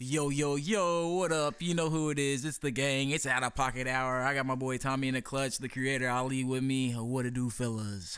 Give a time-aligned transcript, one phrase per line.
[0.00, 1.60] Yo, yo, yo, what up?
[1.60, 2.44] You know who it is.
[2.44, 3.10] It's the gang.
[3.10, 4.20] It's out of pocket hour.
[4.22, 6.92] I got my boy Tommy in the clutch, the creator Ali with me.
[6.92, 8.16] What it do, fellas?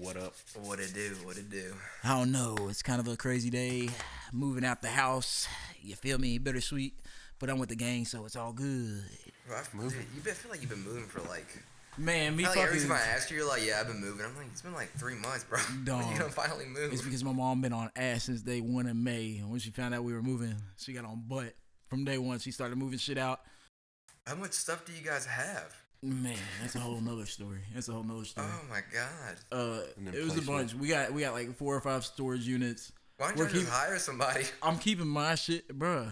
[0.00, 0.34] What up?
[0.64, 1.14] What it do?
[1.22, 1.74] What it do?
[2.02, 2.56] I don't know.
[2.68, 3.88] It's kind of a crazy day.
[4.32, 5.46] Moving out the house.
[5.80, 6.38] You feel me?
[6.38, 6.94] Bittersweet.
[7.38, 9.04] But I'm with the gang, so it's all good.
[9.46, 11.62] Bro, I, dude, you been, feel like you've been moving for like.
[11.98, 14.34] Man, me Like every time I ask you, you're like, "Yeah, I've been moving." I'm
[14.36, 15.58] like, "It's been like three months, bro.
[15.84, 16.10] Dog.
[16.10, 19.04] you done finally moved." It's because my mom been on ass since day one in
[19.04, 19.36] May.
[19.38, 21.54] And when she found out we were moving, she got on butt.
[21.88, 23.40] From day one, she started moving shit out.
[24.26, 25.76] How much stuff do you guys have?
[26.02, 27.60] Man, that's a whole nother story.
[27.74, 28.46] That's a whole nother story.
[28.50, 29.36] Oh my god!
[29.52, 29.82] Uh,
[30.14, 30.74] it was a bunch.
[30.74, 32.90] We got we got like four or five storage units.
[33.18, 34.44] Why don't We're you just keep- hire somebody?
[34.62, 36.10] I'm keeping my shit, bruh.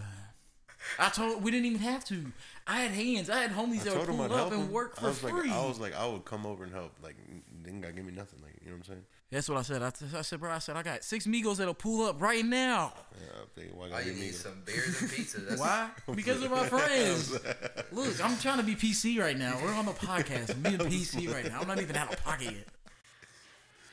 [0.99, 2.31] I told we didn't even have to.
[2.71, 3.29] I had hands.
[3.29, 4.71] I had homies I that would pull up help and him.
[4.71, 5.31] work I for was free.
[5.31, 6.93] like, I was like, I would come over and help.
[7.03, 7.15] Like,
[7.63, 8.39] didn't gotta give me nothing.
[8.41, 9.03] Like, you know what I'm saying?
[9.31, 9.81] That's what I said.
[9.81, 10.51] I, t- I said, bro.
[10.51, 12.93] I said I got six Migos that'll pull up right now.
[13.19, 14.25] Yeah, they, why All gotta oh, you give me?
[14.27, 15.39] need some beers and pizza.
[15.57, 15.89] Why?
[16.15, 17.31] Because of my friends.
[17.91, 19.57] Look, I'm trying to be PC right now.
[19.63, 20.51] We're on the podcast.
[20.51, 21.61] I'm being PC right now.
[21.61, 22.67] I'm not even out of pocket yet.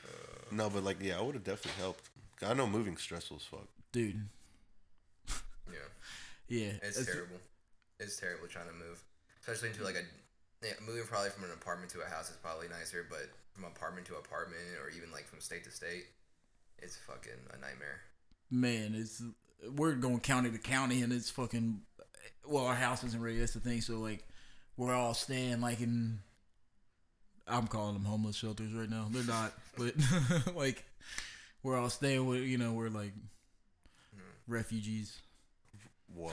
[0.05, 0.09] Uh,
[0.55, 2.03] no, but like, yeah, I would have definitely helped.
[2.45, 3.67] I know moving stressful as fuck.
[3.91, 4.21] Dude.
[5.71, 5.75] Yeah,
[6.47, 6.71] Yeah.
[6.81, 7.37] it's It's- terrible.
[7.99, 9.03] It's terrible trying to move,
[9.41, 10.03] especially into like a.
[10.61, 14.07] Yeah, moving probably from an apartment to a house is probably nicer, but from apartment
[14.07, 16.05] to apartment or even like from state to state,
[16.79, 18.01] it's fucking a nightmare.
[18.51, 19.21] Man, it's
[19.75, 21.81] we're going county to county, and it's fucking.
[22.45, 23.39] Well, our house isn't ready.
[23.39, 23.81] That's the thing.
[23.81, 24.25] So like,
[24.77, 26.19] we're all staying like in.
[27.47, 29.07] I'm calling them homeless shelters right now.
[29.09, 29.93] They're not, but
[30.55, 30.83] like,
[31.63, 34.51] we're all staying with you know we're like mm-hmm.
[34.51, 35.17] refugees.
[36.13, 36.31] Whoa.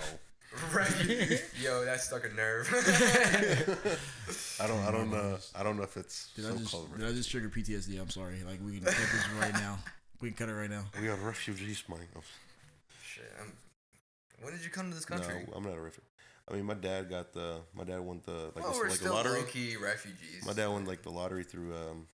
[0.75, 1.43] Right?
[1.63, 2.67] Yo, that stuck a nerve.
[4.61, 4.81] I don't.
[4.85, 5.39] I don't know.
[5.55, 6.97] I don't know if it's Did I just called.
[6.97, 8.01] did I just trigger PTSD?
[8.01, 8.43] I'm sorry.
[8.47, 9.79] Like we can cut this right now.
[10.21, 10.85] We can cut it right now.
[11.01, 11.99] We are refugees, man.
[13.05, 13.31] Shit.
[13.41, 13.53] I'm,
[14.43, 15.29] when did you come to this country?
[15.29, 15.53] No, country?
[15.57, 16.07] I'm not a refugee.
[16.51, 17.59] I mean, my dad got the.
[17.75, 19.39] My dad won the like, well, this- we're like a still lottery.
[19.41, 20.47] low key refugees.
[20.47, 22.07] My dad won like the lottery through, um,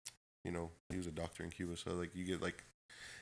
[0.45, 2.65] you know, he was a doctor in Cuba, so like you get like,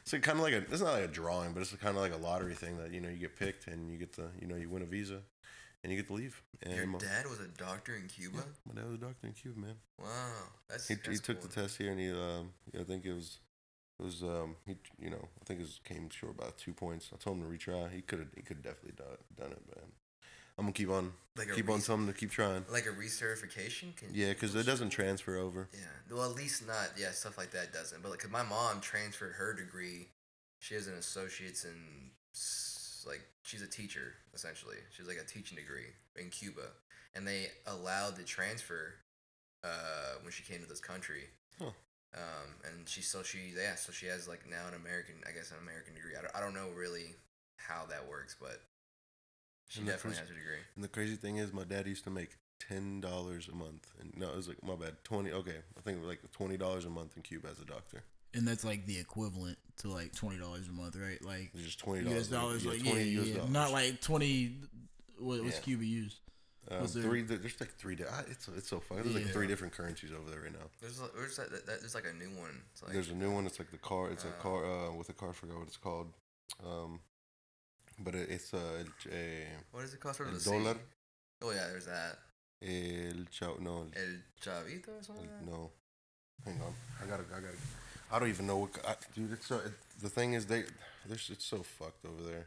[0.03, 2.03] it's like, kind of like a, it's not like a drawing, but it's kind of
[2.03, 4.47] like a lottery thing that you know you get picked and you get the, you
[4.47, 5.21] know, you win a visa,
[5.83, 6.43] and you get to leave.
[6.63, 8.39] And Your dad was a doctor in Cuba.
[8.39, 9.75] yeah, my dad was a doctor in Cuba, man.
[9.99, 10.07] Wow,
[10.69, 11.49] that's He, that's he took cool.
[11.49, 13.39] the test here, and he, um, I think it was,
[13.99, 17.11] it was, um, he, you know, I think it was, came short by two points.
[17.13, 17.93] I told him to retry.
[17.93, 19.87] He could have, he could definitely done it, done it, man.
[20.61, 22.65] I'm gonna keep on, Like keep on res- telling him to keep trying.
[22.71, 23.97] like a recertification.
[23.97, 25.69] Can Yeah, because it doesn't transfer over.
[25.73, 25.81] Yeah,
[26.15, 26.91] well, at least not.
[26.99, 28.03] Yeah, stuff like that doesn't.
[28.03, 30.09] But like, 'cause my mom transferred her degree.
[30.59, 32.11] She has an associate's in
[33.07, 34.77] like she's a teacher essentially.
[34.95, 36.69] She's like a teaching degree in Cuba,
[37.15, 38.95] and they allowed the transfer
[39.65, 41.25] uh, when she came to this country.
[41.59, 41.71] Huh.
[42.13, 45.51] Um, and she so she yeah so she has like now an American I guess
[45.53, 46.13] an American degree.
[46.19, 47.15] I don't, I don't know really
[47.57, 48.61] how that works, but
[49.71, 50.61] she And the definitely first- has a degree.
[50.75, 54.13] And the crazy thing is, my dad used to make ten dollars a month, and
[54.17, 55.31] no, it was like my bad, twenty.
[55.33, 58.03] Okay, I think it was like twenty dollars a month in Cuba as a doctor.
[58.35, 61.25] And that's like the equivalent to like twenty dollars a month, right?
[61.25, 62.29] Like It was just twenty U.S.
[62.29, 62.65] dollars.
[62.65, 64.57] dollars, like yeah, yeah, not like twenty.
[65.19, 65.63] What, what's Yeah.
[65.63, 66.21] Cuba use?
[66.71, 67.23] um, there- three.
[67.23, 67.95] There's like three.
[67.97, 69.03] di- It's it's so funny.
[69.03, 70.67] There's like three different currencies over there right now.
[70.81, 72.61] There's like, there's, like, that- there's like a new one.
[72.73, 73.47] It's like, There's a new one.
[73.47, 74.11] It's like the car.
[74.11, 75.31] It's a uh, car uh, with a car.
[75.31, 76.13] I forgot what it's called.
[76.65, 77.01] Um,
[78.03, 80.75] but it, it's uh, a What does it cost for El the dollar.
[80.75, 80.81] sea?
[81.43, 82.19] Oh yeah, there's that.
[82.63, 83.57] el chao.
[83.61, 85.27] No, El Chavito or something.
[85.27, 85.71] like no.
[86.45, 86.75] Hang on.
[87.03, 87.25] I gotta.
[87.37, 87.57] I gotta.
[88.13, 88.71] I don't even know what.
[88.87, 89.57] I, dude, it's so.
[89.57, 89.73] It,
[90.03, 90.65] the thing is, they.
[91.09, 92.47] this It's so fucked over there.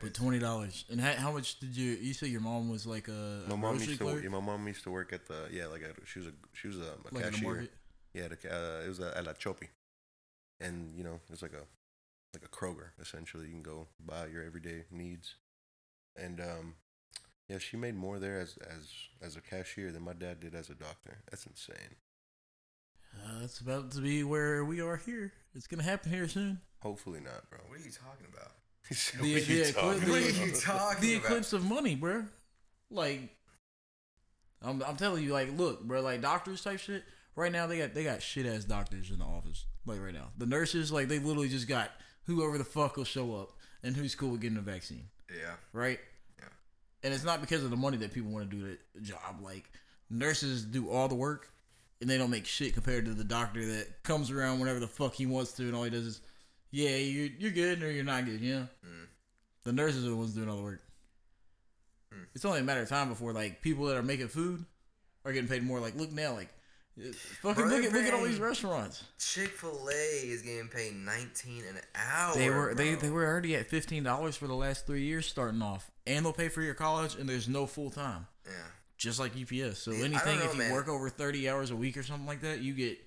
[0.00, 0.84] But twenty dollars.
[0.90, 1.92] And how, how much did you?
[1.92, 4.20] You say your mom was like a, a My mom grocery used to.
[4.22, 5.48] Yeah, my mom used to work at the.
[5.50, 6.32] Yeah, like a, she was a.
[6.54, 7.48] She was a, a like in the cashier.
[7.48, 7.72] market.
[8.14, 9.68] Yeah, the, uh, it was a, at La Chopi,
[10.60, 11.64] and you know, it's like a,
[12.32, 13.46] like a Kroger essentially.
[13.46, 15.34] You can go buy your everyday needs,
[16.16, 16.74] and um,
[17.48, 18.88] yeah, she made more there as as
[19.20, 21.18] as a cashier than my dad did as a doctor.
[21.30, 21.96] That's insane.
[23.14, 25.32] Uh, it's about to be where we are here.
[25.54, 26.60] It's gonna happen here soon.
[26.80, 27.58] Hopefully not, bro.
[27.68, 28.52] What are you talking about?
[28.88, 31.24] He The- "What you the talking eclipse- What are you talking the about?
[31.26, 32.24] eclipse of money, bro.
[32.90, 33.20] Like,
[34.62, 37.04] I'm, I'm telling you, like, look, bro, like doctors type shit.
[37.36, 39.66] Right now, they got they got shit ass doctors in the office.
[39.86, 41.90] Like right now, the nurses, like, they literally just got
[42.24, 43.50] whoever the fuck will show up
[43.82, 45.54] and who's cool with getting the vaccine, Yeah.
[45.72, 45.98] right?
[46.38, 46.44] Yeah.
[47.02, 49.40] And it's not because of the money that people want to do the job.
[49.42, 49.70] Like
[50.10, 51.50] nurses do all the work,
[52.00, 55.14] and they don't make shit compared to the doctor that comes around whenever the fuck
[55.14, 56.20] he wants to, and all he does is,
[56.70, 58.40] yeah, you're, you're good or you're not good.
[58.40, 59.06] You know, Mm.
[59.64, 60.82] the nurses are the ones doing all the work.
[62.14, 62.26] Mm.
[62.34, 64.64] It's only a matter of time before like people that are making food
[65.24, 65.80] are getting paid more.
[65.80, 66.48] Like look now, like
[67.40, 69.04] Fucking look at look at all these restaurants.
[69.18, 69.92] Chick Fil A
[70.28, 72.34] is getting paid nineteen an hour.
[72.34, 73.00] They were they bro.
[73.00, 76.32] they were already at fifteen dollars for the last three years starting off, and they'll
[76.34, 78.52] pay for your college, and there's no full time, Yeah.
[78.98, 79.78] just like UPS.
[79.78, 80.72] So Yeah, anything know, if you man.
[80.72, 82.98] work over thirty hours a week or something like that, you get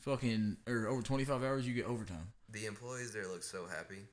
[0.00, 2.32] fucking or over twenty five hours, you get overtime.
[2.50, 4.06] The employees there look so happy.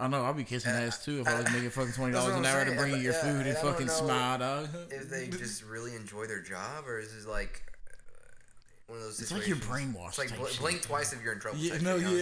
[0.00, 2.12] I know I'd be kissing And ass too if I- I was making fucking twenty
[2.12, 4.68] dollars an hour to saying, bring you your yeah, food and and fucking smile, dog.
[4.90, 7.71] If they just really enjoy their job, or is this like uh,
[8.92, 11.40] one of those It's like you're brainwashed It's like bl- blink twice if you're in
[11.40, 11.58] trouble.
[11.58, 12.12] Yeah, no, you know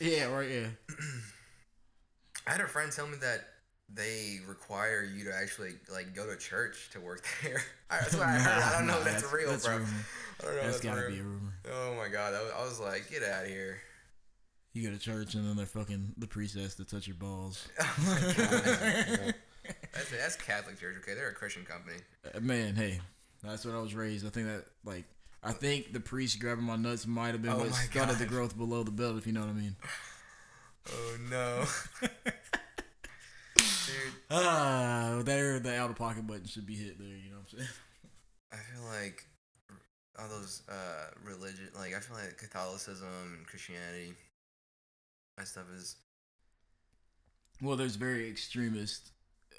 [0.00, 0.08] yeah.
[0.08, 0.66] Yeah, right, yeah.
[2.46, 3.40] I had a friend tell me that
[3.92, 7.62] they require you to actually like go to church to work there.
[7.90, 8.62] That's what I heard.
[8.62, 9.76] I don't know if that's, that's- real, that's bro.
[9.78, 9.88] rumor.
[10.40, 10.62] I don't know.
[10.62, 11.10] That's that's gotta real.
[11.10, 11.52] be a rumor.
[11.72, 13.78] Oh my god, I was, I was like, get out of here.
[14.72, 17.66] You go to church and then they're fucking the priest has to touch your balls.
[17.80, 19.34] Oh my god.
[19.92, 20.94] that's that's Catholic church.
[21.00, 21.96] Okay, they're a Christian company.
[22.34, 23.00] Uh, Man, hey,
[23.42, 24.24] that's what I was raised.
[24.26, 25.04] I think that like
[25.42, 28.56] I think the priest grabbing my nuts might have been Oh what started the growth
[28.58, 29.76] below the belt, if you know what I mean.
[30.90, 31.64] Oh no.
[33.56, 37.08] Dude, Ah, there the out of pocket button should be hit there.
[37.08, 37.70] You know what I'm saying?
[38.52, 39.24] I feel like
[40.18, 44.12] all those uh religion, like I feel like Catholicism and Christianity,
[45.38, 45.96] that stuff is
[47.62, 49.10] Well, there's very extremist,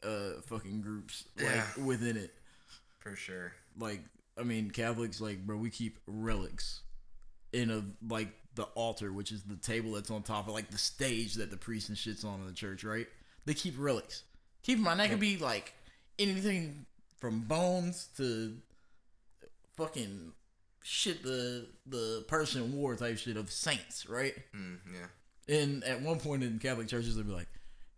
[0.04, 1.84] uh, fucking groups like Yeah.
[1.84, 2.34] within it.
[3.00, 3.54] for sure.
[3.78, 4.02] Like,
[4.42, 6.82] I mean, Catholics, like, bro, we keep relics
[7.54, 10.78] in a like the altar, which is the table that's on top of like the
[10.78, 13.08] stage that the priest and shits on in the church, right?
[13.46, 14.24] They keep relics.
[14.64, 15.74] Keep in mind that could be like
[16.20, 16.86] anything
[17.18, 18.58] from bones to
[19.78, 20.34] fucking
[20.84, 24.36] shit the the person wore type shit of saints, right?
[24.56, 25.56] Mm, yeah.
[25.56, 27.48] And at one point in Catholic churches, they'd be like,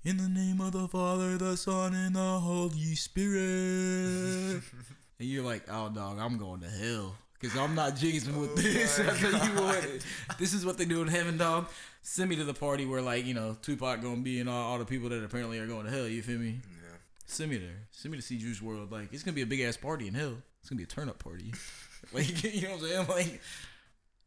[0.03, 4.61] "In the name of the Father, the Son, and the Holy Spirit,"
[5.23, 8.55] and you're like, "Oh, dog, I'm going to hell." Cause I'm not jigging with Oh
[8.55, 8.99] this.
[8.99, 10.05] my I tell you what,
[10.39, 11.67] this is what they do in heaven, dog.
[12.01, 14.77] Send me to the party where, like, you know, Tupac gonna be and all, all
[14.77, 16.07] the people that apparently are going to hell.
[16.07, 16.59] You feel me?
[16.81, 16.95] Yeah.
[17.25, 17.81] Send me there.
[17.91, 18.89] Send me to see Juice WRLD.
[18.91, 20.35] Like, it's gonna be a big ass party in hell.
[20.61, 21.53] It's gonna be a turn up party.
[22.13, 23.07] like, you know what I'm saying?
[23.09, 23.41] Like,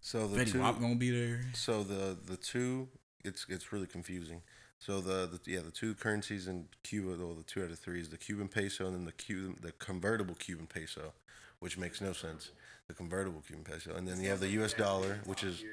[0.03, 1.41] So the Betty two, Wap gonna be there.
[1.55, 2.89] so the the two,
[3.25, 4.43] it's it's really confusing.
[4.79, 8.01] So the, the yeah the two currencies in Cuba, though the two out of three
[8.01, 11.13] is the Cuban peso and then the Cuban the convertible Cuban peso,
[11.61, 12.51] which makes no sense.
[12.89, 14.73] The convertible Cuban peso, and then you have the U.S.
[14.73, 15.65] dollar, which is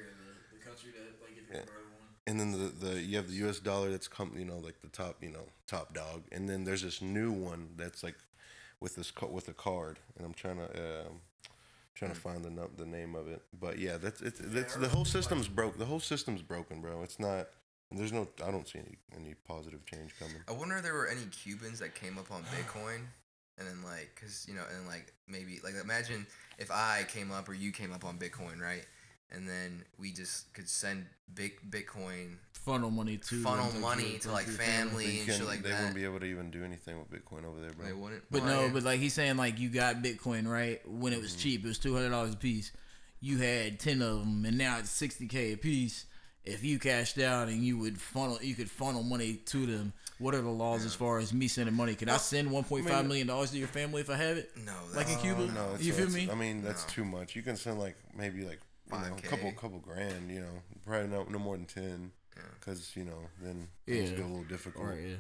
[2.25, 3.59] and then the, the you have the U.S.
[3.59, 6.81] dollar that's come you know like the top you know top dog, and then there's
[6.81, 8.15] this new one that's like
[8.79, 11.21] with this with a card, and I'm trying to um,
[11.95, 15.05] trying to find the the name of it, but yeah, that's it's, it's the whole
[15.05, 15.77] system's broke.
[15.77, 17.03] The whole system's broken, bro.
[17.03, 17.47] It's not.
[17.93, 18.27] There's no.
[18.45, 20.37] I don't see any any positive change coming.
[20.47, 22.99] I wonder if there were any Cubans that came up on Bitcoin,
[23.57, 26.25] and then like, cause you know, and like maybe like imagine
[26.57, 28.85] if I came up or you came up on Bitcoin, right?
[29.31, 34.31] And then we just could send big Bitcoin, funnel money to funnel money shit, to
[34.31, 35.63] like like family You and can- shit like that.
[35.63, 35.77] they that.
[35.79, 37.85] wouldn't be able to even do anything with Bitcoin over there, bro.
[37.87, 38.23] They wouldn't.
[38.29, 41.39] But no, but like he's saying, like you got Bitcoin right when it was Mhm.
[41.39, 41.65] cheap.
[41.65, 42.71] It was two hundred dollars a piece.
[43.21, 46.05] You had ten of them, and now it's sixty k a piece.
[46.45, 49.93] If you cashed out and you would funnel, you could funnel money to them.
[50.19, 51.95] What are the laws as far as me sending money?
[51.95, 54.09] Can I Well, send one point I five mean- million dollars to your family if
[54.09, 54.51] I have it?
[54.57, 55.43] no, like in Cuba?
[55.43, 56.29] Uh, no, You feel me?
[56.29, 56.89] I mean, that's No.
[56.93, 57.35] too much.
[57.35, 58.59] You can send like maybe like
[58.91, 60.29] you know, a couple couple grand.
[60.29, 62.11] You know, probably no no more than ten.
[62.35, 62.43] Yeah.
[62.59, 64.17] Because you know, then things Yeah.
[64.17, 65.01] get a little difficult Right.
[65.01, 65.15] Yeah.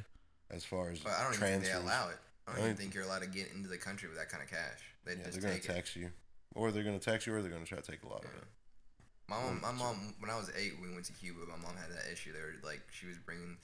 [0.51, 1.67] as far as But I don't even think transfers.
[1.69, 2.17] they allow it.
[2.47, 4.43] I don't I even think you're allowed to get into the country with that kind
[4.43, 4.79] of cash.
[5.05, 5.73] They Yeah, just they're gonna take it.
[5.73, 6.11] tax you,
[6.53, 8.43] or they're gonna tax you, or they're gonna try to take a lot of it.
[9.29, 11.39] My mom, my mom, when I was eight, we went to Cuba.
[11.47, 12.33] My mom had that issue.
[12.33, 13.55] They were like, she was bringing,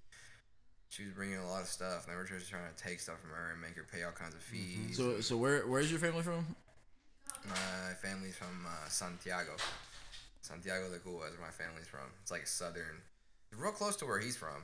[0.90, 3.20] she was bringing a lot of stuff, and they were just trying to take stuff
[3.20, 4.88] from her and make her pay all kinds of Mm-hmm.
[4.88, 4.98] fees.
[4.98, 6.46] So, so where where's your family from?
[7.48, 9.52] my family's from uh, Santiago,
[10.42, 12.08] Santiago de Cuba is where my family's from.
[12.22, 13.00] It's like southern,
[13.58, 14.64] real close to where he's from.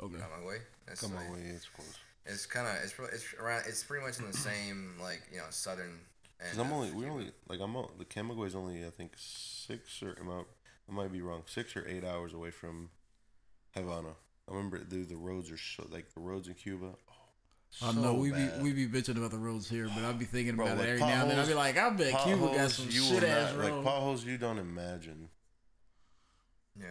[0.00, 0.16] Okay.
[0.22, 0.58] Out my way.
[0.86, 1.94] That's Come like, on, way it's close.
[2.26, 3.64] It's kind of it's pro- it's around.
[3.66, 5.98] It's pretty much in the same like you know southern.
[6.40, 10.02] Cause I'm only we only like I'm on, the Camagüey is only I think six
[10.02, 10.42] or am I,
[10.88, 12.90] I might be wrong six or eight hours away from
[13.74, 14.10] Havana.
[14.48, 16.90] I remember dude the roads are so like the roads in Cuba.
[17.82, 18.58] Oh, I so know we bad.
[18.62, 20.86] be we be bitching about the roads here, but I'd be thinking Bro, about like
[20.86, 21.38] it every now and then.
[21.40, 23.72] I'd be like, I bet Cuba got Potholes, some you will shit ass not- like
[23.72, 23.84] roads.
[23.84, 25.28] potholes you don't imagine.
[26.78, 26.86] Yeah.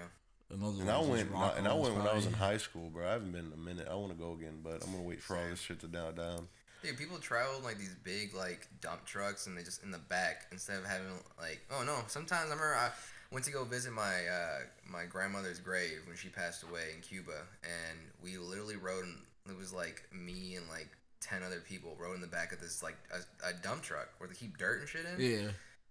[0.50, 2.26] And, those And I roads just went rock and I on went when I was
[2.26, 3.08] in high school, bro.
[3.08, 3.88] I haven't been in a minute.
[3.90, 6.12] I want to go again, but I'm gonna wait for all this shit to die
[6.12, 6.48] down.
[6.84, 9.98] Dude, people travel in, like these big like dump trucks and they just in the
[9.98, 11.08] back instead of having
[11.40, 11.96] like oh no.
[12.08, 12.90] Sometimes I remember I
[13.32, 17.42] went to go visit my uh, my grandmother's grave when she passed away in Cuba,
[17.64, 19.04] and we literally rode.
[19.06, 19.16] In,
[19.50, 20.90] it was like me and like
[21.22, 24.28] ten other people rode in the back of this like a, a dump truck where
[24.28, 25.20] they keep dirt and shit in.
[25.20, 25.48] Yeah,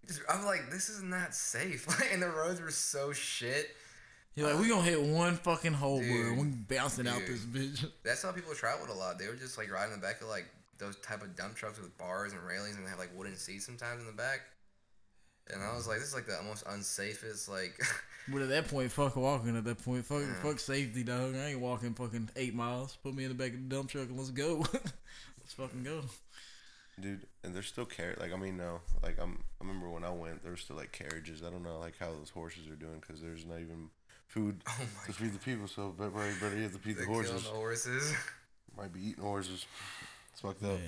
[0.07, 1.87] Just- I'm like, this is not safe.
[2.01, 3.75] Like, and the roads were so shit.
[4.35, 6.07] You're like, we gonna hit one fucking hole, bro.
[6.07, 6.39] Dude.
[6.39, 6.45] We
[6.77, 7.91] bouncing out this bitch.
[8.05, 9.19] That's how people traveled a lot.
[9.19, 10.45] They were just like riding in the back of like
[10.79, 13.67] those type of dump trucks with bars and railings, and they have like wooden seats
[13.67, 14.41] sometimes in the back.
[15.53, 17.79] And I was like, this is like the most unsafest like.
[18.29, 19.57] But at that point, fuck walking.
[19.57, 20.35] At that point, fuck, Yeah.
[20.43, 21.37] fuck safety, dog.
[21.37, 22.97] I ain't walking fucking eight miles.
[23.05, 24.59] Put me in the back of the dump truck and let's go.
[24.73, 26.01] let's fucking go.
[27.01, 27.21] dude.
[27.45, 28.81] And there's still car Like I mean, no.
[29.01, 29.45] Like I'm.
[29.61, 31.45] I remember when I went, there was still like carriages.
[31.47, 33.91] I don't know like how those horses are doing because there's not even
[34.27, 35.69] food oh to my feed the people.
[35.69, 37.45] So everybody better have to feed They're the killing horses.
[37.45, 38.13] the horses.
[38.77, 39.67] Might be eating horses.
[40.37, 40.73] It's fucked up.
[40.79, 40.81] Man.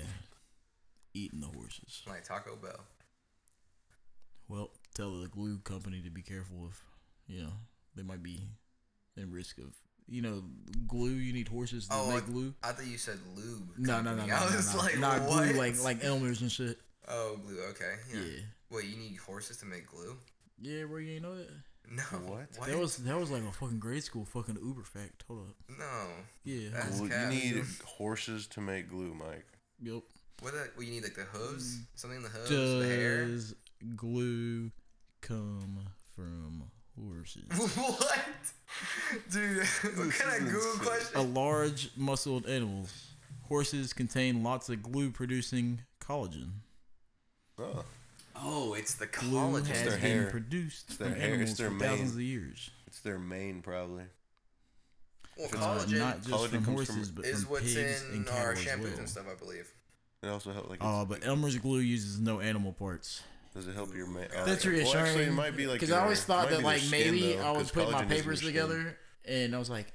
[1.14, 2.02] Eating the horses.
[2.06, 2.80] like Taco Bell.
[4.46, 6.82] Well, tell the glue company to be careful if,
[7.26, 7.52] you know,
[7.96, 8.42] they might be
[9.16, 9.74] in risk of,
[10.06, 10.42] you know,
[10.86, 11.12] glue.
[11.12, 12.52] You need horses to Oh, make glue.
[12.62, 13.70] I thought you said lube.
[13.78, 14.80] No, no, no, no, I no, was no.
[14.82, 15.44] like, Not what?
[15.48, 16.78] glue, like like Elmer's and shit.
[17.08, 17.58] Oh, glue.
[17.70, 17.94] Okay.
[18.12, 18.20] Yeah.
[18.20, 18.40] Yeah.
[18.70, 20.14] Wait, you need horses to make glue?
[20.60, 21.48] Yeah, bro, you ain't know that?
[21.90, 22.02] No.
[22.26, 22.46] What?
[22.56, 22.68] What?
[22.68, 25.24] That was that was like a fucking grade school fucking Uber fact.
[25.28, 25.54] Hold up.
[25.78, 26.06] no.
[26.44, 26.68] Yeah.
[26.72, 29.46] That's Glue- you need horses to make glue, Mike.
[29.82, 30.02] Yep.
[30.40, 30.52] What?
[30.52, 31.78] The, what you need like the hooves?
[31.78, 31.84] Mm.
[31.94, 33.24] Something in the hooves, the hair.
[33.26, 33.54] Does
[33.96, 34.70] glue
[35.20, 35.78] come
[36.14, 36.64] from
[37.00, 37.44] horses?
[37.76, 38.24] what?
[39.32, 39.58] Dude,
[39.96, 41.16] what kind of Google insane.
[41.16, 42.86] a large muscled animal.
[43.48, 46.50] Horses contain lots of glue producing collagen.
[47.58, 47.84] Oh,
[48.40, 49.66] Oh, it's the Glue collagen.
[49.66, 50.30] has their been hair.
[50.30, 52.70] produced their from hair, it's animals their for thousands of years.
[52.86, 54.04] it's their main probably.
[55.36, 58.02] Well, Uh, collagen not just Collagen from comes from- horses, but is from what's pigs
[58.04, 58.98] in and cattle our as shampoos well.
[58.98, 59.72] and stuff, I believe.
[60.22, 60.78] It also helps like.
[60.82, 63.22] Oh, it's- but Elmer's glue uses no animal parts.
[63.54, 64.28] does it help your man?
[64.30, 65.06] That's Well, reassuring.
[65.06, 67.50] actually, it might be like because I always thought that like skin, maybe though, I
[67.52, 69.92] would 'cause put my collagen is in your papers together, and I was like,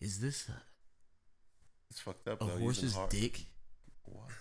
[0.00, 0.62] "Is this a,
[1.90, 2.50] It's fucked up a though.
[2.52, 3.44] using horse's dick What?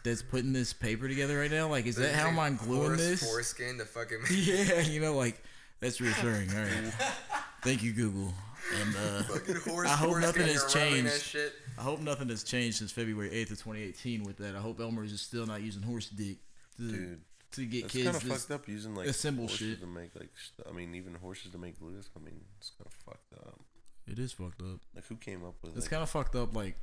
[0.05, 1.67] That's putting this paper together right now?
[1.67, 4.19] Like, is that how take I'm gluing horse this?" Foreskin to fucking.
[4.31, 5.43] yeah, you know, like
[5.81, 6.49] that's reassuring.
[6.51, 6.93] All right,
[7.63, 8.33] thank you, Google.
[8.81, 9.23] And uh,
[9.69, 11.23] horse I hope nothing has you're rubbing that changed.
[11.23, 11.53] shit.
[11.77, 14.55] I hope nothing has changed since February 8th of 2018 with that.
[14.55, 16.37] I hope Elmer's is still not using horse dick
[16.77, 17.21] to, Dude,
[17.51, 18.05] to get it's kids.
[18.05, 19.81] kind of fucked up using like assemble horses shit.
[19.81, 20.29] to make like.
[20.35, 21.93] St- I mean, even horses to make glue.
[21.93, 23.59] That's, I mean, it's kind of fucked up.
[24.07, 24.79] It is fucked up.
[24.95, 26.55] Like, who came up with It's like, kind of fucked up.
[26.55, 26.75] Like,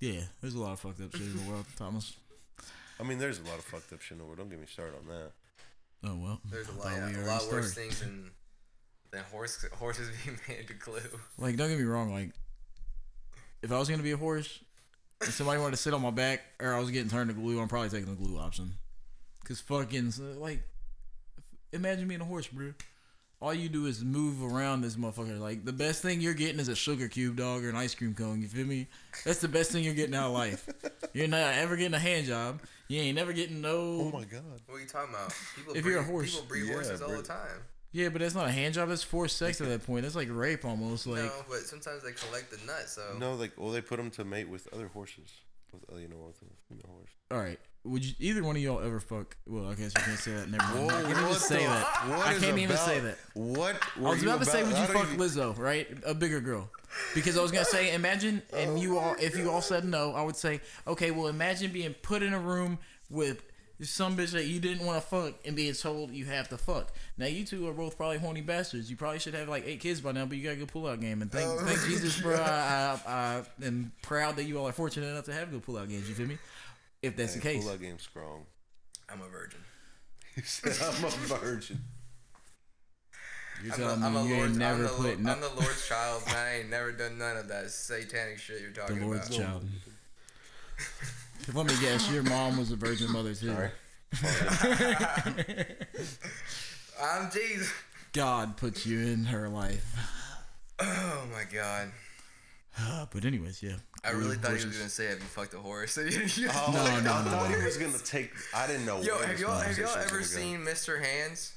[0.00, 2.14] yeah, there's a lot of fucked up shit in the world, Thomas.
[3.00, 4.38] I mean, there's a lot of fucked up shit in the world.
[4.38, 5.30] Don't get me started on that.
[6.04, 6.40] Oh well.
[6.50, 7.74] There's a I lot, thought yeah, we a lot worse started.
[7.74, 8.30] things than
[9.10, 11.00] than horse horses being made to glue.
[11.38, 12.12] Like, don't get me wrong.
[12.12, 12.30] Like,
[13.62, 14.60] if I was gonna be a horse
[15.20, 17.60] and somebody wanted to sit on my back, or I was getting turned to glue,
[17.60, 18.74] I'm probably taking the glue option.
[19.44, 20.62] Cause fucking like,
[21.72, 22.74] imagine being a horse, bro.
[23.40, 25.38] All you do is move around this motherfucker.
[25.38, 28.12] Like the best thing you're getting is a sugar cube dog or an ice cream
[28.14, 28.42] cone.
[28.42, 28.88] You feel me?
[29.24, 30.68] That's the best thing you're getting out of life.
[31.14, 32.60] You're not ever getting a hand job.
[32.88, 33.76] You ain't never getting no.
[33.78, 34.42] Oh my god.
[34.66, 35.32] What are you talking about?
[35.56, 36.32] People If breed, you're a horse.
[36.34, 37.62] people breed Yeah, horses all breed- the time.
[37.92, 38.88] Yeah, but that's not a hand job.
[38.90, 40.02] That's forced sex at that point.
[40.02, 41.06] That's like rape almost.
[41.06, 42.92] Like, no, but sometimes they collect the nuts.
[42.92, 45.30] So No, like, well, they put them to mate with other horses.
[45.72, 47.10] With, uh, you know, with a female horse.
[47.30, 47.58] all right.
[47.88, 49.36] Would you either one of y'all ever fuck?
[49.46, 50.50] Well, I guess you can't say that.
[50.50, 50.90] Never mind.
[50.90, 51.84] I can't even say that.
[52.08, 53.18] what I can't even say that.
[53.34, 53.76] What?
[53.96, 55.06] I was about to say, would you fuck?
[55.08, 55.88] Lizzo, right?
[56.04, 56.68] A bigger girl.
[57.14, 60.22] Because I was gonna say, imagine, and you all, if you all said no, I
[60.22, 62.78] would say, okay, well, imagine being put in a room
[63.10, 63.42] with
[63.80, 66.90] some bitch that you didn't want to fuck and being told you have to fuck.
[67.16, 68.90] Now you two are both probably horny bastards.
[68.90, 70.86] You probably should have like eight kids by now, but you got a good pull
[70.88, 71.22] out game.
[71.22, 71.58] And thank, Oh.
[71.64, 72.34] thank Jesus, bro.
[72.34, 75.76] I, I, I am proud that you all are fortunate enough to have good pull
[75.78, 76.08] out games.
[76.08, 76.38] You feel me?
[77.02, 77.62] If that's the case.
[77.64, 78.46] Pull out game strong.
[79.10, 79.60] I'm a virgin.
[80.34, 81.80] He said, I'm a virgin.
[83.64, 85.20] You're I'm, telling a, I'm, a me you Lord's, ain't never I'm, the, put Lord-
[85.20, 88.60] no, I'm the Lord's child, and I ain't never done none of that satanic shit
[88.60, 89.46] you're talking the talking Lord's about.
[89.48, 89.64] child.
[91.54, 93.48] Let me guess, your mom was a virgin mother too.
[93.48, 93.70] Sorry.
[97.02, 97.72] I'm Jesus.
[98.12, 99.96] God put you in her life.
[100.80, 101.90] Oh my god.
[103.12, 103.76] but anyways, yeah.
[104.04, 107.02] I really thought he was gonna say, "Have you fucked a horse?" Oh, No, like,
[107.04, 107.58] no, I no, thought no.
[107.58, 108.30] he was gonna take.
[108.54, 109.00] I didn't know.
[109.00, 110.24] Yo, where have this y'all have y'all ever gonna go.
[110.26, 111.02] seen Mr.
[111.02, 111.54] Hands?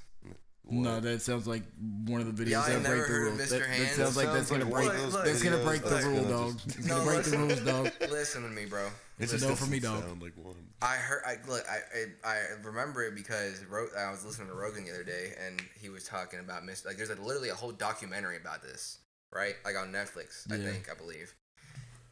[0.73, 1.63] No, that sounds like
[2.05, 3.49] one of the videos Y'all that break the heard rules.
[3.49, 3.91] That, that Hands?
[3.91, 4.87] sounds like that's gonna like break.
[4.87, 6.53] one of those That's gonna break the rule, gonna dog.
[6.63, 7.91] just- It's gonna break the rules, dog.
[8.09, 8.87] Listen to me, bro.
[9.19, 10.07] It's a no for me, doesn't dog.
[10.09, 10.55] Sound like one.
[10.81, 11.21] I heard.
[11.27, 11.63] I look.
[11.69, 11.79] I
[12.27, 15.61] I, I remember it because Ro- I was listening to Rogan the other day, and
[15.79, 16.85] he was talking about Mr.
[16.87, 18.97] Like, there's like literally a whole documentary about this,
[19.31, 19.55] right?
[19.65, 20.71] Like on Netflix, I Yeah.
[20.71, 21.33] think, I believe.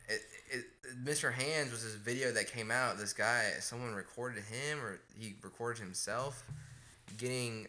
[0.08, 0.22] It,
[0.52, 0.66] it,
[1.04, 1.32] Mr.
[1.32, 2.98] Hands was this video that came out.
[2.98, 6.44] This guy, someone recorded him, or he recorded himself
[7.18, 7.68] getting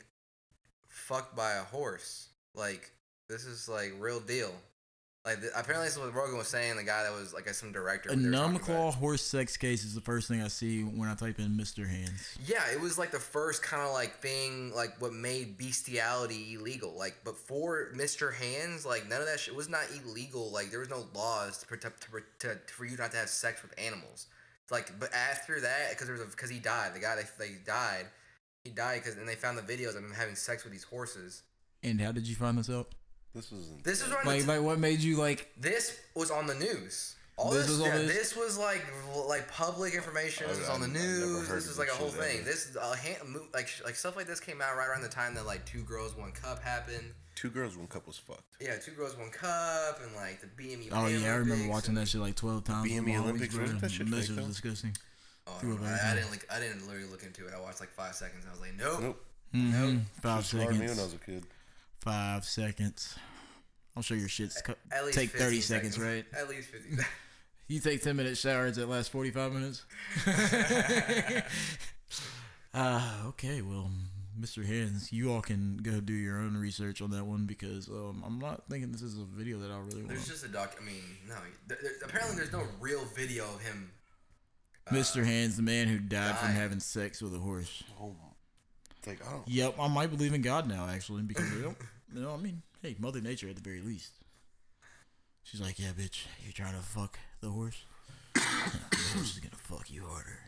[0.89, 2.29] fucked by a horse.
[2.55, 2.91] Like
[3.29, 4.53] this is like real deal.
[5.25, 6.77] Like the, apparently, this is what Rogan was saying.
[6.77, 8.09] The guy that was like some director.
[8.09, 11.11] A they were numb claw horse sex case is the first thing I see when
[11.11, 11.87] I type in Mr.
[11.87, 12.39] Hands.
[12.47, 16.97] Yeah, it was like the first kind of like thing, like what made bestiality illegal.
[16.97, 18.35] Like before Mr.
[18.35, 20.51] Hands, like none of that shit was not illegal.
[20.51, 23.61] Like there was no laws to protect to, to, for you not to have sex
[23.61, 24.27] with animals.
[24.71, 28.07] Like, but after that, because there was because he died, the guy that they died,
[28.65, 31.43] he died because and they found the videos of him having sex with these horses.
[31.83, 32.95] And how did you find this out?
[33.35, 33.85] This wasn't.
[33.85, 35.51] This is what Like, like what made you like?
[35.59, 37.15] this was on the news.
[37.37, 38.13] All This this, was yeah, the news?
[38.15, 38.85] this was like
[39.29, 40.47] like public information.
[40.49, 41.49] This I- was on the I've- I've never news.
[41.49, 42.41] This of is like a whole thing.
[42.41, 42.45] ever.
[42.45, 45.35] This uh, hand, mo- like like stuff like this came out right around the time
[45.37, 47.15] that like two girls one cup happened.
[47.37, 48.43] Two girls, one cup was fucked.
[48.61, 50.89] Yeah, two girls one cup and like the BME.
[50.93, 52.91] Oh yeah, I remember watching that shit like twelve times.
[52.91, 54.95] BME with my homies, Olympics, wasn't that shit That shit was disgusting.
[55.47, 56.47] Oh, threw it I, I didn't like.
[56.53, 57.55] I didn't literally look into it.
[57.57, 58.45] I watched like five seconds.
[58.47, 59.01] I was like, nope.
[59.01, 59.25] Nope.
[59.55, 60.03] Mhm.
[60.21, 61.45] Five She smarted me when I was a kid.
[62.01, 63.17] Five seconds.
[63.97, 66.25] I'm sure your shit's cu- At least take 30 15 seconds, right?
[66.37, 66.97] At least fifty.
[67.69, 69.85] You take 10 minute showers that last 45 minutes?
[72.75, 73.91] uh, okay, well,
[74.41, 74.65] Mr.
[74.67, 78.41] Hands, you all can go do your own research on that one because um, I'm
[78.41, 80.09] not thinking this is a video that I really want.
[80.09, 80.75] There's just a doc.
[80.81, 81.35] I mean, no.
[81.69, 83.93] There, there, apparently, there's no real video of him.
[84.89, 85.25] uh, Mr.
[85.25, 87.85] Hands, the man who died from having sex with a horse.
[88.01, 88.17] Oh,
[89.07, 89.43] like oh.
[89.47, 91.77] Yep, I might believe in God now, actually, because they don't,
[92.15, 94.13] you know, I mean, hey, Mother Nature at the very least.
[95.43, 97.83] She's like, yeah, bitch, you're trying to fuck the horse?
[98.35, 100.39] the horse is gonna fuck you harder.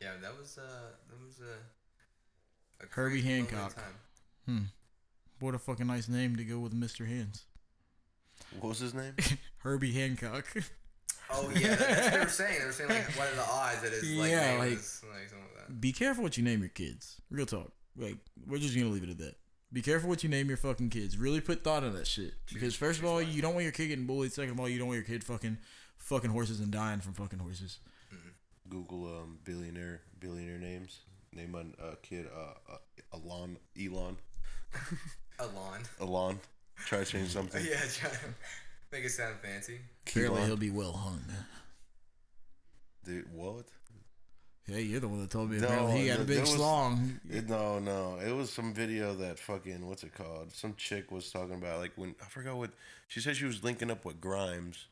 [0.00, 3.84] Yeah, that was uh, that was uh, a Herbie crazy moment in Hancock.
[4.46, 4.58] Hmm.
[5.40, 7.06] What a fucking nice name to go with Mr.
[7.08, 7.42] Hands.
[8.60, 9.14] What was his name?
[9.58, 10.44] Herbie Hancock.
[11.30, 12.58] Oh yeah, that's what they were saying.
[12.60, 15.02] They were saying like, what are the odds that his like Yeah, name like- is
[15.10, 15.55] like something like that.
[15.80, 17.20] Be careful what you name your kids.
[17.30, 17.72] Real talk.
[17.96, 19.36] Like, we're just gonna leave it at that.
[19.72, 21.18] Be careful what you name your fucking kids.
[21.18, 22.34] Really put thought on that shit.
[22.52, 24.32] Because first of all, you don't want your kid getting bullied.
[24.32, 25.58] Second of all, you don't want your kid fucking
[25.98, 27.78] fucking horses and dying from fucking horses.
[28.68, 31.00] Google um billionaire billionaire names.
[31.32, 32.78] Name a uh, kid uh, uh
[33.12, 34.16] Elon Elon
[35.38, 35.80] Alon.
[36.00, 36.40] Elon.
[36.86, 37.64] Try to change something.
[37.68, 38.16] yeah, try to
[38.92, 39.78] make it sound fancy.
[40.06, 40.48] Apparently, Elon.
[40.48, 41.22] he'll be well hung.
[43.04, 43.66] Dude, what?
[44.68, 45.58] Hey, you're the one that told me.
[45.58, 47.20] No, apparently he had a there big was- slong.
[47.30, 48.18] It, no, no.
[48.18, 50.52] It was some video that fucking what's it called?
[50.52, 52.70] Some chick was talking about like when I forgot what
[53.06, 54.86] she said she was linking up with Grimes,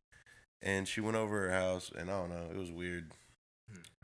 [0.63, 2.47] and she went over her house and I don't know.
[2.53, 3.11] It was weird.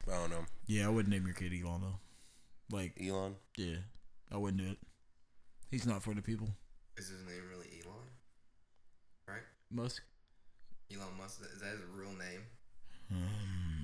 [0.09, 0.45] I don't know.
[0.67, 2.77] Yeah, I wouldn't name your kid Elon though.
[2.77, 3.37] Like, Elon.
[3.57, 3.77] yeah,
[4.33, 4.79] I wouldn't do it.
[5.71, 6.49] He's not for the people.
[6.97, 8.09] Is his name really Elon?
[9.29, 9.43] Right?
[9.71, 10.03] Musk.
[10.93, 11.41] Elon Musk.
[11.55, 12.43] Is that his real name?
[13.13, 13.80] Um,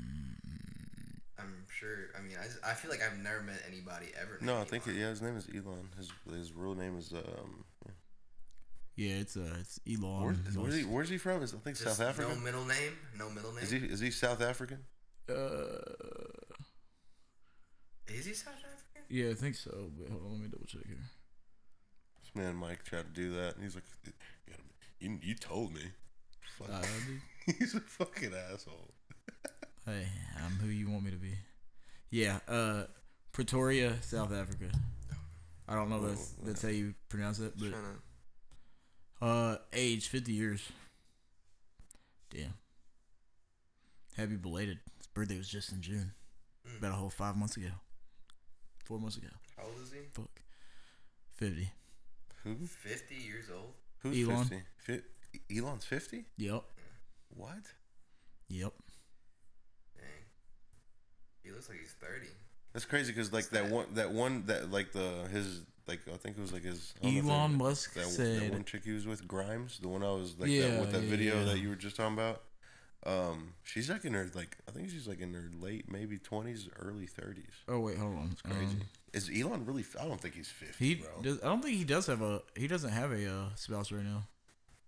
[1.38, 2.10] I'm sure.
[2.18, 4.38] I mean, I, I feel like I've never met anybody ever.
[4.40, 5.88] No, I named think it, yeah, his name is Elon.
[5.96, 7.64] His his real name is um.
[8.96, 10.24] yeah, it's uh, it's Elon.
[10.24, 10.82] Where's, where's he?
[10.84, 11.42] Where's he from?
[11.42, 12.30] Is I think Just South Africa.
[12.34, 12.92] No middle name.
[13.18, 13.64] No middle name.
[13.64, 14.78] Is he is he South African?
[15.28, 15.34] Uh,
[18.06, 19.02] Is he South African?
[19.08, 19.90] yeah, I think so.
[19.98, 20.96] But hold on, let me double check here.
[22.22, 24.12] This man Mike tried to do that, and he's like, "You,
[25.00, 25.82] you, you told me."
[26.58, 26.70] Fuck.
[26.72, 26.82] Uh,
[27.58, 28.94] he's a fucking asshole.
[29.86, 30.08] Hey,
[30.44, 31.34] I'm who you want me to be.
[32.10, 32.84] Yeah, uh,
[33.32, 34.66] Pretoria, South Africa.
[35.68, 40.68] I don't know if that's, that's how you pronounce it, but uh, age 50 years.
[42.30, 42.54] Damn.
[44.16, 44.78] Happy belated.
[44.98, 46.12] His birthday was just in June.
[46.66, 46.78] Mm.
[46.78, 47.68] About a whole five months ago.
[48.84, 49.28] Four months ago.
[49.56, 49.98] How old is he?
[50.12, 50.30] Fuck.
[51.36, 51.70] 50.
[52.44, 52.54] Who?
[52.66, 53.72] Fifty years old.
[53.98, 54.44] Who's Elon.
[54.78, 55.02] fifty?
[55.48, 56.24] Fi- Elon's fifty.
[56.38, 56.62] Yep.
[57.36, 57.72] What?
[58.48, 58.72] Yep.
[61.46, 61.52] Dang.
[61.52, 62.28] He looks like he's thirty.
[62.72, 63.72] That's crazy because like that that?
[63.72, 67.04] one, that one, that like the his like I think it was like his I
[67.06, 68.40] don't know if Elon it- Musk that, one- said.
[68.42, 70.92] that one chick he was with Grimes, the one I was like Yeah, that, with
[70.92, 71.44] that yeah, video yeah.
[71.44, 72.42] that you were just talking about.
[73.06, 76.68] Um, she's like in her like I think she's like in her late maybe twenties,
[76.80, 77.52] early thirties.
[77.68, 78.30] oh, wait, hold on.
[78.32, 78.64] It's crazy.
[78.64, 78.80] Um,
[79.12, 79.82] Is Elon really?
[79.82, 81.08] f- I don't think he's fifty, he bro.
[81.22, 82.42] does, I don't think he does have a.
[82.56, 84.24] He doesn't have a uh, spouse right now.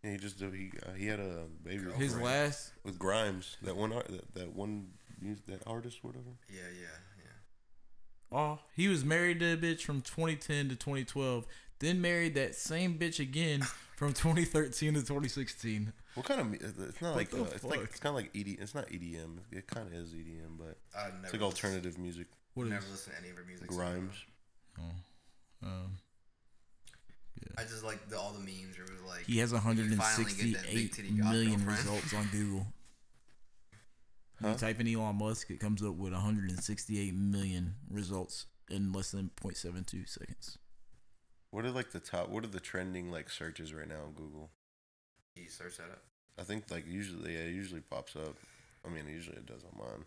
[0.03, 2.73] Yeah, he just he uh, he had a baby with His Grimes- last.
[2.85, 3.57] with Grimes.
[3.63, 4.89] That one that, that one
[5.21, 6.31] mus- that artist whatever.
[6.49, 6.87] Yeah, yeah,
[7.19, 8.37] yeah.
[8.39, 11.47] Oh, he was married to a bitch from 2010 to 2012.
[11.81, 13.61] Then married that same bitch again
[13.97, 15.93] from 2013 to 2016.
[16.15, 16.53] What kind of?
[16.55, 18.57] It's not What like the uh, it's like it's kind of like ED.
[18.61, 19.39] It's not EDM.
[19.53, 22.27] It kind of is EDM, but I've never it's like listened- alternative music.
[22.55, 22.71] What is?
[22.71, 23.71] Never listened to any of her music.
[23.71, 24.15] so Grimes.
[24.81, 24.83] Oh,
[25.69, 25.93] um,
[27.57, 29.97] I just like the, all the memes where it was like he has when you
[29.97, 31.79] finally get that big 168 titty god million girlfriend.
[31.79, 32.67] results on Google.
[34.41, 34.49] Huh?
[34.51, 39.31] You type in Elon Musk, it comes up with 168 million results in less than
[39.43, 40.59] 0.72 seconds.
[41.51, 42.29] What are like the top?
[42.29, 44.51] What are the trending like searches right now on Google?
[45.35, 46.03] Can you search that up?
[46.39, 48.37] I think like usually, yeah, it usually pops up.
[48.87, 50.05] I mean, usually it does on mine.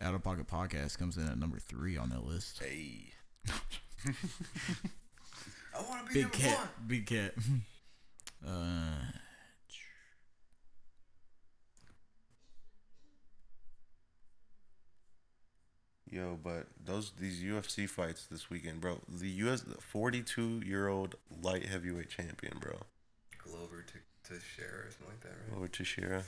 [0.00, 2.60] Out of Pocket Podcast comes in at number three on that list.
[2.62, 3.12] Hey,
[5.74, 6.68] I want to be Big number cat, one.
[6.88, 7.34] big cat.
[8.44, 8.96] Uh,
[16.10, 19.00] yo, but those these UFC fights this weekend, bro.
[19.08, 22.78] The US 42 year old light heavyweight champion, bro,
[23.38, 25.50] Glover to to share or something like that, right?
[25.50, 26.22] Glover Teixeira.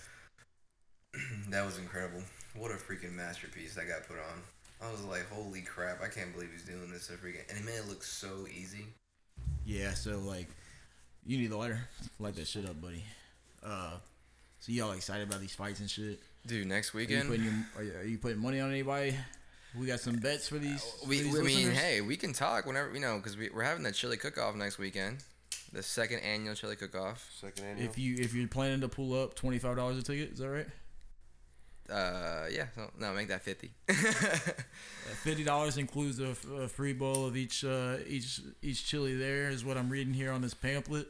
[1.51, 2.23] that was incredible.
[2.55, 4.43] What a freaking masterpiece that got put on.
[4.81, 6.01] I was like, holy crap!
[6.03, 7.05] I can't believe he's doing this.
[7.05, 8.87] So freaking, and it made it look so easy.
[9.65, 9.95] yeah.
[9.95, 10.49] So like,
[11.27, 11.81] you need the lighter.
[12.19, 13.05] Light that shit up, buddy.
[13.65, 13.93] Uh,
[14.61, 16.21] so y'all excited about these fights and shit?
[16.47, 17.29] Dude, next Are you weekend.
[17.29, 19.15] putting your, are you, are you putting money on anybody?
[19.79, 20.83] We got some bets for these.
[21.03, 23.63] for we, these I mean, hey, we can talk whenever you know, because we, we're
[23.63, 25.19] having the chili cook-off next weekend,
[25.73, 27.29] the second annual chili cook-off.
[27.39, 27.87] Second annual.
[27.87, 30.49] If you if you're planning to pull up twenty five dollars a ticket, is that
[30.49, 30.67] right?
[31.91, 33.71] Uh, yeah, so, no, make that fifty.
[35.23, 39.17] Fifty dollars includes a, f- a free bowl of each uh, each each chili.
[39.17, 41.09] There is what I'm reading here on this pamphlet.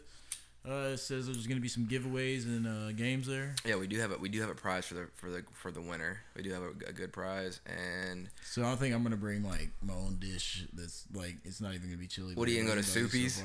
[0.69, 3.55] Uh, it says there's going to be some giveaways and uh, games there.
[3.65, 5.71] yeah, we do have a we do have a prize for the for the for
[5.71, 6.21] the winner.
[6.37, 9.43] We do have a, a good prize, and So I think I'm going to bring
[9.43, 10.65] like my own dish.
[10.73, 12.35] That's like it's not even going to be chili.
[12.35, 13.43] What, are you gonna go to everybody's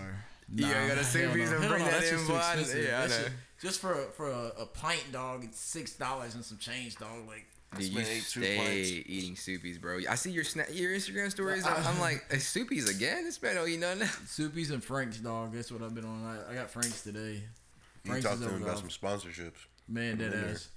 [0.58, 0.66] Soupy's?
[0.66, 0.70] far.
[0.70, 2.38] You gonna go to hell Soupy's and Hell bring that that's in, just too boy?
[2.40, 2.86] expensive.
[2.86, 6.58] Yeah, I That just for for a, a pint dog, it's six dollars and some
[6.58, 7.28] change, dog.
[7.28, 7.46] Like
[7.78, 8.90] dude, you man ate two stay pints.
[9.10, 10.00] eating soupies, bro.
[10.10, 11.66] I see your sna- your Instagram stories.
[11.66, 13.24] I'm, I'm like, "Hey, soupies again?
[13.24, 14.08] This man don't eat nothing.
[14.28, 15.54] Soupy's and Frank's, dog.
[15.54, 16.24] That's what I've been on.
[16.26, 17.42] I, I got Frank's today.
[18.04, 18.92] you Frank's talked to him about off.
[18.92, 19.66] some sponsorships.
[19.88, 20.50] Man, dead in there.
[20.52, 20.70] ass.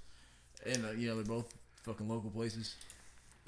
[0.65, 1.53] And uh, you know they're both
[1.85, 2.75] fucking local places.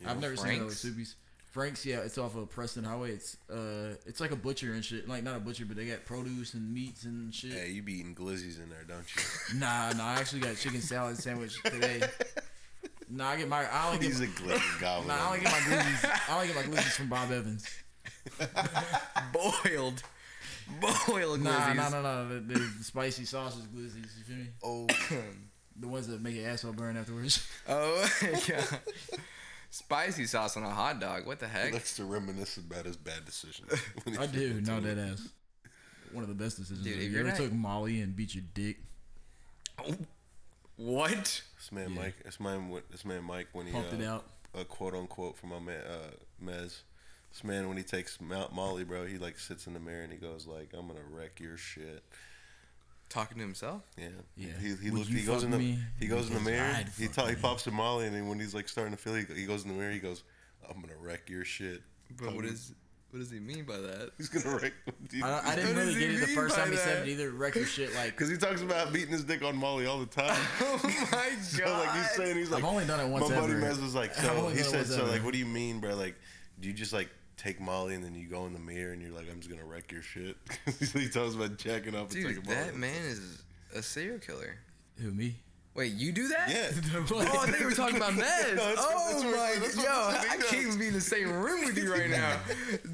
[0.00, 0.84] You I've know, never seen other Frank's?
[0.84, 1.14] Soupies.
[1.50, 3.12] Frank's, yeah, it's off of Preston Highway.
[3.12, 5.08] It's uh, it's like a butcher and shit.
[5.08, 7.52] Like not a butcher, but they got produce and meats and shit.
[7.52, 9.22] Hey, you be eating glizzies in there, don't you?
[9.58, 12.02] Nah, nah, I actually got chicken salad sandwich today.
[13.08, 15.08] nah, I get my I only get He's a glizzy goblin.
[15.16, 16.28] nah, I only get my glizzies.
[16.28, 17.66] I only get my glizzies from Bob Evans.
[19.32, 20.02] Boiled,
[20.80, 21.76] boiled Nah, glizzies.
[21.76, 22.28] nah, nah, nah.
[22.28, 24.10] The, the spicy sausage glizzies.
[24.18, 24.46] You feel me?
[24.62, 24.86] Oh,
[25.80, 27.46] The ones that make your asshole burn afterwards.
[27.68, 28.08] Oh
[28.48, 28.64] yeah.
[29.70, 31.26] Spicy sauce on a hot dog.
[31.26, 31.72] What the he heck?
[31.74, 33.70] likes to reminisce about his bad decisions.
[34.18, 34.40] I do.
[34.40, 34.86] eating No, too.
[34.94, 35.28] dead ass.
[36.12, 36.84] One of the best decisions.
[36.84, 37.02] Dude, ever.
[37.02, 38.78] if you ever not- took Molly and beat your dick?
[40.76, 41.42] What?
[41.56, 42.02] This man Yeah.
[42.02, 44.24] Mike, this man, this man Mike, when he Pumped it uh, out.
[44.54, 46.10] a quote unquote from my man uh,
[46.44, 46.80] Mez.
[47.30, 50.12] This man, when he takes Mount Molly, bro, he like sits in the mirror and
[50.12, 52.02] he goes like, "I'm gonna wreck your shit."
[53.08, 53.82] Talking to himself?
[53.96, 54.48] Yeah, Yeah.
[54.60, 55.78] He he, Would look, you he goes in the me?
[55.98, 56.84] he goes in the mirror.
[56.98, 59.28] He ta- he pops to Molly and then when he's like starting to feel, it,
[59.34, 59.92] he goes in the mirror.
[59.92, 60.24] He goes,
[60.68, 61.82] "I'm gonna wreck your shit."
[62.18, 62.72] But what is
[63.10, 64.10] what does he mean by that?
[64.18, 64.74] He's gonna wreck.
[65.22, 67.30] I, I didn't really get it the first by time he said it either.
[67.30, 67.94] Wreck your shit.
[67.94, 70.36] Like Because he talks about beating his dick on Molly all the time.
[70.60, 70.78] Oh
[71.10, 73.62] my so like he's saying, he's like, I've only done it once my buddy ever.
[73.62, 75.12] Mez was like, so he said, so ever.
[75.12, 75.94] like, what do you mean, bro?
[75.94, 76.16] Like,
[76.60, 79.12] do you just like take Molly and then you go in the mirror and you're
[79.12, 80.36] like, I'm just gonna wreck your shit?
[80.92, 82.56] he talks about jacking up and Dude, taking Molly.
[82.56, 83.42] that man is
[83.74, 84.56] a serial killer.
[85.00, 85.36] Who me?
[85.74, 86.50] Wait, you do that?
[86.50, 86.70] Yeah.
[87.10, 88.56] Oh, I think we were talking about Mez.
[88.56, 91.00] No, oh that's my, that's yo, that's what I he can't even be in the
[91.00, 92.38] same room with you right now,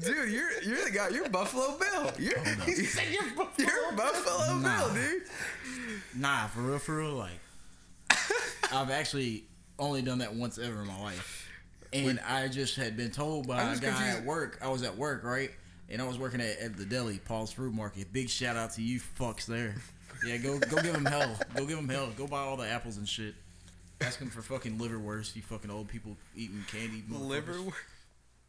[0.01, 0.31] dude.
[0.31, 1.09] You're you're the guy.
[1.09, 1.89] You're Buffalo Bill.
[1.95, 4.85] Oh, you're you're Buffalo Nah.
[4.87, 5.23] Bill, dude.
[6.15, 7.13] Nah, for real, for real.
[7.15, 7.39] Like,
[8.71, 9.45] I've actually
[9.79, 11.44] only done that once ever in my life,
[11.95, 14.17] and I just had been told by a guy confused.
[14.19, 14.59] at work.
[14.61, 15.51] I was at work, right,
[15.89, 18.11] and I was working at, at the deli, Paul's Fruit Market.
[18.13, 19.75] Big shout out to you fucks there.
[20.25, 21.35] Yeah, go go give him hell.
[21.55, 22.09] Go give him hell.
[22.17, 23.35] Go buy all the apples and shit.
[24.01, 25.35] Ask him for fucking liverwurst.
[25.35, 27.03] You fucking old people eating candy.
[27.09, 27.27] motherfuckers.
[27.27, 27.53] Liver.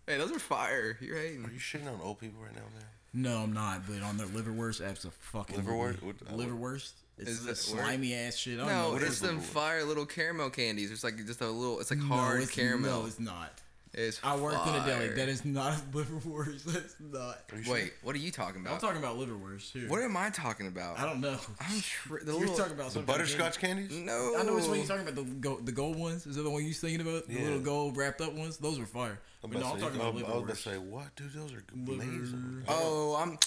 [0.06, 0.96] Hey, those are fire.
[1.00, 1.44] You're hating.
[1.44, 2.84] Are you shitting on old people right now, man?
[3.12, 3.82] No, I'm not.
[3.88, 6.02] But on their liverwurst, apps a fucking Liverwurst?
[6.02, 6.92] What- uh, I would- liverwurst.
[7.18, 8.54] It's Is the it where- slimy ass shit.
[8.54, 10.90] I don't know No, what it's is them fire little caramel candies.
[10.90, 11.80] It's like just a little.
[11.80, 13.00] It's like No, hard it's- caramel.
[13.02, 13.52] No, it's not.
[13.94, 15.08] It's I worked in a deli.
[15.08, 16.64] That is not liverwurst.
[16.66, 17.38] That's not.
[17.50, 17.72] Are sure?
[17.72, 18.74] Wait, what are you talking about?
[18.74, 19.88] I'm talking about liverwurst here.
[19.88, 20.98] what am I talking about?
[20.98, 21.38] I don't know.
[21.58, 22.56] I'm tr- the You're little.
[22.56, 23.92] talking about the some kind butterscotch candies?
[23.92, 24.36] no.
[24.38, 25.14] I know which one you're talking about.
[25.14, 26.26] The gold, the gold ones.
[26.26, 27.26] Is that the one you're thinking about?
[27.26, 27.42] The Yeah.
[27.44, 28.58] little gold wrapped up ones.
[28.58, 29.18] Those were fire.
[29.42, 30.76] I'm But no, I'm about oh, to talking say, about I was about to say,
[30.76, 31.32] what, dude?
[31.32, 32.64] Those are Liver- amazing.
[32.68, 33.38] Oh, I'm.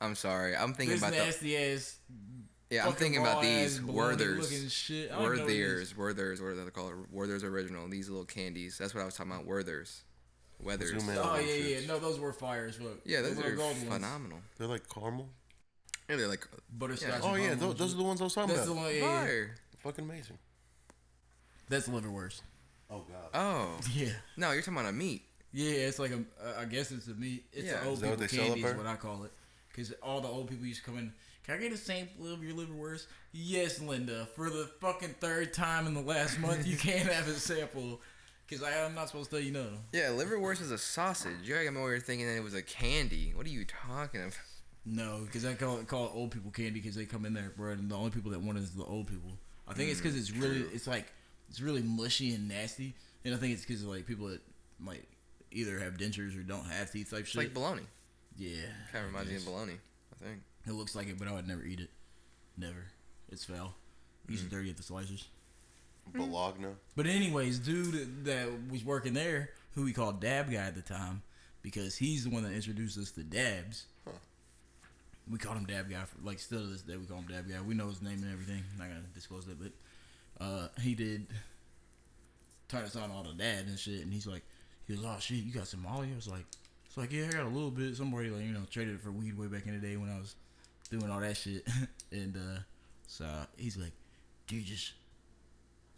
[0.00, 0.54] I'm sorry.
[0.56, 1.24] I'm thinking This about the.
[1.24, 1.96] nasty ass.
[2.70, 4.70] Yeah, I'm thinking about these ass Werthers.
[4.70, 5.10] shit.
[5.10, 5.94] I don't know what it is.
[5.94, 6.92] Werthers, Werthers, what are they called?
[7.14, 7.88] Werthers original.
[7.88, 8.76] These little candies.
[8.76, 9.46] That's what I was talking about.
[9.46, 10.00] Werthers,
[10.62, 10.90] Weathers.
[10.90, 11.16] Zoom in.
[11.18, 11.86] Oh those yeah, yeah.
[11.86, 12.88] No, those were fire as fuck.
[13.04, 13.84] Yeah, The those little are gold ones.
[13.94, 14.38] phenomenal.
[14.58, 15.28] They're like caramel.
[16.10, 17.08] Yeah, they're like Butterscotch.
[17.08, 17.14] Yeah.
[17.16, 18.84] and Oh yeah, caramel those, those are the ones I was talking That's the about.
[18.84, 18.94] one.
[18.94, 19.20] Yeah, yeah.
[19.24, 19.54] fire.
[19.78, 20.38] Fucking amazing.
[21.68, 22.40] That's liverwurst.
[22.90, 23.30] Oh god.
[23.34, 24.08] Oh Yeah.
[24.36, 25.22] no, you're talking about a meat.
[25.52, 26.16] Yeah, it's like a.
[26.42, 27.44] Uh, I guess it's a meat.
[27.52, 27.80] It's Yeah.
[27.80, 28.76] an old Is that what people they sell candy is there?
[28.76, 29.32] what I call it.
[29.68, 31.12] Because all the old people used to come in.
[31.48, 33.06] Can I get a sample of your liverwurst?
[33.32, 34.28] Yes, Linda.
[34.36, 38.02] For the fucking third time in the last month, you can't have a sample.
[38.46, 39.66] Because I'm not supposed to tell you no.
[39.94, 41.32] Yeah, liverwurst is a sausage.
[41.44, 43.32] You gotta come over here thinking that it was a candy.
[43.34, 44.38] What are you talking about?
[44.84, 47.50] No, because I call it, call it old people candy because they come in there,
[47.56, 49.30] bro, and the only people that want it is the old people.
[49.66, 51.12] I think it's because it's mm, really, it's like,
[51.48, 54.40] it's really mushy and nasty, and I think it's because like people that
[54.78, 55.04] might
[55.50, 57.44] either have dentures or don't have teeth type It's shit.
[57.44, 57.82] like bologna.
[58.38, 58.60] yeah,
[58.92, 59.74] Kind of reminds me of bologna.
[60.12, 60.40] I think.
[60.68, 61.90] It looks like it, but I would never eat it.
[62.56, 62.86] Never.
[63.30, 63.74] It's foul.
[64.28, 65.24] Use it dirty at the slicers.
[66.12, 66.68] Bologna.
[66.94, 71.22] But anyways, dude that was working there, who we called Dab Guy at the time,
[71.62, 73.86] because he's the one that introduced us to Dabs.
[74.04, 74.12] Huh.
[75.30, 76.02] We called him Dab Guy.
[76.04, 77.60] For, like still to this day, we call him Dab Guy.
[77.60, 78.62] We know his name and everything.
[78.72, 79.72] I'm not gonna disclose that, but
[80.44, 81.26] uh, he did
[82.68, 84.02] turn us on all the dad and shit.
[84.02, 84.42] And he's like,
[84.86, 86.08] he was, oh shit, you got some Molly?
[86.12, 86.44] I was like,
[86.86, 87.96] it's like yeah, I got a little bit.
[87.96, 90.18] Somebody like you know traded it for weed way back in the day when I
[90.18, 90.34] was
[90.90, 91.66] doing all that shit.
[92.12, 92.60] and uh,
[93.06, 93.92] so he's like,
[94.46, 94.92] dude, just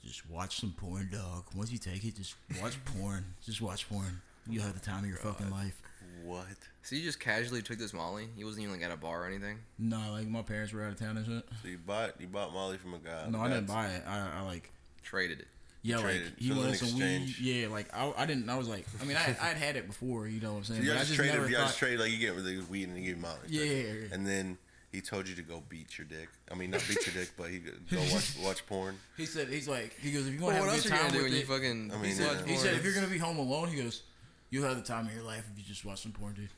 [0.05, 1.45] just watch some porn, dog.
[1.55, 3.25] Once you take it, just watch porn.
[3.45, 4.21] Just watch porn.
[4.49, 5.81] You'll have the time of your fucking life.
[6.25, 6.47] What?
[6.83, 8.29] So you just casually took this Molly?
[8.37, 9.59] He wasn't even like at a bar or anything.
[9.79, 11.45] No, like my parents were out of town and shit.
[11.63, 13.27] So you bought you bought Molly from a guy.
[13.29, 14.03] No, I didn't buy it.
[14.07, 14.71] I, I like
[15.03, 15.49] Traded it.
[15.83, 17.35] yeah, like he was wanted some weed.
[17.41, 18.49] Yeah, like I, I didn't.
[18.51, 20.27] I was like, I mean, I I'd had it before.
[20.29, 20.81] You know what I'm saying?
[20.81, 21.35] So you but I guys just traded.
[21.37, 21.77] never You guys thought.
[21.77, 23.37] traded like you get the weed and you get Molly.
[23.49, 24.07] Yeah, yeah, yeah.
[24.13, 24.59] And then
[24.93, 26.29] he told you to go beat your dick.
[26.51, 28.97] I mean, not beat your dick, but he go go watch watch porn.
[29.17, 30.89] He said he's like he goes if you Well, want to what have else a
[30.89, 31.47] good time gonna with you it.
[31.47, 31.91] fucking?
[31.93, 34.03] I mean, He said, he said if you're gonna be home alone, he goes,
[34.51, 36.49] you'll have the time of your life if you just watch some porn, dude.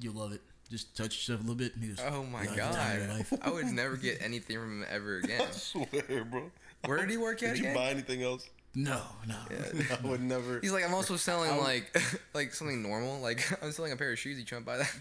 [0.00, 0.40] You'll love it.
[0.70, 1.74] Just touch yourself a little bit.
[1.74, 3.16] And he goes, Oh my "You'll have the time god!
[3.16, 5.40] life." I would never get anything from him ever again.
[5.40, 6.50] I swear, bro.
[6.84, 8.48] Where did he work at Did you buy anything else?
[8.74, 9.34] No, no.
[9.50, 10.60] I would never.
[10.60, 11.96] He's like, I'm also selling I would- like
[12.34, 13.18] like something normal.
[13.20, 14.38] Like I'm selling a pair of shoes.
[14.38, 14.94] You trying to buy that?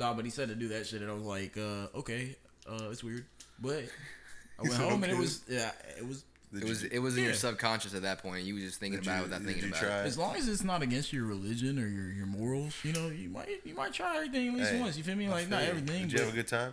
[0.00, 2.34] No, but he said to do that shit, and I was like, uh, okay,
[2.68, 3.26] uh, it's weird,
[3.60, 3.84] but
[4.58, 6.98] I went said, home and it was yeah, it was Did It was you, it
[7.00, 8.44] was in your subconscious at that point.
[8.44, 10.00] You were just thinking did about you, it without thinking about try?
[10.02, 10.06] it.
[10.06, 13.28] as long as it's not against your religion or your, your morals, you know, you
[13.28, 14.96] might you might try everything at least Hey, once.
[14.96, 15.26] You feel me?
[15.26, 15.68] I Like not you.
[15.68, 16.72] everything, Did you but have a good time?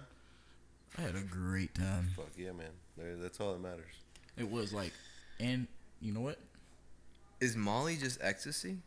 [0.98, 2.08] I had a great time.
[2.16, 2.72] Fuck yeah, man.
[3.22, 3.86] That's all that matters.
[4.38, 4.94] It was like,
[5.40, 5.68] and
[6.02, 6.40] you know what?
[7.40, 8.78] Is Molly just ecstasy?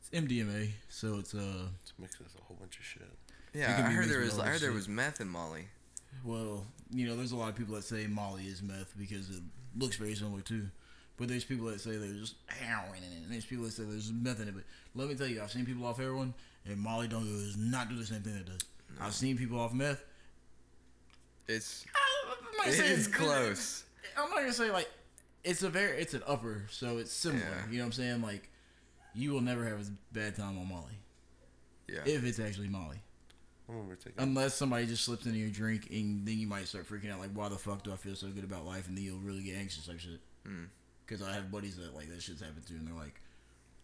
[0.00, 3.08] It's MDMA, so it's uh, It's mixed with a whole bunch of shit.
[3.54, 5.66] Yeah, I heard there was I heard there was meth in Molly.
[6.24, 9.42] well, you know, there's a lot of people that say Molly is meth because it
[9.76, 10.66] looks very similar too.
[11.16, 13.84] But there's people that say there's just heroin in it, and there's people that say
[13.84, 14.54] there's meth in it.
[14.54, 14.64] But
[14.96, 16.34] let me tell you, I've seen people off heroin,
[16.66, 18.60] and Molly don't does not do the same thing it does.
[19.00, 20.02] I've seen people off meth.
[21.46, 23.84] It's I'm not gonna say it's close.
[24.16, 24.90] I'm not gonna say like
[25.44, 27.40] it's a very it's an upper, so it's similar.
[27.44, 27.70] Yeah.
[27.70, 28.22] You know what I'm saying?
[28.22, 28.48] Like
[29.14, 30.98] you will never have a bad time on Molly
[31.88, 32.00] Yeah.
[32.06, 32.98] if it's actually Molly.
[33.68, 34.22] I remember taking.
[34.22, 37.32] Unless somebody just slips into your drink, and then you might start freaking out, like,
[37.32, 38.88] why the fuck do I feel so good about life?
[38.88, 40.20] And then you'll really get anxious, like shit.
[40.46, 40.66] Mm.
[41.06, 43.20] Because I have buddies that, like, that shit's happened to, and they're like,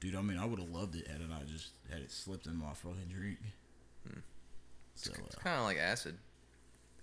[0.00, 2.46] dude, I mean, I would have loved it had it not just had it slipped
[2.46, 3.38] in my fucking drink.
[4.94, 6.18] So, It's uh, kind of like acid.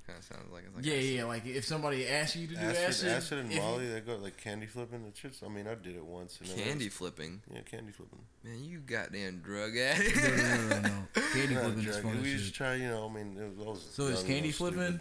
[0.08, 1.10] Kind of sounds like it's like yeah, acid.
[1.12, 3.88] yeah, like, if somebody asks you to do acid, acid, acid, and if you- Molly,
[3.90, 5.04] they go like candy flipping.
[5.06, 6.40] It's just, I mean, I did it once.
[6.40, 7.42] And then I Candy was- flipping.
[7.54, 8.20] yeah, candy flipping.
[8.44, 10.16] Man, you goddamn drug addict.
[10.16, 11.22] no, no, no, no, no.
[11.34, 12.04] Candy flipping is drug.
[12.04, 12.40] fun We shit.
[12.40, 13.10] just try, you know.
[13.10, 14.74] I mean, it was, I was So there's young and I candy was stupid.
[14.76, 15.00] flipping,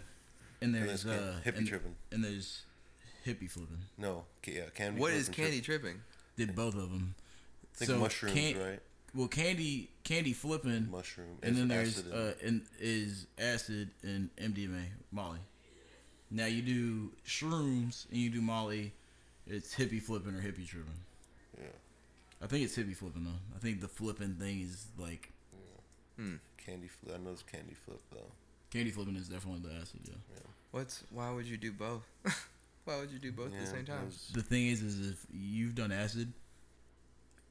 [0.59, 1.95] and And there's there's uh, hippie and, tripping.
[2.11, 2.61] and there's
[3.25, 3.77] hippie flipping.
[3.97, 4.99] No, yeah, candy.
[4.99, 6.01] what is flipping, candy trip- tripping?
[6.35, 7.15] Did both of them.
[7.81, 8.79] I think mushrooms, can- right?
[9.17, 11.39] Well, candy candy flipping, Mushroom.
[11.41, 15.39] and then there's acid uh, and is acid and MDMA, Molly.
[16.29, 18.93] Now you do shrooms and you do Molly.
[19.47, 20.99] It's hippie flipping or hippie tripping.
[21.57, 21.65] yeah.
[22.43, 23.39] I think it's hippie flipping though.
[23.55, 25.31] I think the flipping thing is like
[26.17, 26.35] Hmm.
[26.57, 27.15] Candy flip.
[27.15, 28.31] I know it's candy flip though.
[28.71, 30.01] candy flipping is definitely the acid.
[30.05, 30.13] Yeah.
[30.71, 32.03] What's why would you do both?
[32.85, 34.05] why would you do both at the same that time?
[34.05, 36.33] was- The thing is, is if you've done acid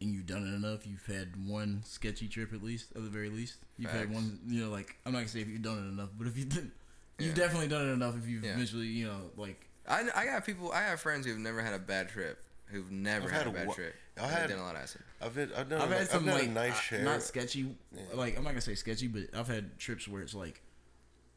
[0.00, 3.30] and you've done it enough, you've had one sketchy trip at least, at the very
[3.30, 3.56] least.
[3.78, 6.10] You've had one, you know, like I'm not gonna say if you've done it enough,
[6.18, 6.70] but if you've did,
[7.18, 8.16] you've definitely done it enough.
[8.16, 8.52] If you've Yeah.
[8.54, 10.72] eventually, you know, like I, I got people.
[10.72, 12.42] I have friends who've never had a bad trip.
[12.66, 13.94] Who've never had, had a a bad wa- trip.
[14.18, 15.00] I have had- done a lot of acid.
[15.22, 17.04] I've had, I've done, I've a, had some I've done like nice uh, share.
[17.04, 17.74] not sketchy.
[17.92, 18.00] Yeah.
[18.14, 20.60] Like I'm not gonna say sketchy, but I've had trips where it's like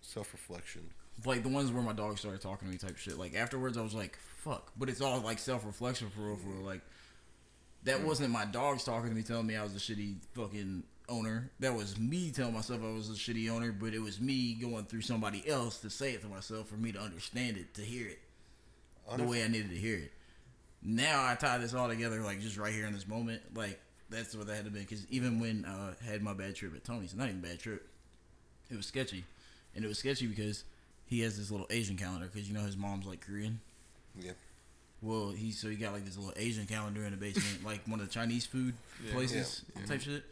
[0.02, 0.90] Self reflection.
[1.26, 3.18] like the ones where my dog started talking to me type shit.
[3.20, 6.48] Like afterwards, I was like, "Fuck!" But it's all like self reflection for real, for
[6.50, 6.64] real.
[6.66, 6.82] Like
[7.84, 11.50] that wasn't my dogs talking to me, telling me I was a shitty fucking owner.
[11.60, 13.72] That was me telling myself I was a shitty owner.
[13.72, 16.92] But it was me going through somebody else to say it to myself for me
[16.92, 18.20] to understand it, to hear it
[19.18, 20.12] the way I needed to hear it.
[20.84, 23.42] now I tie this all together, like just right here in this moment.
[23.56, 24.80] Like that's what that had to be.
[24.80, 27.88] Because even when uh, I had my bad trip at Tony's, not even bad trip,
[28.70, 29.26] it was sketchy,
[29.76, 30.64] and it was sketchy because
[31.06, 32.30] he has this little Asian calendar.
[32.32, 33.60] Because you know his mom's like Korean.
[34.20, 34.34] Yeah.
[35.02, 38.00] Well, he so he got like this little Asian calendar in the basement, like one
[38.00, 38.74] of the Chinese food
[39.06, 39.14] Yeah.
[39.14, 39.86] places Yeah.
[39.86, 40.12] type mm-hmm.
[40.12, 40.24] shit.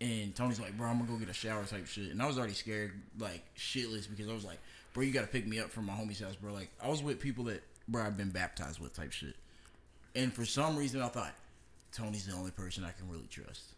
[0.00, 2.10] And Tony's like, bro, I'm gonna go get a shower type shit.
[2.10, 4.58] And I was already scared, like shitless, because I was like,
[4.92, 6.52] bro, you gotta pick me up from my homie's house, bro.
[6.52, 9.36] Like I was with people that, bro, I've been baptized with type shit.
[10.14, 11.34] And for some reason, I thought
[11.92, 13.74] Tony's the only person I can really trust.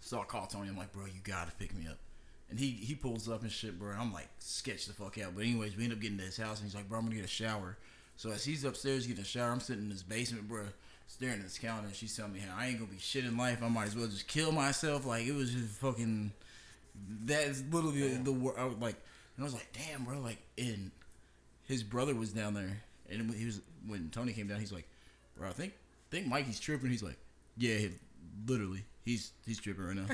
[0.00, 0.68] So I called Tony.
[0.68, 1.98] I'm like, bro, you gotta pick me up.
[2.50, 3.92] And he he pulls up and shit, bro.
[3.92, 5.34] And I'm like, sketch the fuck out.
[5.34, 7.16] But anyways, we end up getting to his house, and he's like, bro, I'm gonna
[7.16, 7.76] get a shower.
[8.20, 10.64] So as he's upstairs getting a shower, I'm sitting in his basement, bro,
[11.06, 11.86] staring at this calendar.
[11.86, 13.62] And she's telling me how I ain't gonna be shit in life.
[13.62, 15.06] I might as well just kill myself.
[15.06, 16.30] Like it was just fucking.
[17.24, 18.56] That's literally the word.
[18.58, 18.96] I was like,
[19.36, 20.20] and I was like, damn, bro.
[20.20, 20.90] Like, and
[21.64, 24.60] his brother was down there, and when he was when Tony came down.
[24.60, 24.86] He's like,
[25.38, 25.72] bro, I think
[26.10, 26.90] think Mikey's tripping.
[26.90, 27.16] He's like,
[27.56, 27.90] yeah, he,
[28.46, 30.04] literally, he's he's tripping right now.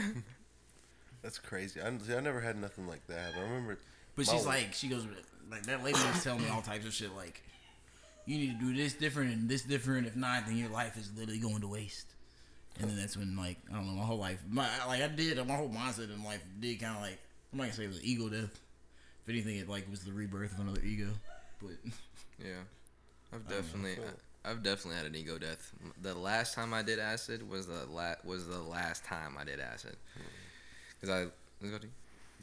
[1.23, 1.81] That's crazy.
[1.81, 3.33] I, see, I never had nothing like that.
[3.37, 3.79] I remember.
[4.15, 5.05] But she's like, she goes,
[5.51, 7.13] like that lady was telling me all types of shit.
[7.17, 7.43] Like,
[8.27, 10.07] you need to do this different and this different.
[10.07, 12.13] If not, then your life is literally going to waste.
[12.79, 15.39] And then that's when, like, I don't know, my whole life, my like I did,
[15.47, 17.19] my whole mindset in life did kind of like,
[17.53, 18.51] I'm not gonna say it was ego death.
[19.25, 21.09] If anything, it like was the rebirth of another ego.
[21.63, 21.71] But
[22.39, 22.49] Yeah,
[23.33, 23.57] I've I don't know.
[23.63, 24.05] definitely, Cool.
[24.45, 25.73] I, have definitely had an ego death.
[26.03, 29.59] The last time I did acid was the la- was the last time I did
[29.59, 29.97] acid.
[30.15, 30.23] Hmm.
[31.01, 31.21] Cause I
[31.63, 31.87] let's go to.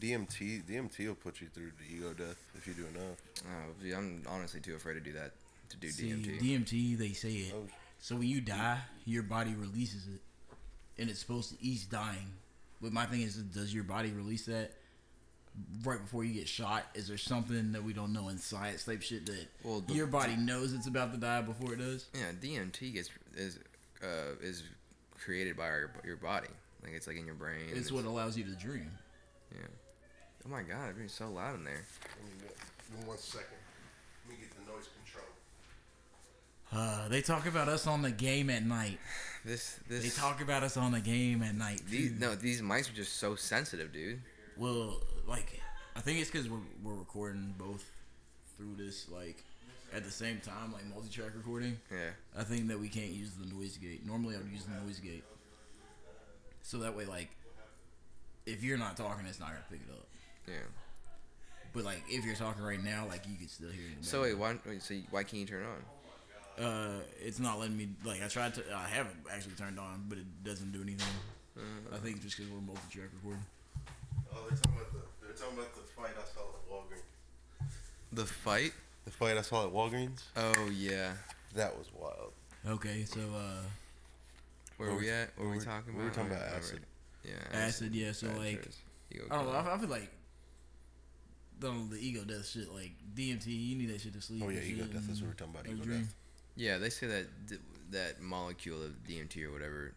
[0.01, 3.17] DMT, DMT will put you through the ego death if you do enough.
[3.45, 5.31] Oh, yeah, I'm honestly too afraid to do that.
[5.73, 6.39] To do see, DMT.
[6.39, 7.53] DMT, they say it.
[7.55, 7.65] Oh,
[7.99, 10.21] So when you die, your body releases it,
[11.01, 12.31] and it's supposed to ease dying.
[12.79, 14.73] But my thing is, does your body release that
[15.83, 16.85] right before you get shot?
[16.93, 20.05] Is there something that we don't know in science type shit that Well, the- your
[20.07, 22.05] body knows it's about to die before it does?
[22.13, 23.57] yeah, DMT gets is
[24.03, 24.63] uh is
[25.17, 26.49] created by our, your body.
[26.83, 27.69] Like it's like in your brain.
[27.71, 28.91] It's what allows you to dream.
[29.51, 29.61] Yeah.
[30.45, 31.81] Oh my god, it's being so loud in there.
[32.91, 33.47] Give one second.
[34.27, 35.25] Let me get the noise control.
[36.73, 38.99] Uh, they talk about us on the game at night.
[39.45, 40.03] This this.
[40.03, 41.81] They talk about us on the game at night.
[41.87, 44.21] These, no, these mics are just so sensitive, dude.
[44.57, 45.61] Well, like
[45.95, 47.85] I think it's because we're we're recording both
[48.57, 49.43] through this like
[49.93, 51.77] at the same time, like multi-track recording.
[51.91, 52.11] Yeah.
[52.37, 54.05] I think that we can't use the noise gate.
[54.05, 55.23] Normally, I would use the noise gate.
[56.63, 57.29] So that way, like,
[58.45, 60.07] if you're not talking, it's not gonna pick it up.
[60.47, 60.53] Yeah.
[61.73, 64.05] But like, if you're talking right now, like, you can still hear it.
[64.05, 64.55] So wait, why?
[64.65, 65.83] Wait, so why can't you turn it on?
[66.59, 67.89] Uh, it's not letting me.
[68.03, 68.63] Like, I tried to.
[68.75, 71.07] I haven't actually turned on, but it doesn't do anything.
[71.93, 73.43] I think just because we're multi-track recording.
[74.33, 77.71] Oh, they're talking about the they're talking about the fight I saw at Walgreens.
[78.11, 78.73] The fight?
[79.05, 80.23] The fight I saw at Walgreens.
[80.35, 81.13] Oh yeah.
[81.55, 82.31] That was wild.
[82.67, 83.61] Okay, so uh,
[84.77, 85.29] Where What we at?
[85.37, 86.09] What we were we were- talking we about?
[86.09, 86.79] were talking about yeah, acid.
[87.25, 87.33] right.
[87.53, 87.59] Yeah.
[87.59, 87.95] acid.
[87.95, 88.67] Yeah, so like,
[89.31, 89.51] I don't know.
[89.51, 90.09] I, I feel like
[91.59, 92.73] the the ego death shit.
[92.73, 94.41] Like DMT, you need that shit to sleep.
[94.43, 95.03] Oh yeah, and ego death.
[95.07, 95.67] That's what we're talking about.
[95.67, 96.15] Ego death.
[96.55, 97.61] Yeah, they say that th-
[97.91, 99.93] that molecule of DMT or whatever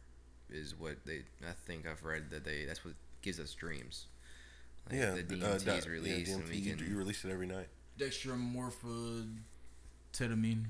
[0.51, 1.23] is what they.
[1.47, 2.65] I think I've read that they.
[2.65, 4.07] That's what gives us dreams.
[4.91, 6.87] Like yeah, the uh, DMT that- is yeah, released, and DMT, we you, can.
[6.91, 7.69] you release it every night.
[7.99, 9.27] Dextromorphoketamine.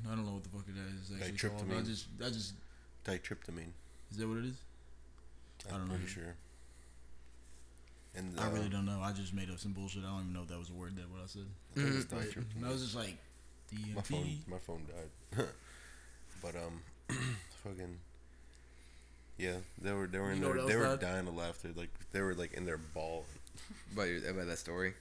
[0.07, 1.65] I don't know what the fuck it is actually called.
[1.77, 2.55] I just, I just,
[3.05, 3.73] Ditryptamine.
[4.11, 4.57] is that what it is?
[5.69, 5.95] I I'm don't know.
[5.95, 6.35] pretty sure.
[8.15, 9.01] And I really uh, don't know.
[9.03, 10.03] I just made up some bullshit.
[10.05, 10.97] I don't even know if that was a word.
[10.97, 11.47] That what I said.
[11.77, 12.05] I think it's.
[12.07, 12.65] But ditryptamine.
[12.67, 13.19] I was just like,
[13.95, 14.49] my phone, DMT.
[14.49, 14.87] my phone
[15.37, 15.47] died.
[16.43, 16.81] but um,
[17.65, 17.99] fucking.
[19.39, 20.67] Yeah, they were they were in You know there.
[20.67, 21.01] They else were died?
[21.01, 21.69] dying of laughter.
[21.77, 23.25] Like they were like in their ball.
[23.93, 24.95] About, your- about that story.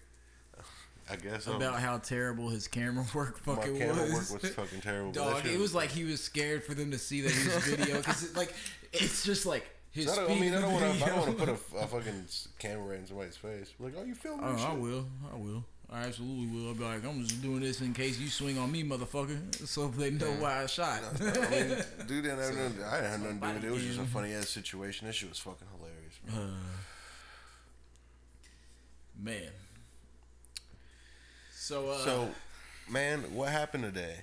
[1.09, 3.79] I guess um, About how terrible his camera work fucking was.
[3.79, 4.31] my camera was.
[4.31, 5.11] work was fucking terrible.
[5.11, 7.97] Dog, it was like he was scared for them to see that he was video
[7.97, 8.53] because like
[8.91, 10.09] it's just like his.
[10.09, 11.05] I, don't, I mean, I don't want to.
[11.05, 12.25] I don't want to put a, a fucking
[12.59, 13.71] camera in somebody's face.
[13.79, 14.45] Like, oh, you filming?
[14.47, 15.05] Oh, this I will.
[15.31, 15.63] I will.
[15.91, 16.69] I absolutely will.
[16.69, 19.87] I'll be like, I'm just doing this in case you swing on me, motherfucker, so
[19.87, 21.01] they know why I shot.
[21.21, 21.77] I mean,
[22.07, 23.67] dude, didn't have nothing, I didn't have nothing to do with it.
[23.67, 25.07] It was just a funny ass situation.
[25.07, 26.19] That shit was fucking hilarious.
[26.27, 26.49] Man.
[26.49, 26.55] Uh,
[29.21, 29.49] man.
[31.53, 32.29] So, uh, so,
[32.89, 34.17] man, what happened today?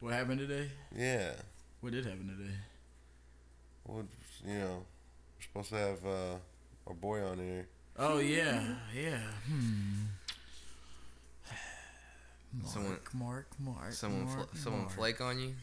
[0.00, 0.70] what happened today?
[0.96, 1.32] Yeah,
[1.82, 2.54] What did happen today?
[3.84, 4.04] what
[4.46, 4.82] you know,
[5.36, 6.36] we're supposed to have uh,
[6.86, 7.66] our boy on here.
[7.98, 8.62] Oh yeah,
[8.94, 9.20] yeah.
[9.46, 10.04] Hmm.
[12.52, 14.92] Mark, Someone- Mark, Mark, Someone, fl- Mark, someone Mark.
[14.92, 15.54] flake on you.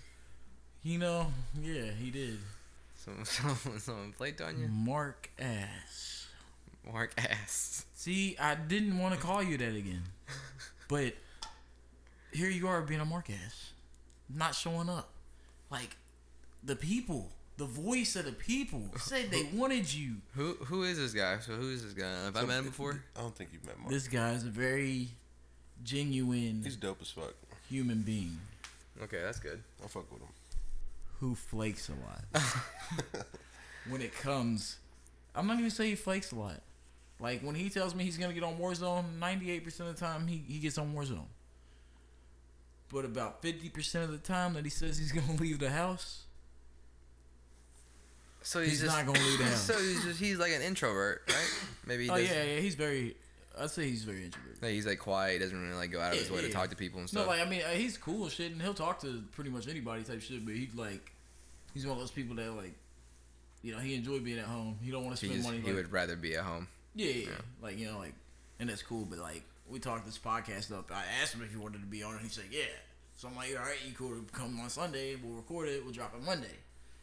[0.84, 1.32] You know,
[1.62, 2.38] yeah, he did.
[2.96, 4.68] Someone, someone, someone flaked on you.
[4.68, 6.28] Mark ass.
[6.90, 7.86] Mark ass.
[7.94, 10.04] See, I didn't want to call you that again,
[10.88, 11.14] but
[12.32, 13.72] here you are being a Mark ass,
[14.34, 15.10] not showing up.
[15.70, 15.98] like
[16.64, 20.16] the people, the voice of the people said they wanted you.
[20.36, 21.40] Who who is this guy?
[21.40, 22.10] So who is this guy?
[22.24, 23.04] Have I met him before?
[23.18, 23.90] I don't think you've met Mark.
[23.92, 25.10] This guy is a very
[25.84, 27.34] genuine He's dope as fuck.
[27.70, 28.38] human being
[29.02, 29.62] Okay, that's good.
[29.84, 30.30] I fuck with him.
[31.20, 32.44] who flakes a lot.
[33.90, 34.78] when it comes,
[35.36, 36.62] I'm not even saying he flakes a lot.
[37.20, 40.44] Like when he tells me he's gonna get on Warzone, 98% of the time he,
[40.48, 41.26] he gets on Warzone.
[42.92, 46.24] But about 50% of the time that he says he's gonna leave the house,
[48.42, 49.62] So he's, He's just not gonna leave the house.
[49.62, 51.60] So he's just he's like an introvert, right?
[51.86, 53.16] Maybe he oh does, yeah, yeah, he's very.
[53.60, 54.62] I'd say he's very introverted.
[54.62, 55.34] like, he's like quiet.
[55.34, 57.10] He doesn't really like go out of his Yeah, way to talk to people and
[57.10, 57.26] stuff.
[57.26, 59.68] No, like I mean, uh, he's cool as shit, and he'll talk to pretty much
[59.68, 60.46] anybody type shit.
[60.46, 61.12] But he like,
[61.74, 62.74] he's one of those people that like,
[63.64, 64.78] you know, he enjoy being at home.
[64.82, 65.62] He don't want to he spend just money.
[65.62, 66.68] he like, would rather be at home.
[66.96, 67.36] Yeah, yeah, Yeah.
[67.62, 68.14] like you know, like,
[68.60, 69.06] and that's cool.
[69.06, 70.92] But like, we talked this podcast up.
[70.92, 72.22] I asked him if he wanted to be on it.
[72.22, 72.62] He said, "Yeah."
[73.16, 75.16] So I'm like, "All right, you cool to come on Sunday?
[75.16, 75.84] We'll record it.
[75.84, 76.56] We'll drop it Monday."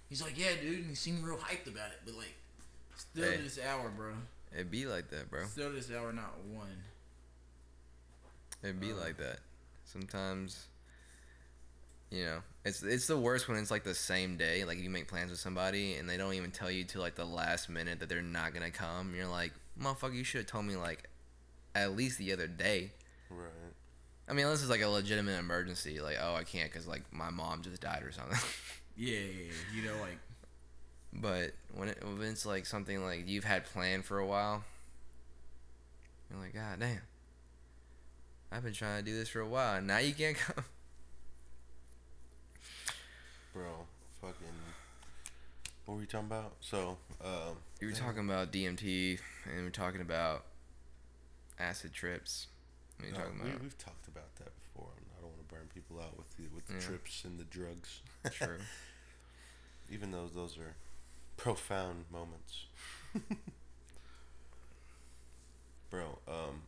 [0.08, 2.00] He's like, "Yeah, dude," and he seemed real hyped about it.
[2.04, 2.34] But like,
[2.96, 3.36] still Hey.
[3.38, 4.12] this hour, bro.
[4.54, 5.44] It'd be like that, bro.
[5.46, 6.68] Still to this hour, not one.
[8.62, 8.96] It'd be Uh.
[8.96, 9.40] like that.
[9.84, 10.66] Sometimes,
[12.10, 14.64] you know, it's it's the worst when it's like the same day.
[14.64, 17.24] Like you make plans with somebody and they don't even tell you till like the
[17.24, 19.14] last minute that they're not gonna come.
[19.14, 21.08] You're like, motherfucker, you should have told me like
[21.74, 22.92] at least the other day.
[23.30, 23.48] Right.
[24.28, 27.30] I mean, unless it's like a legitimate emergency, like oh I can't because like my
[27.30, 28.38] mom just died or something.
[28.96, 29.52] Yeah, yeah, yeah.
[29.74, 30.18] you know, like,
[31.14, 34.64] but when, it, when it's like something like you've had planned for a while,
[36.30, 37.00] you're like, God damn,
[38.52, 40.64] I've been trying to do this for a while, and now you can't come.
[43.52, 43.86] Bro,
[44.20, 44.34] fucking.
[45.86, 46.54] What were you talking about?
[46.60, 47.98] So, um, You were yeah.
[47.98, 50.44] talking about DMT, and we are talking about
[51.58, 52.46] acid trips.
[53.00, 54.88] We No, talking we, about we've talked about that before.
[55.18, 56.80] I don't want to burn people out with the with the Yeah.
[56.80, 58.00] trips and the drugs.
[58.30, 58.58] true.
[59.92, 60.74] Even though those are
[61.36, 62.66] profound moments.
[65.90, 66.62] Bro, um,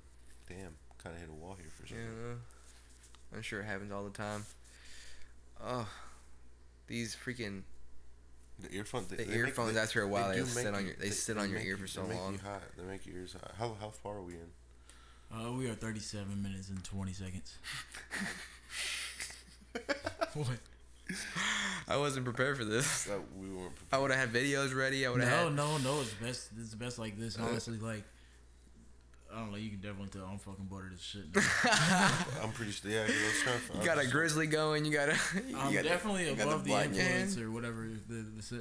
[0.48, 2.04] damn, kind of hit a wall here for a second.
[2.04, 2.36] no.
[3.34, 4.44] I'm sure it happens all the time.
[5.62, 5.88] Oh,
[6.86, 7.62] these freaking
[8.60, 9.08] The earphones.
[9.08, 9.74] They, the they make- earphones.
[9.74, 11.70] they- after a while, they, do sit make on your they, sit on your ear
[11.70, 12.32] you- for so they make long.
[12.34, 12.62] You hot.
[12.76, 13.52] They make your ears hot.
[13.58, 14.50] How how far are we in?
[15.34, 17.58] uh, we are 37 minutes and 20 seconds.
[20.34, 20.58] what?
[21.88, 23.04] I wasn't prepared for this.
[23.04, 23.72] That we weren't.
[23.92, 25.06] I would have had videos ready.
[25.06, 25.82] I would have No, had.
[25.84, 26.00] no, no.
[26.00, 26.48] It's best.
[26.58, 27.36] It's best like this.
[27.38, 28.02] Honestly, like
[29.32, 29.56] I don't know.
[29.56, 31.24] You can definitely tell I'm fucking buttered as shit.
[31.34, 31.42] now.
[32.42, 32.90] I'm pretty sure.
[32.90, 33.14] Yeah, 'cause
[33.46, 34.84] I was You got a grizzly going.
[34.84, 35.12] You got a.
[35.48, 37.44] You I'm got the- definitely you above the, blood in your influence hand.
[37.46, 37.88] or whatever.
[38.08, 38.56] The, the se-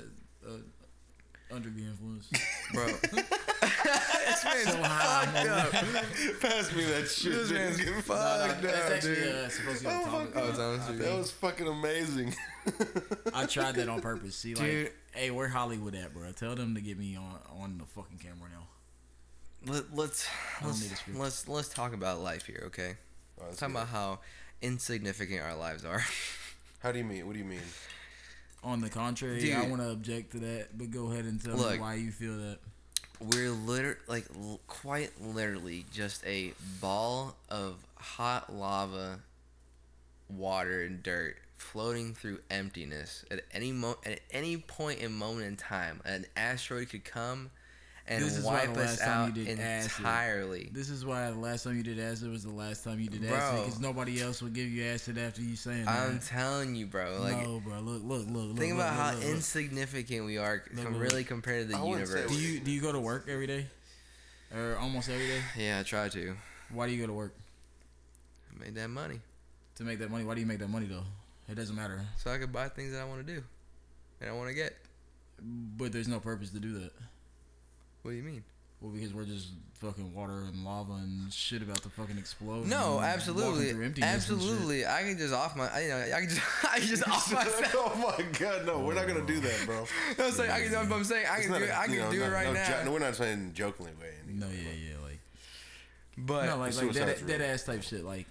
[0.48, 2.30] uh, under the influence.
[2.74, 2.88] bro.
[3.86, 6.42] This man's So high, fucked up.
[6.42, 7.32] Pass me that shit.
[7.34, 7.58] This dude.
[7.58, 9.28] man's Get No, no, fucked that's up, actually dude.
[9.36, 10.32] uh, supposed to be Oh, on fuck.
[10.44, 12.36] Oh, it's on I- That was fucking amazing.
[13.34, 14.36] I tried that on purpose.
[14.36, 14.92] See, like, Dude.
[15.14, 16.32] hey, where Hollywood at, bro?
[16.32, 19.72] Tell them to get me on on the fucking camera now.
[19.72, 20.28] Let, let's
[20.64, 21.20] let's, need a script.
[21.20, 22.96] let's let's talk about life here, okay?
[23.40, 23.76] Oh, that's Talk good.
[23.78, 24.20] about how
[24.62, 26.04] insignificant our lives are.
[26.80, 27.26] How do you mean?
[27.26, 27.60] What do you mean?
[28.64, 31.78] On the contrary, I want to object to that, but go ahead and tell me
[31.80, 32.60] why you feel that.
[33.20, 39.20] We're liter like l- quite literally just a ball of hot lava,
[40.30, 43.24] water and dirt floating through emptiness.
[43.32, 47.52] At any mo- at any point in moment in time, an asteroid could come
[48.08, 50.06] and This is why wipe the us last time out you did acid-
[50.72, 53.26] This is why the last time you did acid was the last time you did
[53.26, 57.18] acid because nobody else would give you acid after you saying I'm telling you, bro.
[57.20, 57.80] Like, no, bro.
[57.80, 58.48] Look, look, look.
[58.48, 59.34] look think look, about look, how look, look.
[59.36, 62.30] insignificant we are Look, com- look, really compared to the I universe.
[62.32, 63.66] Do you do you go to work every day,
[64.56, 65.42] or almost every day?
[65.58, 66.36] Yeah, I try to.
[66.72, 67.34] Why do you go to work
[68.52, 69.20] I made that money
[69.76, 70.24] to make that money?
[70.26, 71.04] Why do you make that money though?
[71.50, 72.02] It doesn't matter.
[72.18, 73.44] so I could buy things that I want to do
[74.22, 74.76] and I want to get.
[75.42, 76.92] But there's no purpose to do that.
[78.06, 78.44] What do you mean?
[78.82, 79.48] Well, because we're just
[79.80, 82.68] fucking water and lava and shit about to fucking explode.
[82.68, 84.48] No, absolutely, through emptiness and shit.
[84.48, 84.86] absolutely.
[84.86, 86.42] I can just off my, you know, I can just,
[86.72, 87.74] I can just off myself.
[87.76, 89.88] oh my god, no, we're not gonna do that, bro.
[90.20, 91.76] No, it's like, I can, I'm saying I It's can do a- it.
[91.76, 92.68] I can know, do no- it right no now.
[92.68, 94.12] jo- no, we're not saying jokingly way.
[94.28, 95.20] No, yeah, yeah, like
[96.16, 98.06] but no, like like that ass type shit.
[98.06, 98.28] Like,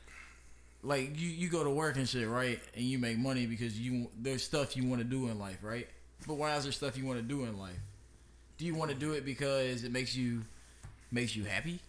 [0.85, 2.61] like you you go to work and shit, right?
[2.77, 5.89] And you make money because you there's stuff you want to do in life, right?
[6.29, 7.75] But why is there stuff you want to do in life?
[8.57, 10.43] Do you want to do it because it makes you
[11.11, 11.81] makes you happy?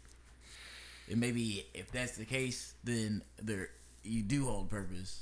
[1.10, 3.70] And maybe if that's the case, then there
[4.04, 5.22] you do hold purpose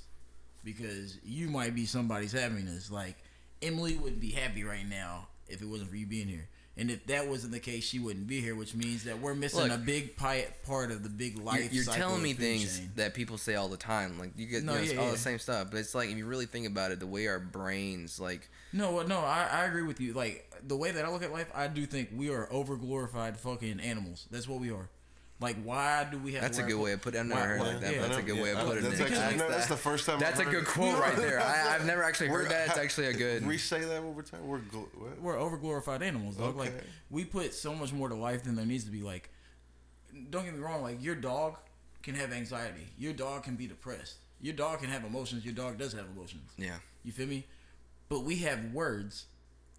[0.64, 2.90] because you might be somebody's happiness.
[2.90, 3.16] Like
[3.62, 6.48] Emily would be happy right now if it wasn't for you being here.
[6.76, 9.60] And if that wasn't the case, she wouldn't be here, which means that we're missing
[9.62, 11.72] Look, a big pi- part of the big You're, life.
[11.72, 12.92] you're cycle telling me things chain.
[12.96, 14.18] that people say all the time.
[14.18, 15.12] Like you get No, you know, yeah, all yeah.
[15.12, 17.38] the same stuff, but it's like if you really think about it, the way our
[17.40, 20.14] brains like No, no, I, I agree with you.
[20.14, 23.38] Like the way that I look at life, I do think we are over glorified
[23.38, 24.28] fucking animals.
[24.32, 24.90] That's what we are.
[25.40, 26.42] Like, why do we have?
[26.44, 27.24] That's to a good way of putting it.
[27.24, 27.94] I've never heard like that.
[27.94, 28.02] yeah.
[28.02, 29.04] but that's a good way of putting that's it.
[29.04, 30.20] Actually, I like no, that's the first time.
[30.20, 30.68] That's I've a heard good it.
[30.74, 31.42] quote right there.
[31.42, 32.70] I, I've never actually heard that.
[32.70, 33.44] It's actually a good.
[33.48, 34.48] Re say that one more time.
[34.48, 35.22] We're gl- what?
[35.22, 36.38] we're over glorified animals.
[36.38, 36.56] Dog.
[36.56, 36.74] Like
[37.10, 39.02] we put so much more to life than there needs to be.
[39.02, 39.32] Like,
[40.30, 40.82] don't get me wrong.
[40.82, 41.58] Like your dog
[42.04, 42.88] can have anxiety.
[42.98, 44.18] Your dog can be depressed.
[44.40, 45.44] Your dog can have emotions.
[45.44, 46.52] Your dog does have emotions.
[46.58, 46.76] Yeah.
[47.04, 47.46] You feel me?
[48.10, 49.26] But we have words,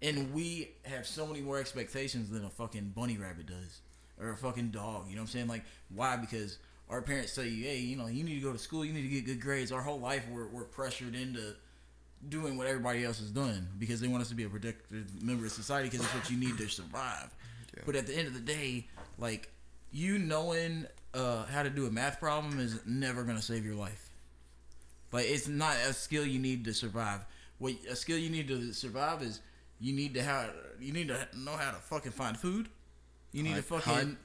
[0.01, 3.79] and we have so many more expectations than a fucking bunny rabbit does,
[4.19, 5.05] or a fucking dog.
[5.09, 5.47] You know what I'm saying?
[5.47, 5.63] Like,
[5.93, 6.17] why?
[6.17, 6.57] Because
[6.89, 9.07] our parents say, hey, you know, you need to go to school, you need to
[9.07, 9.71] get good grades.
[9.71, 11.53] Our whole life, we're, we're pressured into
[12.27, 15.45] doing what everybody else is doing because they want us to be a productive member
[15.45, 17.33] of society because it's what you need to survive.
[17.75, 17.83] Yeah.
[17.85, 18.87] But at the end of the day,
[19.17, 19.51] like,
[19.91, 23.75] you knowing uh, how to do a math problem is never going to save your
[23.75, 24.09] life.
[25.15, 27.21] Like it's not a skill you need to survive.
[27.57, 29.39] What a skill you need to survive is
[29.79, 32.67] you need to have you need to know how to fucking find food.
[33.35, 34.17] You need Hunt- to fucking hunt.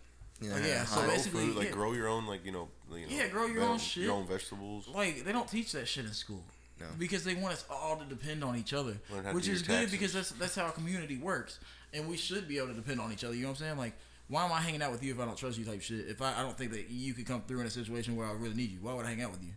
[0.43, 1.73] Oh, yeah, so grow basically, food, like yeah.
[1.73, 4.05] grow your own, like you know, you know Yeah, grow your ve- own shit.
[4.05, 4.89] your own vegetables.
[4.89, 6.43] like they don't teach that shit in school.
[6.81, 6.87] No.
[6.99, 9.53] Because they want us all to depend on each other, Learn how to which do
[9.53, 9.91] is your good taxes.
[9.91, 11.59] because that's that's how a community works,
[11.93, 13.35] and we should be able to depend on each other.
[13.35, 13.77] You know what I'm saying?
[13.77, 13.93] Like,
[14.29, 15.67] why am I hanging out with you if I don't trust you?
[15.67, 16.07] Type shit.
[16.09, 18.33] If I, I don't think that you could come through in a situation where I
[18.33, 19.53] really need you, why would I hang out with you?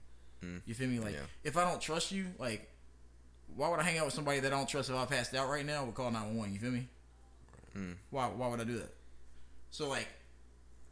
[0.46, 0.62] Mm.
[0.66, 1.00] You feel me?
[1.00, 1.20] Like, Yeah.
[1.46, 2.70] if I don't trust you, like,
[3.56, 4.90] why would I hang out with somebody that I don't trust?
[4.90, 6.54] If I passed out right now, we'll call 911.
[6.54, 6.88] You feel me?
[7.78, 7.96] Mm.
[8.10, 8.26] Why?
[8.28, 8.94] Why would I do that?
[9.74, 10.08] So like,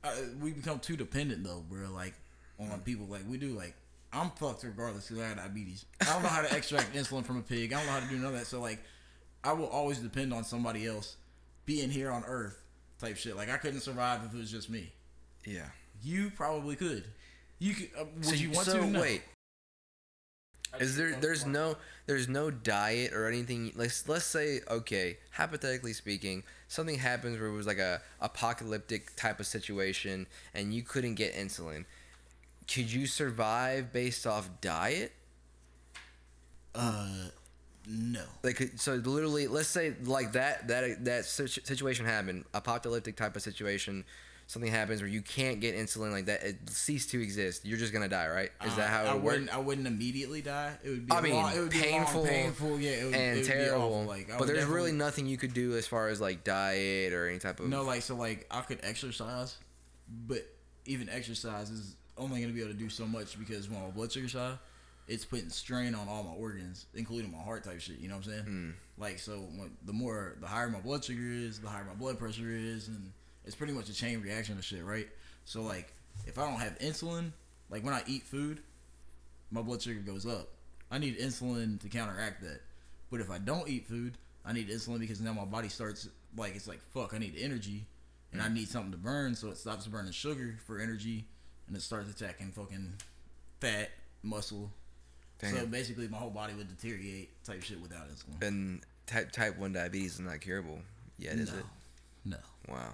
[0.03, 0.11] uh,
[0.41, 1.91] we become too dependent though, bro.
[1.91, 2.15] Like
[2.59, 3.49] on people, like we do.
[3.49, 3.75] Like
[4.11, 5.85] I'm fucked regardless because I got diabetes.
[6.01, 7.73] I don't know how to extract insulin from a pig.
[7.73, 8.47] I don't know how to do none of that.
[8.47, 8.79] So like,
[9.43, 11.17] I will always depend on somebody else
[11.67, 12.59] being here on Earth,
[12.99, 13.35] type shit.
[13.35, 14.91] Like I couldn't survive if it was just me.
[15.45, 15.67] Yeah.
[16.03, 17.03] You probably could.
[17.59, 17.89] You could.
[17.95, 18.85] Uh, would So you want so to?
[18.87, 18.99] No.
[18.99, 19.21] wait.
[20.79, 21.77] Is there there's no
[22.07, 27.53] there's no diet or anything let's let's say okay hypothetically speaking something happens where it
[27.53, 31.83] was like a apocalyptic type of situation and you couldn't get insulin
[32.71, 35.11] could you survive based off diet
[36.73, 37.27] Uh,
[37.87, 38.23] no.
[38.43, 43.41] like could- so literally let's say like that that that situation happened apocalyptic type of
[43.41, 44.05] situation
[44.51, 47.93] something happens where you can't get insulin like that it ceased to exist you're just
[47.93, 49.55] gonna die right is that Uh, how I it works wouldn't.
[49.55, 50.73] I wouldn't immediately die.
[50.83, 51.13] It would be.
[51.13, 52.79] I mean, long, it would be long, painful painful.
[52.79, 54.03] Yeah, it would, and terrible.
[54.03, 57.29] Like, I but there's really nothing you could do as far as like diet or
[57.29, 57.67] any type of.
[57.69, 59.55] No, like so, like I could exercise,
[60.27, 60.45] but
[60.85, 64.11] even exercise is only gonna be able to do so much because when my blood
[64.11, 64.57] sugar's high,
[65.07, 67.99] it's putting strain on all my organs, including my heart type shit.
[67.99, 68.45] You know what I'm saying?
[68.45, 68.73] Mm.
[68.97, 72.19] Like so, when, the more the higher my blood sugar is, the higher my blood
[72.19, 73.13] pressure is, and
[73.45, 75.07] it's pretty much a chain reaction of shit, right?
[75.45, 75.93] So like,
[76.25, 77.31] if I don't have insulin,
[77.69, 78.59] like when I eat food,
[79.51, 80.49] my blood sugar goes up.
[80.89, 82.61] I need insulin to counteract that.
[83.09, 86.55] But if I don't eat food, I need insulin because now my body starts like
[86.55, 87.13] it's like fuck.
[87.13, 87.85] I need energy,
[88.31, 88.55] and I mm.
[88.55, 91.25] need something to burn, so it stops burning sugar for energy,
[91.67, 92.93] and it starts attacking fucking
[93.59, 93.89] fat,
[94.23, 94.71] muscle.
[95.43, 98.47] So basically, my whole body would deteriorate type shit without insulin.
[98.47, 100.79] and type type one diabetes is not curable
[101.17, 101.65] yet, is no, it?
[102.25, 102.37] no.
[102.69, 102.93] Wow.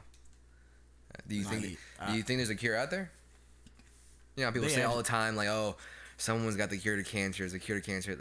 [1.27, 1.63] Do you Not think?
[1.99, 2.09] yet.
[2.09, 3.11] do you think there's a cure out there?
[4.35, 5.75] You know, people say have- all the time like, "Oh,
[6.17, 7.43] someone's got the cure to cancer.
[7.43, 8.15] There's a cure to cancer."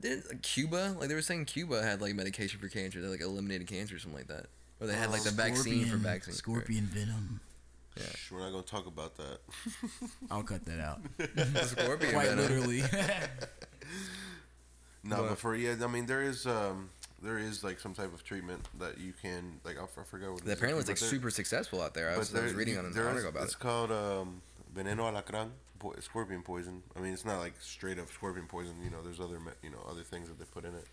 [0.00, 3.00] Didn't Cuba like they were saying Cuba had like medication for cancer.
[3.00, 4.46] They like eliminated cancer or something like that,
[4.80, 6.34] or they had like the vaccine for Scorpion- vaccine.
[6.34, 7.40] Scorpion venom.
[7.96, 9.38] Shh, We're not gonna talk about that.
[10.30, 11.00] I'll cut that out.
[11.16, 12.40] The scorpion Quite venom.
[12.44, 12.82] literally.
[15.06, 16.90] No, But- but for yeah, I mean there is um
[17.24, 20.44] there is like some type of treatment that you can like I forgot what.
[20.44, 22.10] That apparently it's like there- super successful out there.
[22.10, 23.58] I was, I was reading on an there is- article about It's it.
[23.60, 24.42] called um,
[24.76, 26.82] veneno alacrán, po- scorpion poison.
[26.96, 28.74] I mean, it's not like straight up scorpion poison.
[28.84, 30.86] You know, there's other you know other things that they put in it.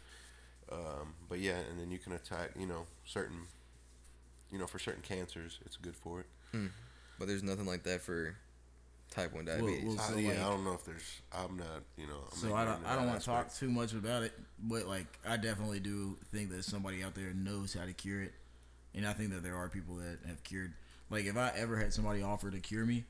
[0.72, 3.42] Um, but yeah, and then you can attack you know certain
[4.52, 6.26] you know for certain cancers, it's good for it.
[7.20, 8.36] But there's nothing like that for
[9.12, 9.84] type one diabetes.
[9.86, 11.22] well, Uh, So, yeah, like- I don't know if there's.
[11.32, 11.84] I'm not.
[11.98, 12.24] You know.
[12.32, 15.06] I'm So I don't, I don't want to talk too much about it, but like
[15.26, 18.34] I definitely do think that somebody out there knows how to cure it,
[18.96, 20.74] and I think that there are people that have cured.
[21.12, 23.04] Like if I ever had somebody offer to cure me,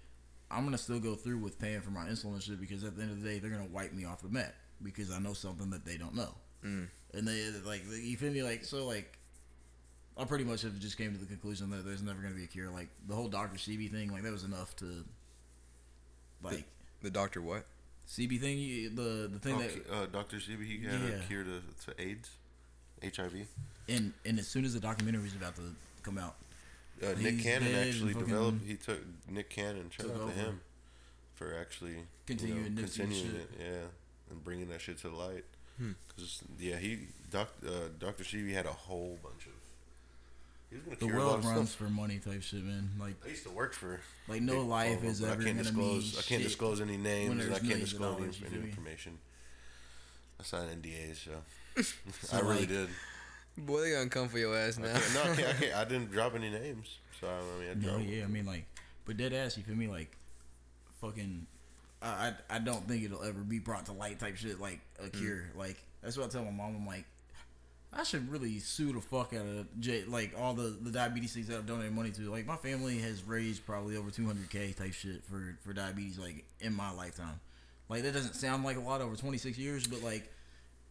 [0.49, 3.03] I'm gonna still go through with paying for my insulin and shit because at the
[3.03, 5.69] end of the day they're gonna wipe me off the mat because I know something
[5.69, 6.33] that they don't know,
[6.65, 6.87] Mm.
[7.13, 9.17] and they like you feel me like so like.
[10.17, 12.47] I pretty much have just came to the conclusion that there's never gonna be a
[12.47, 12.69] cure.
[12.69, 15.05] Like the whole Doctor Sebi thing, like that was enough to,
[16.43, 16.63] like
[17.01, 17.65] The doctor what?
[18.07, 20.37] Sebi thing, the the thing that Oh, uh, Dr.
[20.37, 21.15] Sebi he had Yeah.
[21.15, 22.29] a cure to, to AIDS,
[23.03, 23.47] HIV.
[23.87, 25.73] and and as soon as the documentary was about to
[26.03, 26.35] come out.
[27.01, 28.63] Uh, Nick Cannon actually developed.
[28.65, 29.89] He took Nick Cannon.
[29.89, 30.31] Shout took out over.
[30.33, 30.61] to him
[31.35, 31.95] for actually
[32.27, 33.41] Continuing you know, Nipsey's continuing shit.
[33.41, 33.49] it.
[33.59, 33.87] Yeah,
[34.29, 35.45] and bringing that shit to the light.
[35.77, 35.91] Hmm.
[36.15, 39.53] Cause yeah, he doc, uh, Doctor Sebi had a whole bunch of.
[40.71, 41.87] He was gonna The cure a lot world runs stuff.
[41.87, 42.89] for money type shit, man.
[42.99, 43.99] Like I used to work for.
[44.27, 46.11] like no big life is ever I can't gonna disclose.
[46.13, 47.45] be I can't disclose any names.
[47.45, 49.17] and I can't disclose any, dollars, you any information.
[50.39, 51.31] I signed NDAs, so,
[52.23, 52.89] So, I really like, did.
[53.57, 54.93] Boy, they gonna come for your ass now.
[54.97, 55.75] can't, no, I, can't, I can't.
[55.75, 58.03] I didn't drop any names, so I mean, I No, dropped.
[58.09, 58.65] yeah, I mean like,
[59.05, 59.87] but dead ass, you feel me?
[59.87, 60.15] Like,
[61.01, 61.45] fucking,
[62.01, 65.03] I I, I don't think it'll ever be brought to light type shit like a
[65.09, 65.13] Mm.
[65.19, 65.43] cure.
[65.55, 66.75] Like that's what I tell my mom.
[66.77, 67.05] I'm like,
[67.93, 71.47] I should really sue the fuck out of J, like all the the diabetes things
[71.47, 72.31] that I've donated money to.
[72.31, 76.73] Like my family has raised probably over 200k type shit for for diabetes like in
[76.73, 77.39] my lifetime.
[77.89, 80.31] Like that doesn't sound like a lot over 26 years, but like.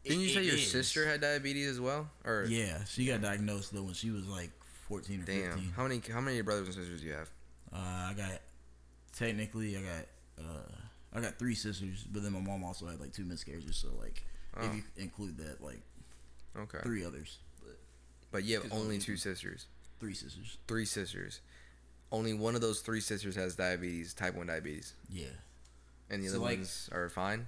[0.05, 0.71] Didn't it- you say your is.
[0.71, 2.09] sister had diabetes as well?
[2.25, 4.51] Or Yeah, she got diagnosed though when she was like
[4.89, 5.73] 14 or damn, 15.
[5.77, 7.31] how many how many brothers and sisters do you have?
[7.73, 7.77] Uh,
[8.11, 8.41] I got
[9.17, 10.73] technically I got uh
[11.13, 13.77] I got three sisters, but then my mom also had like two miscarriages.
[13.77, 14.25] So like
[14.57, 14.67] Oh.
[14.67, 15.81] if you include that, like
[16.57, 17.79] Okay, three others, but
[18.33, 19.67] but you have only two sisters,
[20.01, 20.59] three sisters.
[20.67, 21.41] three sisters.
[22.13, 25.27] Only one of those three sisters has diabetes, type one diabetes, Yeah,
[26.11, 27.47] and the So, other like- ones are fine.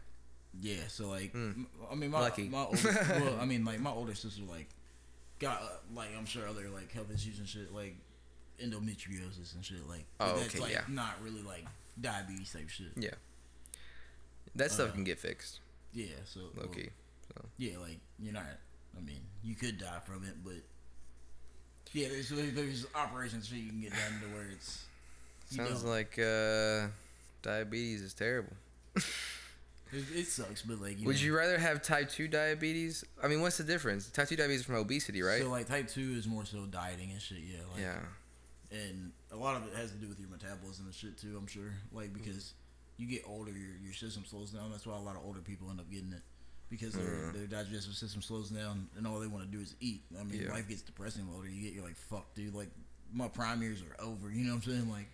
[0.60, 0.86] yeah.
[0.88, 1.50] So like, Hmm.
[1.50, 2.48] m- I mean, my Lucky.
[2.48, 2.78] my older,
[3.08, 4.68] well, I mean, like my older sister like
[5.40, 7.96] got uh, like I'm sure other like health issues and shit like
[8.62, 10.04] endometriosis and shit like.
[10.18, 10.84] but Oh, that's, okay, like, yeah.
[10.88, 11.66] Not really like
[12.00, 12.92] diabetes type shit.
[12.96, 13.14] Yeah,
[14.54, 15.58] that stuff Uh, can get fixed.
[15.92, 16.06] Yeah.
[16.24, 16.90] So Low well, key.
[17.58, 18.44] Yeah, like you're not.
[18.96, 20.54] I mean, you could die from it, but
[21.92, 24.84] yeah, there's there's operations so you can get done to where it's.
[25.50, 26.86] Sounds like uh,
[27.42, 28.52] diabetes is terrible.
[28.96, 29.04] it,
[29.92, 30.98] it sucks, but like.
[30.98, 33.04] You Would know, you rather have type two diabetes?
[33.22, 34.08] I mean, what's the difference?
[34.08, 35.42] Type two diabetes is from obesity, right?
[35.42, 37.38] So like type two is more so dieting and shit.
[37.40, 37.58] Yeah.
[37.72, 38.78] Like, yeah.
[38.78, 41.36] And a lot of it has to do with your metabolism and shit too.
[41.36, 42.54] I'm sure, like because
[42.96, 44.70] you get older, your your system slows down.
[44.70, 46.22] That's why a lot of older people end up getting it.
[46.72, 47.32] Because their, Mhm.
[47.34, 50.00] their digestive system slows down and all they want to do is eat.
[50.18, 50.52] I mean, Yeah.
[50.52, 51.74] life gets depressing the older you get.
[51.74, 52.54] You're like, fuck, dude.
[52.54, 52.70] Like,
[53.12, 54.30] my prime years are over.
[54.30, 54.88] You know what I'm saying?
[54.90, 55.06] Like,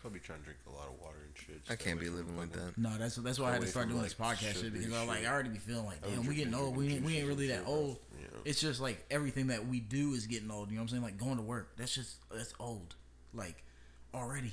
[0.00, 1.60] So I'll be trying to drink a lot of water and shit.
[1.68, 2.78] I can't be living like that.
[2.78, 5.08] No, that's that's why I had to start doing like, this podcast shit because I'm
[5.08, 5.24] like.
[5.24, 7.64] I already be feeling like damn we getting old we ain't, we ain't really that
[7.66, 7.98] old.
[8.10, 8.20] bro.
[8.20, 8.42] You know?
[8.44, 10.70] It's just like everything that we do is getting old.
[10.70, 11.02] You know what I'm saying?
[11.02, 11.74] Like going to work.
[11.76, 12.94] That's just that's old.
[13.34, 13.64] Like
[14.14, 14.52] already.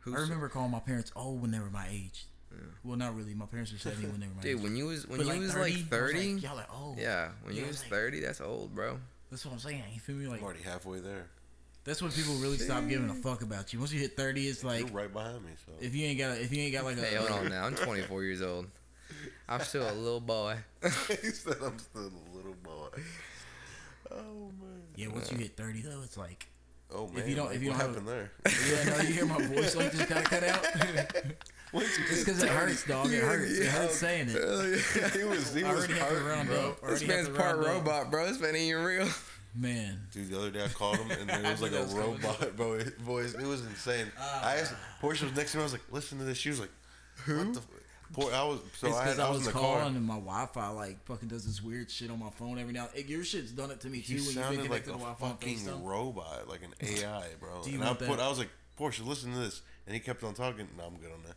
[0.00, 2.26] Who's I remember calling my parents old when they were my age.
[2.84, 3.34] Well, not really.
[3.34, 4.62] My parents were 70 when they were my Dude, age.
[4.62, 6.98] when you was when But, you was like I was thirty, y'all like old.
[6.98, 8.98] yeah, when you Yeah, was like- thirty, that's old, bro.
[9.30, 9.82] That's what I'm saying.
[9.92, 10.26] You feel me?
[10.26, 11.26] Like I'm already halfway there.
[11.84, 13.78] that's when people really stop giving a fuck about you.
[13.78, 16.36] Once you hit 30, it's like You're right behind me, so if you ain't got
[16.36, 17.64] a, if you ain't got like a Hey, hold on now.
[17.66, 18.66] I'm 24 years old.
[19.48, 20.56] I'm still a little boy.
[20.82, 20.88] he
[21.30, 22.88] said I'm still a little boy.
[24.10, 24.82] Oh man.
[24.96, 25.08] yeah.
[25.08, 26.46] Once you hit 30 though, it's like
[26.94, 27.18] Oh man.
[27.22, 28.30] If you don't- if you what don't have- happened there?
[28.86, 28.96] yeah.
[28.96, 30.64] No, you hear my voice like just kind of cut out.
[31.74, 33.12] It's because it hurts, dog.
[33.12, 33.58] It hurts.
[33.58, 35.12] It hurts saying it.
[35.16, 36.68] he was he I was already have to round bro.
[36.70, 36.80] up.
[36.80, 37.74] This Already have man's to part round up.
[37.86, 38.26] robot, bro.
[38.26, 39.08] This man ain't even real.
[39.56, 41.82] Man, Dude, the other day I called him and there I was like a that
[41.84, 42.10] was coming.
[42.20, 42.78] robot, bro.
[42.78, 44.06] His voice, it was insane.
[44.18, 44.48] Ah.
[44.48, 45.62] I asked Portia was next to me.
[45.62, 46.70] I was like, "Listen to this." She was like,
[47.24, 47.66] "Who?" What the f-?
[48.12, 49.78] Poor, I was so it's I, because had, I, I was was in the calling
[49.78, 49.86] car.
[49.88, 52.88] and my Wi-Fi like fucking does this weird shit on my phone every now.
[52.96, 54.90] It, your shit's done it to me too He when you've been sounded like connected
[54.90, 55.84] a to Wi-Fi on fucking FaceTime.
[55.84, 57.62] robot, like an AI, bro.
[57.62, 58.20] Do you and I want put, that?
[58.20, 60.66] I was like, Portia, listen to this, and he kept on talking.
[60.76, 61.36] No, I'm good on that.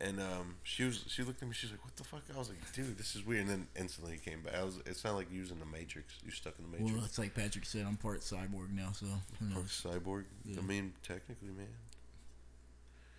[0.00, 1.54] And um, she was, she looked at me.
[1.54, 4.12] She's like, "What the fuck?" I was like, "Dude, this is weird." And then instantly
[4.12, 4.54] he came back.
[4.54, 6.14] I was, it sounded like using the Matrix.
[6.24, 6.92] You stuck in the Matrix.
[6.94, 9.06] Well, it's like Patrick said, I'm part cyborg now, so
[9.40, 9.84] knows?
[9.84, 10.26] cyborg.
[10.44, 10.60] Yeah.
[10.60, 11.66] I mean, technically, man.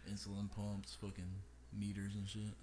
[0.09, 1.29] Insulin pumps, fucking
[1.77, 2.53] meters and shit.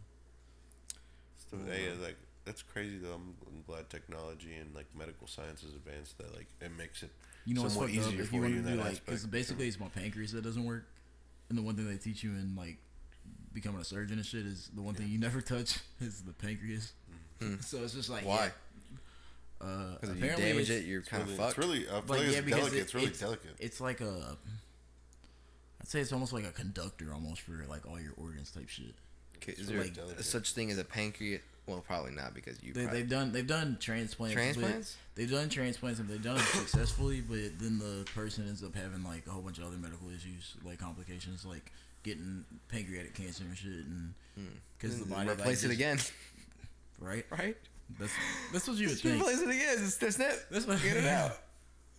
[1.51, 3.13] So, hey, like that's crazy though.
[3.15, 6.17] I'm, I'm glad technology and like medical science has advanced.
[6.19, 7.11] That like it makes it
[7.45, 8.09] You know what's somewhat fucked up?
[8.13, 10.33] easier If for you you, in to that do like, because basically it's my pancreas
[10.33, 10.87] that doesn't work,
[11.51, 12.79] and the one thing they teach you in like
[13.57, 16.93] becoming a surgeon and shit is the one thing you never touch is the pancreas.
[17.41, 17.55] Mm-hmm.
[17.55, 17.61] Hmm.
[17.63, 18.51] So it's just like Why?
[19.61, 21.49] Yeah, uh, Because if you damage it, you're kind of really, fucked.
[21.51, 22.75] it's really, I feel Like, like yeah, it's delicate.
[22.77, 23.57] it- it's really it's- delicate.
[23.59, 24.37] It's like a.
[25.81, 28.95] I'd say it's almost like a conductor, almost for like all your organs type shit.
[29.37, 30.25] Okay, is It's there really delicate.
[30.25, 31.43] such thing as a pancreas?
[31.67, 32.73] Well, probably not because you.
[32.73, 34.35] They, they've done they've done transplants.
[34.35, 34.97] but- transplants.
[35.15, 39.03] They've done transplants and they've done it successfully, but then the person ends up having
[39.05, 41.73] like a whole bunch of other medical issues, like complications, like
[42.07, 44.45] getting pancreatic cancer and shit, and hmm.
[44.79, 45.99] because the body like, replace it just- again.
[46.99, 47.27] right?
[47.31, 47.57] right.
[48.01, 48.13] That's
[48.53, 49.21] that's what you would think.
[49.21, 49.79] replace it again.
[49.79, 50.47] Just that's it.
[50.51, 51.39] That's what Get it out.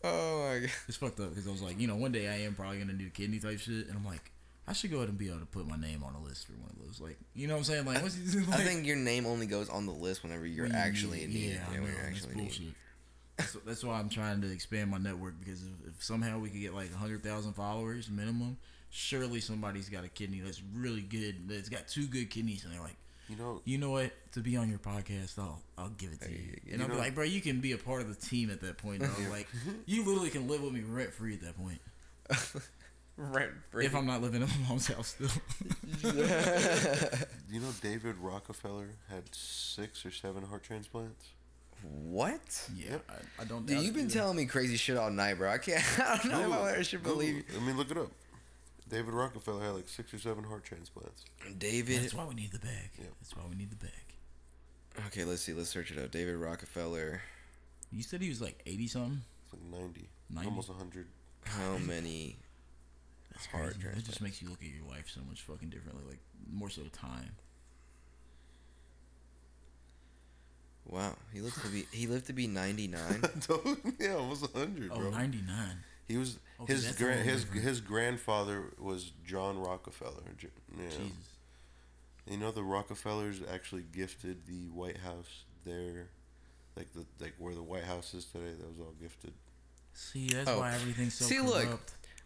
[0.03, 0.69] Oh my god.
[0.87, 2.93] It's fucked up because I was like, you know, one day I am probably gonna
[2.93, 4.31] do kidney type shit, and I'm like,
[4.67, 6.53] I should go ahead and be able to put my name on a list for
[6.53, 6.99] one of those.
[6.99, 7.85] Like, you know what I'm saying?
[7.85, 11.23] Like, once you, I think your name only goes on the list whenever you're actually
[11.23, 11.53] in need.
[11.53, 12.43] Yeah, I when know, you're it's actually in need.
[12.43, 12.67] bullshit.
[13.37, 16.59] That's, that's why I'm trying to expand my network because if, if somehow we could
[16.59, 18.57] get like hundred thousand followers minimum,
[18.89, 21.47] surely somebody's got a kidney that's really good.
[21.47, 22.95] That's got two good kidneys, and they're like,
[23.29, 24.11] You know, you know what?
[24.33, 26.37] To be on your podcast, I'll I'll give it to you.
[26.37, 28.49] Hey, And you I'll be like, bro, you can be a part of the team
[28.49, 29.01] at that point.
[29.01, 29.29] Though.
[29.31, 29.47] Like,
[29.85, 31.79] you literally can live with me rent free at that point.
[33.19, 33.85] Rent free.
[33.87, 35.29] If I'm not living in my mom's house still.
[37.49, 41.29] you know, David Rockefeller had six or seven heart transplants.
[41.81, 42.69] what?
[42.75, 43.65] yeah, I, I don't.
[43.65, 44.13] Dude, you've been either.
[44.19, 45.49] telling me crazy shit all night, bro.
[45.49, 45.83] I can't.
[45.99, 48.11] I don't know if I should Google- believe I mean, look it up.
[48.89, 51.25] David Rockefeller had like six or seven heart transplants.
[51.57, 52.01] David.
[52.03, 52.91] That's why we need the bag.
[52.97, 53.05] Yeah.
[53.21, 53.91] That's why we need the bag.
[55.07, 55.53] Okay, let's see.
[55.53, 56.11] Let's search it up.
[56.11, 57.21] David Rockefeller.
[57.91, 59.21] You said he was like eighty something.
[59.43, 60.49] It's like 90, 90?
[60.49, 61.07] almost 100.
[61.45, 62.35] How many
[63.31, 63.97] That's heart crazy.
[63.99, 66.03] It just makes you look at your life so much fucking differently.
[66.07, 66.19] Like
[66.51, 67.31] more so time.
[70.85, 72.99] Wow, he lived to be he lived to be 99.
[73.99, 75.09] yeah, almost 100, Oh, bro.
[75.09, 75.43] 99.
[76.07, 77.63] He was Okay, his grand his different.
[77.65, 80.23] his grandfather was John Rockefeller.
[80.41, 80.83] Yeah.
[80.89, 81.11] Jesus.
[82.25, 86.09] You know the Rockefellers actually gifted the White House their
[86.75, 88.51] like the like where the White House is today.
[88.59, 89.33] That was all gifted.
[89.93, 90.59] See, that's Oh.
[90.59, 91.79] why everything's so See, look.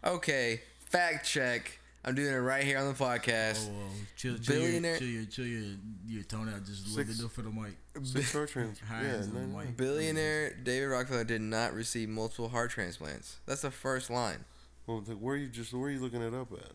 [0.04, 1.78] okay, fact check.
[2.04, 3.68] I'm doing it right here on the podcast.
[3.68, 5.76] Oh, well, chill, chill, Billionaire- chill, your, chill your,
[6.06, 7.76] your tone out just a little Six- bit for the mic.
[8.02, 8.80] Six heart trans.
[8.80, 9.58] Higher Yeah, no, no.
[9.58, 9.76] mic.
[9.76, 13.36] Billionaire David Rockefeller did not receive multiple heart transplants.
[13.46, 14.44] That's the first line.
[14.86, 16.72] Well, like, where are you just where are you looking it up at?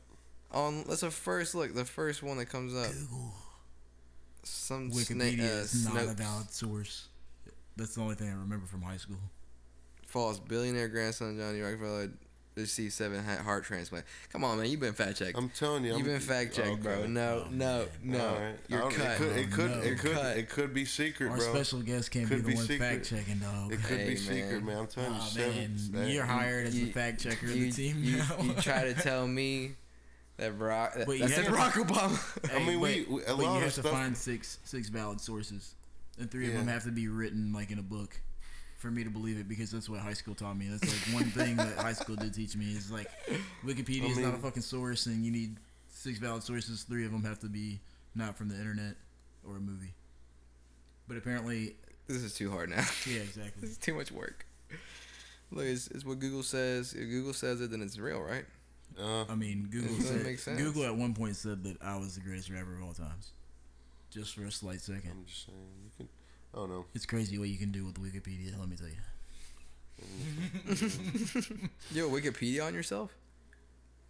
[0.56, 2.90] On that's the first look, the first one that comes up.
[2.94, 3.34] Google.
[4.44, 7.10] Some Wikipedia sna- uh, is not a valid source.
[7.76, 9.18] That's the only thing I remember from high school.
[10.06, 10.40] False.
[10.40, 12.12] Billionaire grandson Johnny Rockefeller
[12.62, 14.06] received seven heart transplant.
[14.32, 14.68] Come on, man.
[14.70, 15.38] You've been fact checked.
[15.38, 17.06] I'm telling you, I'm, You've been fact checked, bro.
[17.06, 18.20] No, Oh, no, no.
[18.28, 18.54] All right.
[18.70, 19.12] I You're cut.
[19.12, 19.78] It could, it could, No.
[19.82, 20.38] it could, Cut.
[20.38, 21.54] it could be secret, Our bro.
[21.54, 22.80] special guest can't Could be be the one secret.
[22.90, 23.72] fact checking, dog.
[23.74, 24.66] It could Hey, be secret, man.
[24.66, 24.78] man.
[24.80, 25.56] I'm telling you, seven.
[25.92, 28.38] man, that- you're hired as You- the fact checker of the team you, now.
[28.42, 29.72] you try to tell me
[30.38, 30.94] that Barack.
[30.96, 32.56] That, that's have Barack to- Obama.
[32.56, 34.90] I mean, we- but- we- a but lot you of have to find six six
[34.90, 35.76] valid sources,
[36.20, 38.20] and three of them have to be written like in a book
[38.78, 40.68] for me to believe it because that's what high school taught me.
[40.70, 43.10] That's like one thing that high school did teach me is like
[43.66, 45.58] Wikipedia I is not a fucking source, and you need
[45.90, 46.84] six valid sources.
[46.84, 47.80] Three of them have to be
[48.16, 48.96] not from the internet
[49.48, 49.94] or a movie.
[51.08, 51.76] But apparently,
[52.08, 52.86] this is too hard now.
[53.10, 53.52] yeah, exactly.
[53.62, 54.46] this is too much work.
[55.52, 56.94] Look, it's, it's what Google says.
[56.94, 58.46] If Google says it, then it's real, right?
[59.00, 60.62] Uh, I mean, Google It doesn't said make sense.
[60.62, 63.32] Google at one point said that I was the greatest rapper of all times.
[64.10, 65.12] Just for a slight second.
[65.12, 66.10] I'm just saying, you can.
[66.58, 66.86] I don't know.
[66.96, 68.58] It's crazy what you can do with Wikipedia.
[68.60, 68.96] Let me tell you.
[71.92, 73.16] You have a Wikipedia on yourself?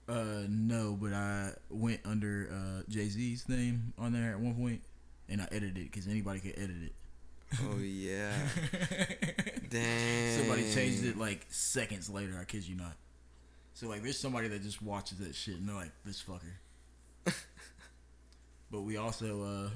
[0.08, 4.82] Uh, no, but I went under uh, Jay Z's name on there at one point,
[5.28, 6.94] and I edited it because anybody could edit it.
[7.64, 8.32] Oh yeah.
[9.70, 10.38] Dang.
[10.40, 12.38] Somebody changed it like seconds later.
[12.40, 12.96] I kid you not.
[13.74, 17.34] So like, there's somebody that just watches that shit and they're like, "This fucker."
[18.72, 19.70] but we also uh,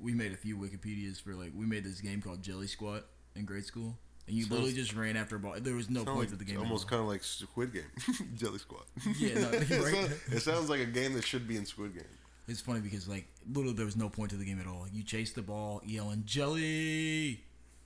[0.00, 3.44] we made a few Wikipedias for like we made this game called Jelly Squat in
[3.44, 5.54] grade school, and you Sounds- literally just ran after a ball.
[5.58, 6.56] There was no point like- to the game.
[6.56, 7.84] at Almost kind of like Squid Game,
[8.36, 8.86] Jelly Squat.
[9.18, 9.94] Yeah, no, it, right.
[9.94, 12.04] sounds, it sounds like a game that should be in Squid Game.
[12.48, 14.86] It's funny because like literally there was no point to the game at all.
[14.92, 17.40] You chased the ball, yelling jelly,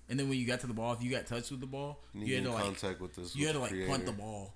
[0.09, 2.01] and then when you got to the ball, if you got touched with the ball,
[2.15, 3.35] You, you had to like contact with this.
[3.37, 4.53] you had to like punt the ball,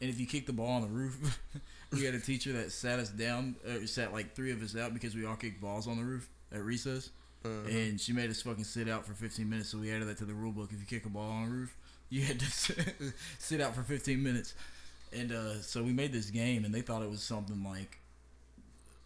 [0.00, 1.40] and if you kicked the ball on the roof,
[1.92, 4.92] we had a teacher that sat us down, uh, sat like three of us out
[4.92, 7.10] because we all kicked balls on the roof at recess,
[7.44, 7.68] Uh-huh.
[7.68, 9.68] and she made us fucking sit out for 15 minutes.
[9.70, 10.70] So we added that to the rule book.
[10.72, 11.76] If you kick a ball on the roof,
[12.08, 12.46] you had to
[13.38, 14.54] sit, out for 15 minutes.
[15.12, 17.98] And uh, so we made this game, and they thought it was something like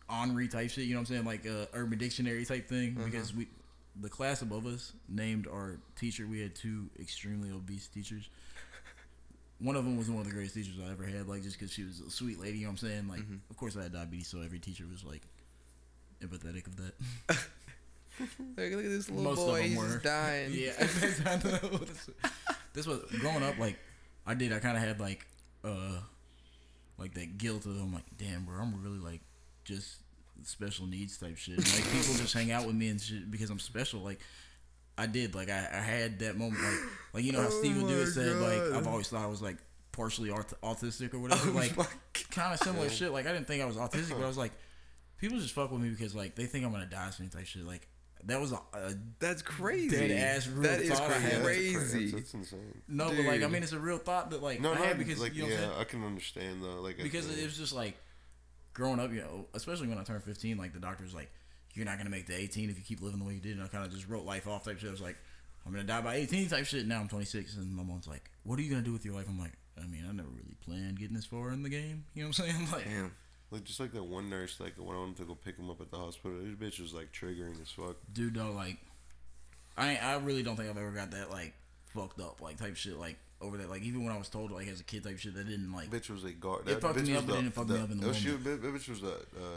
[0.08, 0.84] Henri type shit.
[0.84, 1.24] You know what I'm saying?
[1.24, 2.96] Like uh, Urban Dictionary type thing.
[2.96, 3.06] Uh-huh.
[3.06, 3.46] Because we,
[4.00, 6.26] the class above us, named our teacher.
[6.26, 8.28] We had two extremely obese teachers.
[9.58, 11.28] One of them was one of the greatest teachers I ever had.
[11.28, 12.58] Like just because she was a sweet lady.
[12.58, 13.08] You know what I'm saying?
[13.08, 13.40] Like, Mhm.
[13.50, 15.22] of course I had diabetes, so every teacher was like
[16.22, 17.38] empathetic of that.
[18.20, 19.62] Look, look at this little Most boy.
[19.62, 19.98] He's were.
[19.98, 20.52] dying.
[20.52, 20.72] Yeah.
[21.80, 22.10] This,
[22.74, 23.58] this was growing up.
[23.58, 23.78] Like
[24.26, 24.52] I did.
[24.52, 25.26] I kind of had like
[25.64, 26.00] uh
[26.98, 29.20] like that guilt of I'm like, damn, bro, I'm really like
[29.64, 29.96] just
[30.44, 31.58] special needs type shit.
[31.58, 34.00] Like people just hang out with me and shit because I'm special.
[34.00, 34.20] Like
[34.98, 35.34] I did.
[35.34, 36.62] Like I, I had that moment.
[36.62, 39.24] Like like you know how Oh Steve Would do it said like I've always thought
[39.24, 39.56] I was like
[39.92, 41.50] partially aut- autistic or whatever.
[41.50, 41.72] Oh like
[42.30, 43.12] kind of similar shit.
[43.12, 44.52] Like I didn't think I was autistic, but I was like,
[45.20, 47.64] people just fuck with me because like they think I'm gonna die soon type shit.
[47.64, 47.86] Like
[48.24, 49.90] that was a, a That's crazy.
[49.90, 52.10] Dead ass real that is thought I that's crazy.
[52.10, 52.82] That's, that's insane.
[52.88, 54.98] no, but like I mean, it's a real thought that like No, I no, had
[54.98, 55.70] because like you know yeah.
[55.78, 56.80] I can understand though.
[56.80, 57.96] Like because it was just like
[58.72, 61.30] growing up, you know, especially when I turned 15, like the doctor was like,
[61.74, 63.62] "You're not gonna make the 18 if you keep living the way you did," and
[63.62, 64.88] I kind of just wrote life off type shit.
[64.88, 65.16] I was like,
[65.66, 66.86] I'm gonna die by 18 type shit.
[66.86, 69.26] Now I'm 26, and my mom's like, "What are you gonna do with your life?"
[69.28, 72.22] I'm like, "I mean, I never really planned getting this far in the game." You
[72.22, 72.56] know what I'm saying?
[72.66, 73.12] I'm like, Damn.
[73.50, 75.80] Like just like that one nurse, like when I went to go pick him up
[75.80, 77.96] at the hospital, this bitch was like triggering as fuck.
[78.12, 78.76] dude, no, like,
[79.76, 81.52] I I really don't think I've ever got that like
[81.86, 83.68] fucked up like type shit like over that.
[83.68, 85.90] Like even when I was told like as a kid type shit, that didn't like.
[85.90, 86.60] Bitch was a guard.
[86.68, 88.28] It that fucked me up, but it didn't fuck me up in the oh, she-
[88.28, 88.62] moment.
[88.62, 89.14] Bitch was a.
[89.14, 89.14] Uh,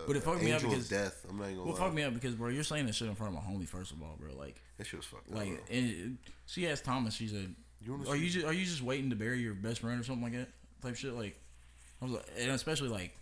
[0.08, 1.26] But it fucked me up because- death.
[1.30, 1.80] I'm not gonna Well, lie.
[1.80, 3.92] fuck me up because bro, you're saying this shit in front of my homie first
[3.92, 4.34] of all, bro.
[4.34, 5.36] Like, That shit was fucked up.
[5.36, 6.18] like, and
[6.48, 7.14] she asked Thomas.
[7.14, 10.00] She said, You "Are you just, are you just waiting to bury your best friend
[10.02, 10.50] or something like that
[10.82, 11.36] type shit?" Like,
[12.02, 13.16] I was like, and especially like,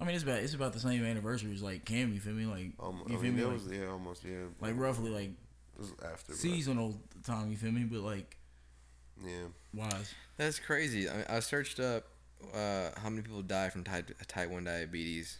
[0.00, 2.12] I mean, it's about it's about the same anniversary as like Cam.
[2.12, 2.44] You feel me?
[2.46, 3.42] Like, Um, you I feel mean, me?
[3.42, 4.44] that Like, was yeah, almost yeah.
[4.60, 6.32] like roughly like It was after.
[6.32, 7.50] but- seasonal time.
[7.50, 7.84] You feel me?
[7.84, 8.36] But like,
[9.24, 9.46] Yeah.
[9.72, 10.14] wise.
[10.36, 11.08] That's crazy.
[11.08, 12.04] I, I searched up
[12.52, 15.38] uh, how many people die from type type one diabetes.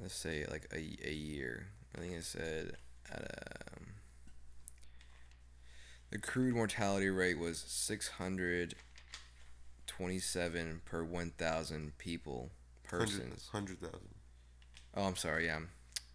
[0.00, 0.78] Let's say like a,
[1.08, 1.66] a year.
[1.94, 2.76] I think it said
[3.12, 3.22] at
[3.76, 3.86] um,
[6.10, 8.74] the crude mortality rate was six hundred
[9.86, 12.50] twenty seven per one thousand people
[12.88, 13.48] persons.
[13.52, 14.08] Hundred thousand.
[14.94, 15.46] Oh, I'm sorry.
[15.46, 15.68] Yeah, I'm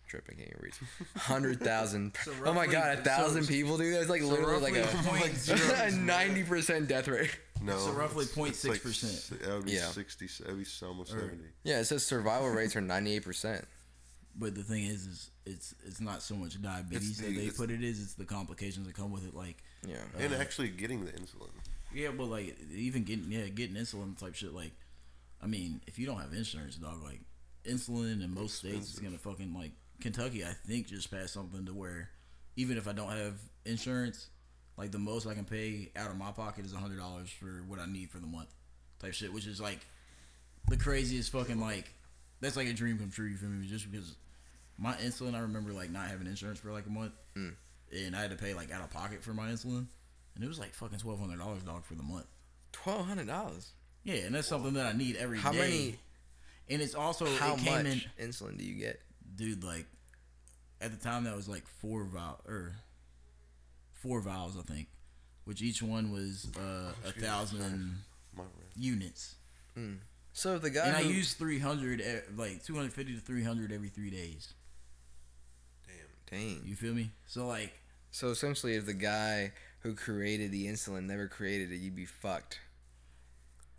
[0.07, 0.37] tripping.
[0.37, 0.73] Can't even read.
[1.15, 2.15] Hundred thousand.
[2.23, 3.95] So oh my god, a thousand so- people, dude.
[3.95, 7.37] That's like so literally like a point ninety percent death rate.
[7.63, 7.77] No.
[7.77, 9.03] So roughly it's- it's like 0.6%.
[9.03, 9.85] s- That would be Yeah.
[9.91, 10.27] sixty.
[10.39, 11.43] That would be almost Or- seventy.
[11.63, 13.65] Yeah, it says survival rates are ninety eight percent.
[14.35, 17.69] But the thing is, is it's it's not so much diabetes the- that they put
[17.69, 18.01] it is.
[18.01, 19.35] It's the complications that come with it.
[19.35, 19.97] Like, Yeah.
[20.17, 21.49] and Uh, actually getting the insulin.
[21.93, 24.53] yeah, but like even getting yeah getting insulin type shit.
[24.53, 24.71] Like,
[25.41, 27.21] I mean, if you don't have insurance, dog, like
[27.65, 30.43] insulin in most states is gonna fucking like Kentucky.
[30.43, 32.09] I think just passed something to where
[32.55, 33.35] even if I don't have
[33.65, 34.29] insurance,
[34.77, 37.63] like the most I can pay out of my pocket is a hundred dollars for
[37.67, 38.49] what I need for the month,
[38.99, 39.33] type shit.
[39.33, 39.79] Which is like
[40.69, 41.91] the craziest fucking like
[42.39, 43.27] that's like a dream come true.
[43.27, 43.67] You feel me?
[43.67, 44.15] Just because
[44.77, 47.53] my insulin, I remember like not having insurance for like a month, Mm.
[47.93, 49.85] and I had to pay like out of pocket for my insulin,
[50.35, 52.25] and it was like fucking twelve hundred dollars, dog, for the month.
[52.71, 53.71] Twelve hundred dollars.
[54.03, 55.43] Yeah, and that's something that I need every day.
[55.43, 55.99] How many-
[56.69, 59.01] And it's also How it came much in, insulin do you get?
[59.35, 59.63] dude.
[59.63, 59.85] Like
[60.79, 62.75] at the time, that was like four vial or er,
[63.93, 64.87] four vials, I think,
[65.45, 67.97] which each one was uh, oh, a thousand
[68.35, 68.51] My bad.
[68.75, 69.35] units,
[69.75, 69.95] hmm.
[70.33, 73.19] So the guy and I who- use three hundred, eh, like two hundred fifty to
[73.21, 74.53] three hundred every three days.
[75.85, 76.39] Damn.
[76.39, 76.61] dang.
[76.65, 77.11] You feel me?
[77.27, 77.73] So like,
[78.11, 82.59] So essentially, if the guy who created the insulin never created it, you'd be fucked.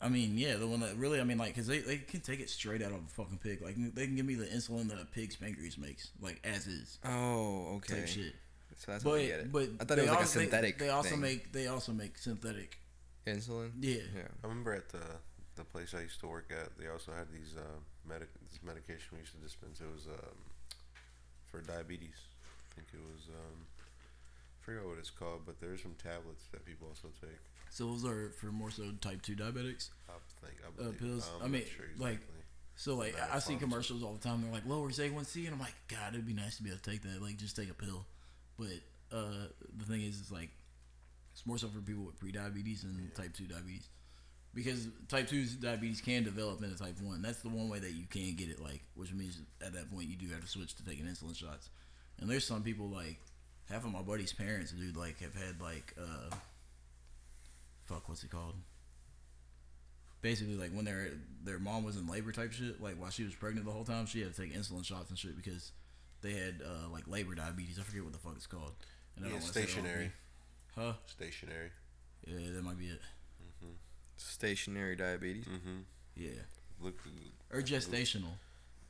[0.02, 2.40] I mean, yeah, the one that really, I mean, like, cause they, they can take
[2.40, 3.62] it straight out of a fucking pig.
[3.62, 6.98] Like, they can give me the insulin that a pig's pancreas makes, like as is
[7.04, 8.00] Oh, okay.
[8.00, 8.34] type shit.
[8.78, 9.52] So that's but what you get it.
[9.52, 11.20] but I thought they it was like a also- they- They, also thing.
[11.20, 12.78] make they also make synthetic.
[13.28, 13.70] insulin.
[13.80, 14.02] Yeah.
[14.16, 14.22] Yeah.
[14.42, 15.04] I remember at the
[15.54, 17.62] the place I used to work at, they also had these uh,
[18.08, 19.80] medic this medication we used to dispense.
[19.80, 20.36] It was um,
[21.50, 22.16] for diabetes.
[22.72, 26.64] I think it was um, I forgot what it's called, but there's some tablets that
[26.64, 27.38] people also take.
[27.72, 29.88] So those are for more so type two diabetics.
[30.06, 30.12] I
[30.44, 30.98] think I Uh, believe.
[30.98, 31.30] pills.
[31.36, 32.18] I'm I not mean, sure like.
[32.76, 34.42] So like I, I, see commercials all the time.
[34.42, 36.90] They're like lowers A1C, and I'm like, God, it'd be nice to be able to
[36.90, 37.22] take that.
[37.22, 38.04] Like just take a pill.
[38.58, 38.66] But
[39.10, 39.46] uh,
[39.78, 40.50] the thing is, it's like
[41.32, 43.88] it's more so for people with pre-diabetes and type two diabetes.
[44.54, 47.22] Because type two diabetes can develop into type one.
[47.22, 48.60] That's the one way that you can get it.
[48.60, 51.70] Like, which means at that point you do have to switch to taking insulin shots.
[52.20, 53.16] And there's some people like
[53.70, 56.34] half of my buddy's parents, dude, like have had like uh,
[57.86, 58.54] fuck, what's it called?
[60.20, 61.08] basically like when their
[61.42, 64.06] their mom was in labor type shit, like while she was pregnant the whole time,
[64.06, 65.72] she had to take insulin shots and shit because
[66.20, 67.76] they had uh, like labor diabetes.
[67.78, 68.72] I forget what the fuck it's called.
[69.16, 70.12] And I Yeah, don't wanna say stationary.
[70.76, 70.92] Huh?
[71.06, 71.70] Stationary.
[72.24, 73.00] Yeah, that might be it.
[74.16, 75.46] Stationary diabetes.
[75.46, 75.80] Mm-hmm.
[76.14, 76.30] Yeah,
[76.80, 76.94] Look,
[77.52, 78.38] or gestational.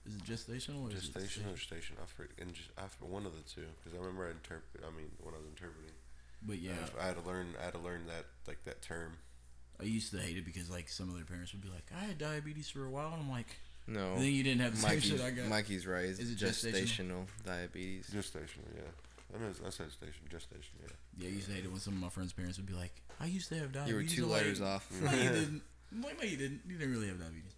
[0.04, 1.56] Is it gestational or is it or station?
[1.56, 1.96] station?
[2.02, 2.32] I forget.
[2.38, 4.84] And just after one of the two, because I remember I interpret.
[4.84, 5.94] I mean, when I was interpreting,
[6.46, 7.54] But yeah, I had to learn.
[7.60, 9.18] I had to learn that like that term.
[9.80, 12.04] I used to hate it because like some of their parents would be like, "I
[12.04, 13.46] had diabetes for a while," and I'm like,
[13.86, 14.16] No.
[14.16, 16.04] "Then you didn't have the same Mikey's, shit I got." Mikey's right.
[16.04, 18.10] Is it gestational diabetes.
[18.12, 18.90] Gestational, yeah.
[19.34, 19.48] I know.
[19.66, 20.22] I said station.
[20.30, 20.92] Gestation, yeah.
[21.18, 22.92] Yeah, I used to hate it when some of my friends' parents would be like,
[23.20, 24.90] "I used to have diabetes." You were two I'm like, off.
[25.00, 25.62] No, you didn't.
[25.92, 26.60] I'm like, no, you didn't.
[26.66, 27.54] You didn't really have diabetes.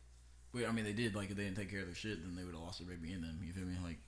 [0.52, 1.14] But I mean, they did.
[1.14, 2.88] Like, if they didn't take care of their shit, then they would have lost their
[2.88, 3.40] baby in them.
[3.42, 3.76] You feel me?
[3.82, 3.98] Like,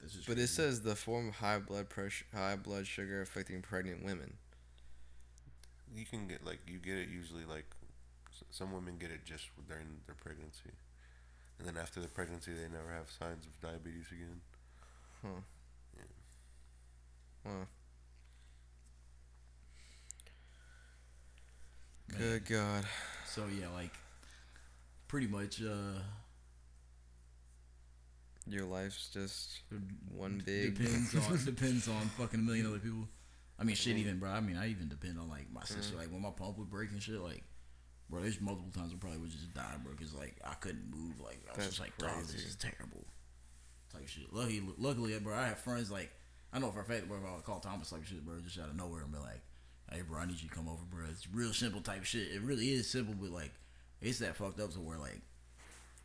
[0.00, 0.26] that's just.
[0.26, 4.34] But it says the form of high blood pressure, high blood sugar affecting pregnant women.
[5.94, 7.66] You can get like you get it usually like
[8.50, 10.70] some women get it just during their pregnancy,
[11.58, 14.40] and then after the pregnancy they never have signs of diabetes again.
[15.22, 15.40] Huh.
[15.96, 17.50] Yeah.
[17.50, 17.66] Wow.
[22.08, 22.18] Man.
[22.18, 22.84] Good God.
[23.26, 23.92] So yeah, like,
[25.08, 25.62] pretty much.
[25.62, 26.00] uh
[28.50, 29.60] Your life's just
[30.10, 30.78] one big.
[30.78, 33.08] depends on depends on fucking a million other people.
[33.58, 33.94] I mean, shit.
[33.94, 34.00] Mm-hmm.
[34.00, 35.92] Even bro, I mean, I even depend on like my sister.
[35.92, 35.98] Mm-hmm.
[35.98, 37.20] Like when my pump would break and shit.
[37.20, 37.42] Like,
[38.08, 41.20] bro, there's multiple times I probably would just die, bro, because like I couldn't move.
[41.20, 43.04] Like I was That's just like, dog, this is terrible.
[43.92, 44.32] Type shit.
[44.32, 46.10] Lucky, luckily, bro, I have friends like
[46.52, 48.58] I know for a fact, bro, if I would call Thomas like shit, bro, just
[48.58, 49.42] out of nowhere and be like,
[49.92, 51.04] hey, bro, I need you to come over, bro.
[51.10, 52.32] It's real simple type shit.
[52.32, 53.52] It really is simple, but like
[54.00, 55.20] it's that fucked up to where like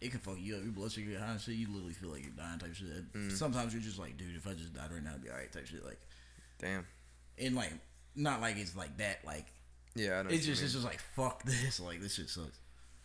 [0.03, 0.63] it can fuck you up.
[0.63, 1.55] Your blood sugar get high and shit.
[1.55, 3.13] You literally feel like you're dying type shit.
[3.13, 3.31] Mm.
[3.31, 5.65] Sometimes you're just like, dude, if I just died right now, I'd be alright type
[5.67, 5.83] shit.
[5.85, 5.99] Like,
[6.59, 6.85] Damn.
[7.39, 7.71] and like,
[8.15, 9.19] not like it's like that.
[9.25, 9.45] Like,
[9.95, 10.29] Yeah, I know.
[10.29, 11.79] it's just it's just like fuck this.
[11.79, 12.59] Like this shit sucks.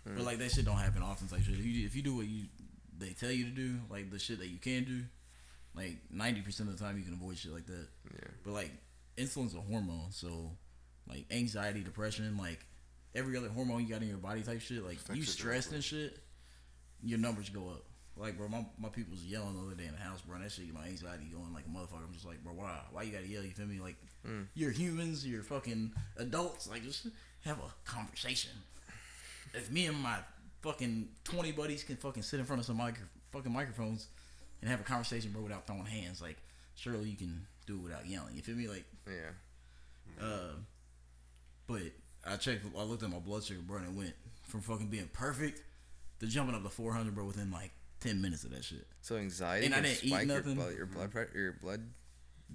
[0.08, 0.16] Mm.
[0.16, 1.54] But like that shit don't happen often type shit.
[1.58, 2.44] If you if you do what you
[2.98, 5.00] they tell you to do, like the shit that you can do,
[5.74, 7.86] like ninety percent of the time you can avoid shit like that.
[8.12, 8.28] Yeah.
[8.44, 8.70] But like
[9.16, 10.50] insulin's a hormone, so
[11.08, 12.58] like anxiety, depression, like
[13.14, 16.18] every other hormone you got in your body type shit, like you stressed and shit,
[17.04, 17.84] your numbers go up.
[18.16, 20.36] Like bro, my my people was yelling the other day in the house, bro.
[20.36, 22.04] And that shit, get my anxiety going like a motherfucker.
[22.06, 22.80] I'm just like, bro, why?
[22.90, 23.42] Why you gotta yell?
[23.44, 23.78] You feel me?
[23.80, 23.96] Like
[24.26, 24.46] Mm.
[24.54, 26.68] you're humans, you're fucking adults.
[26.68, 27.06] Like just
[27.44, 28.50] have a conversation.
[29.54, 30.18] If me and my
[30.62, 34.08] fucking twenty buddies can fucking sit in front of some micro, fucking microphones
[34.60, 36.36] and have a conversation, bro, without throwing hands, like
[36.74, 38.34] surely you can do it without yelling.
[38.34, 38.66] You feel me?
[38.66, 40.24] Like Yeah.
[40.26, 40.54] uh,
[41.68, 41.82] but
[42.26, 42.64] I checked.
[42.76, 45.62] I looked at my blood sugar, bro, and it went from fucking being perfect
[46.20, 48.86] to jumping up to 400, bro, within like 10 minutes of that shit.
[49.00, 50.54] So anxiety And I didn't eat spike your nothing.
[50.54, 51.82] blood, your blood pressure, your blood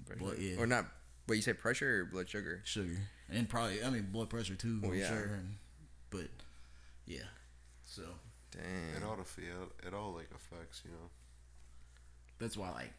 [0.06, 0.56] pressure, Blood, yeah.
[0.58, 0.86] or not?
[1.26, 2.62] What you say, pressure or blood sugar?
[2.66, 2.98] Sugar
[3.30, 4.80] and probably, I mean, blood pressure too.
[4.84, 5.08] Well, yeah.
[5.08, 5.34] sure.
[5.36, 5.56] And,
[6.10, 6.28] but
[7.06, 7.20] yeah,
[7.86, 8.04] so
[8.52, 9.02] Damn.
[9.02, 9.72] It all to feel.
[9.88, 10.82] It all like affects.
[10.86, 11.10] You know.
[12.38, 12.94] that's why like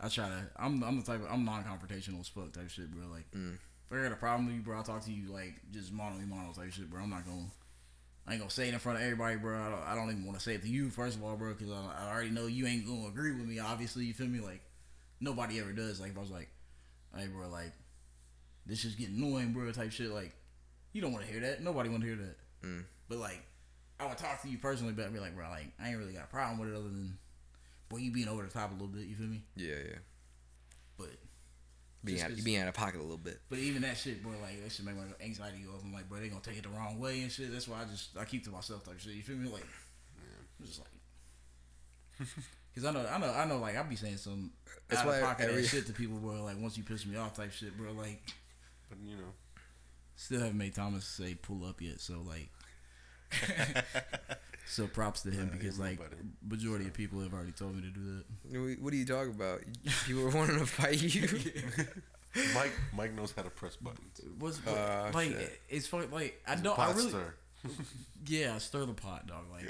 [0.00, 0.46] I try to.
[0.56, 3.06] I'm I'm the type of I'm non-confrontational as fuck type shit, bro.
[3.10, 3.54] Like Mm.
[3.90, 6.16] if I got a problem with you, bro, I'll talk to you like just mono
[6.20, 7.02] e mono type shit, bro.
[7.02, 7.46] I'm not gonna.
[8.26, 9.58] I ain't gonna say it in front of everybody, bro.
[9.60, 11.52] I don't, I don't even want to say it to you, first of all, bro,
[11.52, 13.58] because I, I already know you ain't gonna agree with me.
[13.58, 14.40] Obviously, you feel me?
[14.40, 14.62] Like
[15.20, 16.00] nobody ever does.
[16.00, 16.48] Like if I was like,
[17.16, 17.72] hey, bro, like
[18.66, 20.10] this is getting annoying, bro, type shit.
[20.10, 20.32] Like
[20.92, 21.62] you don't want to hear that.
[21.62, 22.36] Nobody want to hear that.
[22.66, 22.84] Mm.
[23.08, 23.42] But like,
[24.00, 26.14] I would talk to you personally, but I'd be like, bro, like I ain't really
[26.14, 27.18] got a problem with it other than,
[27.90, 29.06] boy, you being over the top a little bit.
[29.06, 29.42] You feel me?
[29.54, 29.98] Yeah, yeah.
[32.04, 33.40] But Being Just out, 'cause- you being out of pocket a little bit.
[33.48, 35.82] But even that shit, bro, like that shit make my anxiety go up.
[35.82, 37.50] I'm like, bro, they gonna take it the wrong way and shit.
[37.50, 39.14] That's why I just I keep to myself type shit.
[39.14, 39.48] You feel me?
[39.48, 39.64] Like,
[40.60, 42.28] I'm just like,
[42.74, 43.58] cause I know, I know, I know.
[43.58, 44.52] Like I be saying some
[44.88, 46.44] That's out why of pocket every- ass shit to people, bro.
[46.44, 47.92] Like once you piss me off type shit, bro.
[47.92, 48.20] Like
[48.90, 49.32] But you know.
[50.14, 52.00] still haven't made Thomas say pull up yet.
[52.00, 52.50] So like,
[54.66, 56.16] so props to him Nah, because like buddy.
[56.46, 58.00] majority of people have already told me to do
[58.50, 58.60] that.
[58.60, 59.60] What what are you talking about?
[60.06, 61.28] People were wanting to fight you.
[62.54, 62.72] Mike.
[62.96, 64.20] Mike knows how to press buttons.
[64.38, 65.28] What's Ah, like?
[65.30, 65.60] shit.
[65.68, 66.06] It's funny.
[66.10, 66.78] Like I don't.
[66.78, 67.08] I Pot really.
[67.10, 67.34] stir.
[68.26, 69.44] Yeah, stir the pot, dog.
[69.52, 69.66] Like,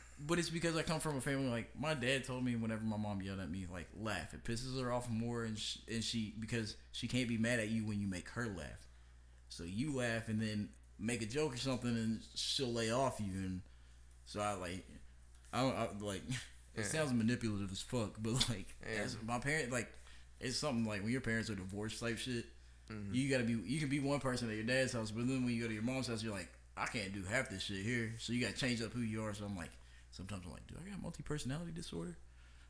[0.26, 2.98] but it's because I come from a family like my dad told me whenever my
[2.98, 4.34] mom yelled at me, like laugh.
[4.34, 7.68] It pisses her off more, and sh- and she because she can't be mad at
[7.70, 8.86] you when you make her laugh.
[9.48, 10.68] So you laugh and then
[10.98, 13.32] make a joke or something, and she'll lay off you.
[13.32, 13.62] And
[14.26, 14.86] so I like,
[15.52, 16.22] I, don't- I like.
[16.76, 16.88] It Yeah.
[16.88, 19.00] sounds manipulative as fuck, but like, Yeah.
[19.04, 19.88] as my parents like,
[20.40, 22.44] it's something like when your parents are divorced type shit.
[22.92, 23.14] Mhm.
[23.14, 23.54] You gotta be.
[23.54, 25.72] You can be one person at your dad's house, but then when you go to
[25.72, 28.12] your mom's house, you're like, I can't do half this shit here.
[28.18, 29.32] So you gotta change up who you are.
[29.32, 29.70] So I'm like,
[30.10, 32.18] sometimes I'm like, do I got multi personality disorder?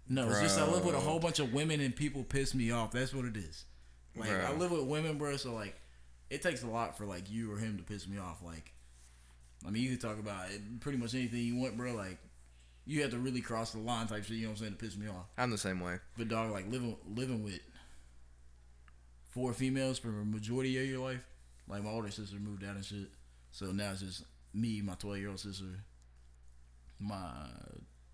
[0.08, 2.70] No, it's just I live with a whole bunch of women and people piss me
[2.70, 2.92] off.
[2.92, 3.64] That's what it is.
[4.14, 5.36] Like I live with women, bro.
[5.36, 5.74] So like,
[6.30, 8.40] it takes a lot for like you or him to piss me off.
[8.40, 8.72] Like,
[9.66, 11.92] I mean, you can talk about it, pretty much anything you want, bro.
[11.94, 12.18] Like,
[12.86, 14.36] you have to really cross the line type shit.
[14.36, 15.26] You know what I'm saying to piss me off.
[15.36, 15.96] I'm the same way.
[16.16, 17.60] But dog, like living living with
[19.30, 21.24] four females for a majority of your life.
[21.68, 23.08] Like my older sister moved out and shit,
[23.50, 25.64] so now it's just me, my twelve year old sister,
[27.00, 27.32] my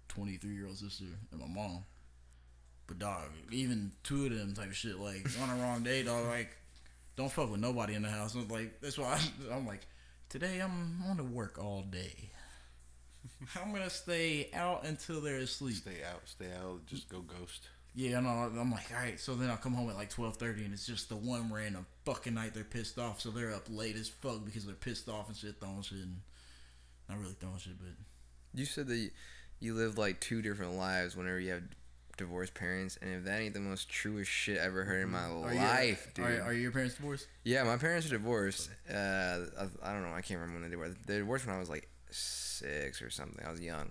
[0.08, 1.84] twenty three year old sister, and my mom.
[2.86, 6.26] But dog, even two of them type of shit, like on the wrong day, dog,
[6.28, 6.56] like
[7.14, 8.34] don't fuck with nobody in the house.
[8.34, 9.86] Like that's why I, I'm like
[10.32, 12.30] today I'm going to work all day.
[13.62, 15.76] I'm gonna stay out until they're asleep.
[15.76, 16.22] Stay out.
[16.24, 16.86] Stay out.
[16.86, 17.68] Just go ghost.
[17.94, 19.20] Yeah, no, I'm like, all right.
[19.20, 21.86] So then I'll come home at like twelve thirty, and it's just the one random
[22.04, 23.20] fucking night they're pissed off.
[23.20, 26.20] So they're up late as fuck because they're pissed off and shit, throwing shit, and
[27.08, 27.92] not really throwing shit, but
[28.54, 29.10] You said that you,
[29.60, 31.62] you lived like two different lives whenever you have
[32.22, 35.18] divorced parents, and if that ain't the most truest shit I ever heard in my
[35.20, 35.44] Mm-hmm.
[35.44, 36.24] Are your- life, dude.
[36.24, 37.26] Are, are your parents divorced?
[37.44, 38.70] Yeah, my parents are divorced.
[38.90, 40.14] Uh, I, I don't know.
[40.14, 40.96] I can't remember when they divorced.
[41.06, 43.44] They divorced when I was like six or something.
[43.46, 43.90] I was young,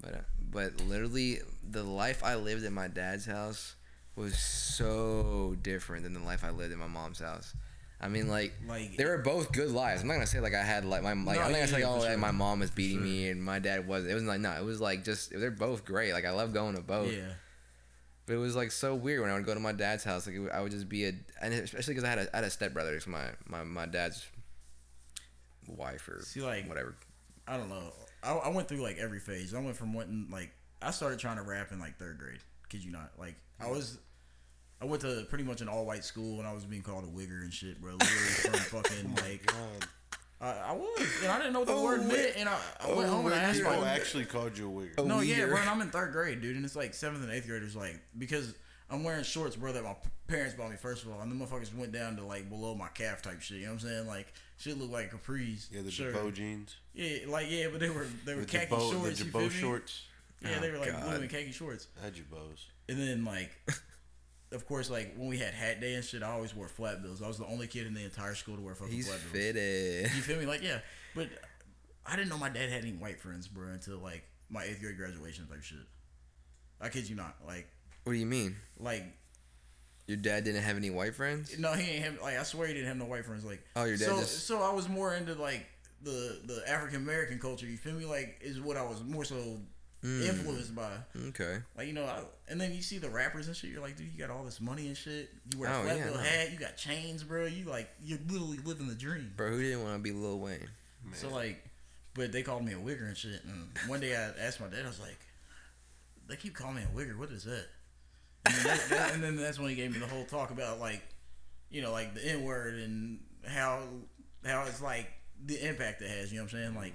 [0.00, 0.18] but uh,
[0.50, 1.38] but literally
[1.68, 3.74] the life I lived at my dad's house
[4.16, 7.54] was so different than the life I lived in my mom's house.
[8.00, 10.02] I mean, like, Like- they were both good lives.
[10.02, 11.82] I'm not gonna say like I had like my like No, I'm not gonna say
[11.82, 13.06] oh for like, my mom was beating sure.
[13.06, 14.06] me and my dad was.
[14.06, 16.12] It was like no, it was like just they're both great.
[16.12, 17.10] Like I love going to both.
[17.12, 17.32] Yeah.
[18.26, 20.26] But it was like so weird when I would go to my dad's house.
[20.26, 22.44] Like it I would just be a, and especially because I had a I had
[22.44, 22.94] a stepbrother.
[22.94, 24.26] It's my my my dad's
[25.68, 26.94] wife or See, like- whatever.
[27.48, 27.92] I don't know.
[28.24, 29.54] I, I went through like every phase.
[29.54, 30.50] I went from wanting like
[30.82, 32.40] I started trying to rap in like third grade.
[32.68, 33.12] Kid you not?
[33.18, 33.98] Like I was.
[34.82, 37.06] I went to pretty much an all white school and I was being called a
[37.06, 37.92] wigger and shit, bro.
[37.92, 39.88] Literally from oh fucking like God.
[40.40, 42.58] I, I was and I didn't know what the Oh, word wig- meant and I,
[42.80, 43.64] I went oh, home and I asked wigger.
[43.70, 44.94] People my oh, actually called you a wigger.
[44.98, 45.04] Oh.
[45.04, 45.56] no yeah, bro.
[45.58, 48.54] And I'm in third grade, dude, and it's like seventh and eighth graders like because
[48.90, 49.96] I'm wearing shorts, bro, that my
[50.28, 52.88] parents bought me first of all, and the motherfuckers went down to like below my
[52.88, 53.58] calf type shit.
[53.58, 54.06] You know what I'm saying?
[54.06, 55.68] Like shit looked like capris.
[55.72, 56.12] Yeah, the sure.
[56.12, 56.76] Jabot jeans.
[56.94, 59.18] Yeah, like yeah, but they were they were The khaki Jabot, shorts.
[59.18, 59.58] the you feel Jabot me?
[59.60, 60.02] shorts.
[60.42, 61.02] Yeah, they Oh, were like God.
[61.04, 61.86] blue and khaki shorts.
[62.00, 62.66] I had Jabots.
[62.90, 63.50] And then like,
[64.52, 67.20] of course, like when we had hat day and shit, I always wore flat bills.
[67.22, 69.32] I was the only kid in the entire school to wear fucking He's flat bills.
[69.32, 70.02] fitted.
[70.14, 70.46] You feel me?
[70.46, 70.78] Like yeah,
[71.14, 71.28] but
[72.04, 74.96] I didn't know my dad had any white friends, bro, until like my eighth grade
[74.96, 75.78] graduation type shit.
[76.80, 77.34] I kid you not.
[77.46, 77.66] Like
[78.04, 78.54] What do you mean?
[78.78, 79.02] like
[80.06, 81.58] Your dad didn't have any white friends?
[81.58, 83.44] no, he ain't have like I swear he didn't have no white friends.
[83.44, 85.66] Like Oh, your dad so just- so I was more into like
[86.02, 87.66] the the African American culture.
[87.66, 88.04] You feel me?
[88.04, 89.58] Like is what I was more so
[90.06, 90.28] Mm.
[90.28, 90.92] influenced by.
[91.28, 91.58] Okay.
[91.76, 93.70] Like you know, I, and then you see the rappers and shit.
[93.70, 95.30] You're like, dude, you got all this money and shit.
[95.52, 96.20] You wear a Oh, flat yeah, bill no.
[96.20, 96.52] hat.
[96.52, 97.46] You got chains, bro.
[97.46, 99.32] You like, you're literally living the dream.
[99.36, 100.68] Bro, who didn't want to be Lil Wayne?
[101.04, 101.14] Man.
[101.14, 101.64] So like,
[102.14, 103.42] but they called me a wigger and shit.
[103.44, 105.18] And one day I asked my dad, I was like,
[106.28, 107.18] they keep calling me a wigger.
[107.18, 107.66] What is that?
[108.46, 110.78] And then, that, that- and then that's when he gave me the whole talk about
[110.78, 111.02] like,
[111.70, 113.80] you know, like the N word and how
[114.44, 115.08] how it's like
[115.44, 116.30] the impact it has.
[116.32, 116.74] You know what I'm saying?
[116.76, 116.92] Like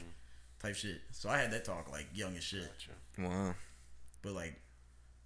[0.62, 1.02] type shit.
[1.12, 2.62] So I had that talk like young as shit.
[2.62, 2.92] Gotcha.
[3.18, 3.56] Wow.
[4.22, 4.60] But like,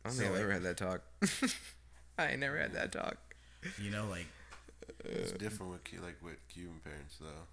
[0.03, 1.01] I don't So, think I've like- ever had that talk.
[2.17, 3.17] I ain't never had that talk.
[3.81, 4.25] you know, like
[5.03, 7.47] It's different with like with Cuban parents though.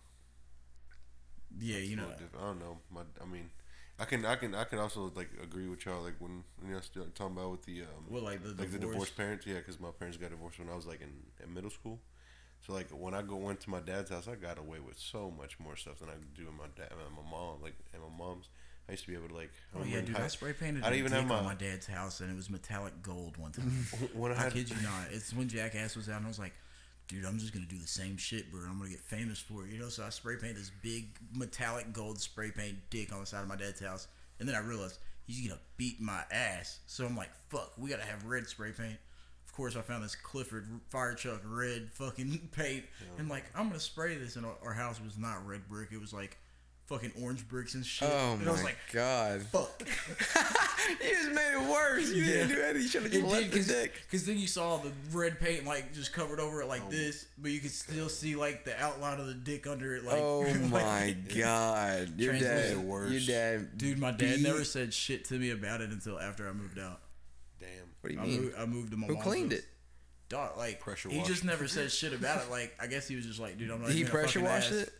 [1.59, 2.03] yeah, It's you know.
[2.03, 2.45] little different.
[2.45, 2.79] I don't know.
[2.91, 3.51] My, I mean,
[3.99, 6.03] I can, I can, I can also like agree with y'all.
[6.03, 6.81] Like when you know
[7.15, 9.47] talking about with the um, What like the like the divorced parents.
[9.47, 11.13] Yeah, because my parents got divorced when I was like in,
[11.45, 12.01] in middle school.
[12.67, 15.31] So like when I go went to my dad's house, I got away with so
[15.37, 17.61] much more stuff than I do in my dad, and my mom.
[17.63, 18.49] Like and my mom's,
[18.89, 19.51] I used to be able to like.
[19.75, 20.17] I Oh yeah, dude!
[20.17, 22.37] high- I spray painted I a didn't even have my- my dad's house, and it
[22.37, 23.71] was metallic gold one time.
[24.15, 25.09] when I I had kid you not.
[25.13, 26.53] It's when Jackass was out, and I was like,
[27.09, 28.63] dude, I'm just gonna do the same shit, bro.
[28.69, 29.89] I'm gonna get famous for it, you know.
[29.89, 33.49] So I spray painted this big metallic gold spray paint dick on the side of
[33.49, 34.09] my dad's house,
[34.41, 36.81] and then I realized he's gonna beat my ass.
[36.87, 38.99] So I'm like, fuck, we gotta have red spray paint.
[39.47, 43.69] Of course, I found this Clifford fire truck red fucking paint, oh and like I'm
[43.69, 45.91] gonna spray this, and our house was not red brick.
[45.93, 46.37] It was like
[46.87, 48.09] fucking orange bricks and shit.
[48.11, 49.43] Oh and I was my like, god.
[49.43, 49.81] fuck.
[51.03, 52.11] you just made it worse.
[52.11, 52.33] You Yeah.
[52.35, 52.83] didn't do anything.
[52.83, 53.93] You should have just left did the dick.
[54.03, 57.27] because then you saw the red paint like just covered over it Oh like this,
[57.39, 60.05] but you could still see like the outline of the dick under it.
[60.05, 62.21] Like, oh like- my god.
[62.21, 62.85] Your Translate dad.
[62.85, 63.11] worse.
[63.13, 63.79] Your dad.
[63.79, 63.99] dude!
[63.99, 67.01] My dad beat- never said shit to me about it until after I moved out.
[67.61, 67.69] damn.
[68.01, 68.41] What do you I mean?
[68.43, 69.61] moved, I moved to my Who mom's cleaned house.
[69.61, 69.67] it?
[70.29, 71.29] Dog, like Pressure he washed.
[71.31, 72.51] just never said shit about it.
[72.51, 73.89] Like I guess he was just like, dude, I'm not.
[73.89, 74.73] Did he even pressure fucking wash ass.
[74.73, 74.93] it?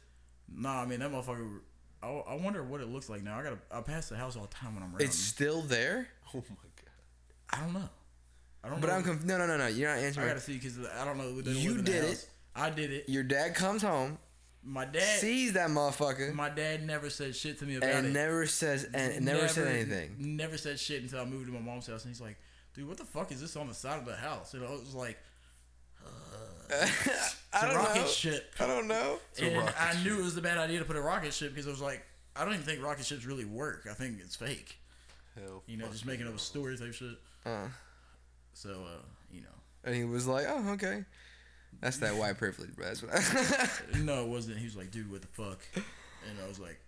[0.55, 1.61] Nah, I mean that motherfucker.
[2.03, 3.39] I, I wonder what it looks like now.
[3.39, 3.59] I gotta.
[3.71, 5.03] I pass the house all the time when I'm around.
[5.03, 6.09] It's still there.
[6.35, 6.91] Oh my god.
[7.51, 7.89] I don't know.
[8.65, 8.95] I don't But know.
[8.97, 9.67] I'm conf- no no no no.
[9.67, 10.27] You're not answering.
[10.27, 11.41] I gotta see because I don't know.
[11.41, 12.09] They don't You live in the did it.
[12.09, 12.27] house.
[12.55, 13.09] I did it.
[13.09, 14.19] Your dad comes home,
[14.63, 15.19] My dad.
[15.21, 18.13] sees that motherfucker, My dad never said shit to me about and it.
[18.13, 20.17] never says and never, said anything.
[20.19, 22.37] Never said shit until I moved to my mom's house, and he's like,
[22.75, 24.95] "Dude, what the fuck is this on the side of the house?" And I was
[24.95, 25.19] like, "It's
[27.53, 28.07] I a don't rocket know.
[28.07, 29.19] ship." I don't know.
[29.41, 31.71] and I knew it was a bad idea to put a rocket ship because I
[31.71, 32.05] was like,
[32.35, 33.87] I don't even think rocket ships really work.
[33.91, 34.79] I think it's fake.
[35.39, 35.63] Hell.
[35.67, 37.17] You know, just making up a story type shit.
[37.47, 37.69] Uh,
[38.55, 39.49] So, uh, you know,
[39.85, 41.05] and he was like, "Oh, okay."
[41.81, 42.87] That's that white privilege, bro.
[42.87, 44.59] That's what no, it wasn't.
[44.59, 46.79] He was like, "Dude, what the fuck?" And I was like,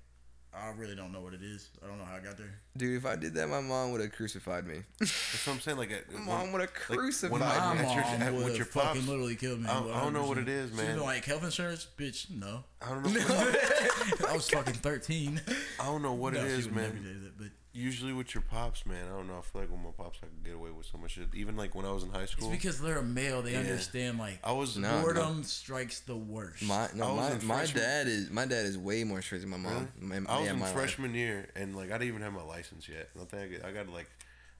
[0.56, 1.68] "I really don't know what it is.
[1.82, 4.01] I don't know how I got there." Dude, if I did that, my mom would
[4.01, 4.82] have crucified me.
[5.01, 5.78] That's what I'm saying.
[5.78, 7.89] Like, at, uh, My mom would have crucified I- My me.
[7.89, 9.68] at your- mom at- would with your have fucking pops, literally killed me.
[9.68, 10.48] I don't- I don't know what it 100%.
[10.48, 10.94] is, She'd man.
[10.97, 12.31] be like health insurance, bitch.
[12.31, 13.10] No, I don't know.
[14.28, 15.40] I was fucking thirteen.
[15.81, 17.02] I don't know what no, it she never man.
[17.02, 19.06] did it, but Usually with your pops, man.
[19.12, 19.38] I don't know.
[19.38, 21.26] I feel like with my pops, I could get away with so much shit.
[21.34, 22.26] Even like when I was in high school.
[22.26, 23.42] it's school, because they're a male.
[23.42, 23.59] They Yeah.
[23.59, 25.02] understand like I was No.
[25.02, 26.62] boredom strikes the worst.
[26.62, 29.88] My no, my, my dad is my dad is way more strict than my mom.
[30.01, 30.20] Really?
[30.20, 30.74] My, I was yeah, in my life.
[30.74, 33.09] freshman year, and like I didn't even have my license yet.
[33.20, 34.09] I think I got, I got like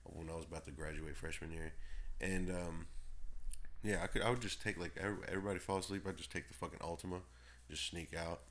[0.03, 1.71] when I was about to graduate freshman year,
[2.19, 2.85] and um,
[3.81, 4.91] yeah, I could I would just take like
[5.29, 6.05] everybody fall asleep.
[6.05, 7.21] I'd just take the fucking Altima,
[7.71, 8.41] just sneak out,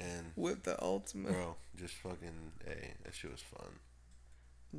[0.00, 1.32] and Whip the ultimate.
[1.32, 3.68] bro, just fucking hey, that shit was fun.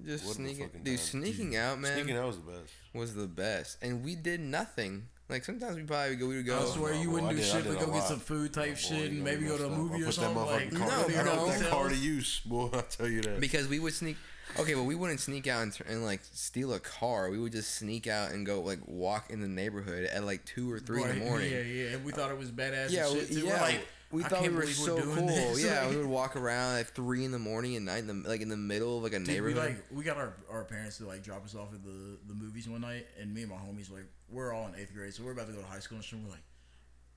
[0.05, 0.97] Just What sneaking, fucking dude.
[0.97, 1.05] time.
[1.05, 2.73] Sneaking out, man, Sneaking out was the best.
[2.93, 3.77] was the best.
[3.81, 5.07] And we did nothing.
[5.27, 6.59] Like sometimes we probably go we would go.
[6.61, 8.69] I swear you wouldn't I do did- shit did but go get some food type
[8.71, 10.43] Boy, shit you and maybe go to a movie I'll or put that something.
[10.43, 11.69] motherfucking Like, car- No, I'll put no, that no.
[11.69, 12.69] car to use, boy.
[12.73, 13.39] I tell you that.
[13.41, 14.17] because we would sneak.
[14.59, 17.29] Okay, well we wouldn't sneak out and, and like steal a car.
[17.29, 20.71] We would just sneak out and go like walk in the neighborhood at like two
[20.71, 21.51] or three in the morning.
[21.51, 21.89] Yeah, yeah.
[21.95, 22.91] And we thought it was badass.
[22.91, 23.39] Yeah, and shit too.
[23.41, 23.53] yeah.
[23.55, 25.27] We're like, we I thought we were so cool.
[25.27, 25.63] this.
[25.63, 28.41] Yeah, we would walk around at three in the morning and night, in the, like
[28.41, 29.57] in the middle of like a Dude, we neighborhood.
[29.57, 32.67] like we got our, our parents to like drop us off at the the movies
[32.67, 35.23] one night, and me and my homies were like we're all in eighth grade, so
[35.23, 36.23] we're about to go to high school and.
[36.23, 36.43] We're like,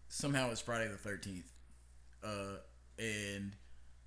[0.09, 1.51] somehow it's Friday the thirteenth,
[2.23, 2.59] uh,
[2.99, 3.53] and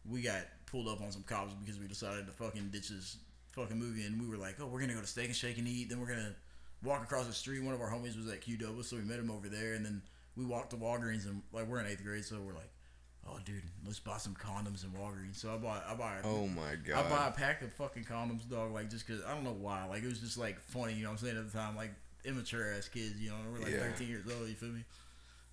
[0.09, 3.18] we got pulled up on some cops because we decided to fucking ditch this
[3.51, 5.68] fucking movie, and we were like, oh, we're gonna go to Steak and Shake and
[5.68, 6.35] eat, then we're gonna
[6.84, 7.64] walk across the street.
[7.64, 10.01] One of our homies was at QW, so we met him over there, and then
[10.35, 12.69] we walked to Walgreens, and like we're in eighth grade, so we're like.
[13.30, 15.36] Oh, dude, let's buy some condoms in Walgreens.
[15.36, 17.06] So I bought, I bought, oh my god.
[17.06, 17.10] I god!
[17.10, 18.74] buy a pack of fucking condoms, dog.
[18.74, 19.86] Like just cause I don't know why.
[19.86, 21.10] Like it was just like funny, you know.
[21.10, 21.91] what I'm saying at the time, like
[22.26, 23.36] immature ass kids, you know.
[23.52, 23.80] We're like Yeah.
[23.91, 24.48] 13 years old.
[24.48, 24.84] You feel me?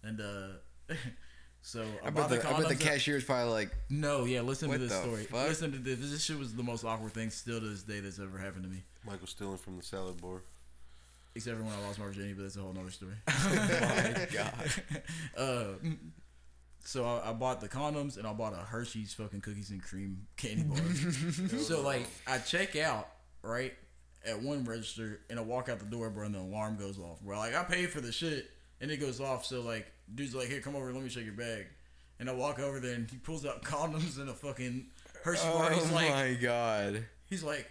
[0.05, 0.95] And uh,
[1.63, 4.41] so I, I bought bet the the, I bet the cashier's probably like, no, yeah.
[4.43, 5.25] Listen What to this the story.
[5.25, 5.49] fuck?
[5.49, 5.99] Listen to this.
[5.99, 8.71] This shit was the most awkward thing still to this day that's ever happened to
[8.71, 8.83] me.
[9.05, 10.43] Michael stealing from the salad bar.
[11.35, 13.15] Except for when I lost my virginity, but that's a whole nother story.
[13.29, 14.55] oh my god!
[15.37, 15.65] uh,
[16.85, 20.27] so I, I bought the condoms and I bought a Hershey's fucking cookies and cream
[20.37, 21.59] candy bar.
[21.59, 23.09] so like I check out
[23.43, 23.73] right
[24.27, 27.21] at one register and I walk out the door, bro, and the alarm goes off.
[27.21, 28.51] Bro, like I paid for the shit
[28.81, 29.45] and it goes off.
[29.45, 31.67] So like dude's like, here, come over, let me check your bag.
[32.21, 34.87] And I walk over there and he pulls out condoms and a fucking
[35.23, 35.71] Hershey bar.
[35.73, 37.05] Oh He's like, my god!
[37.27, 37.69] he's like,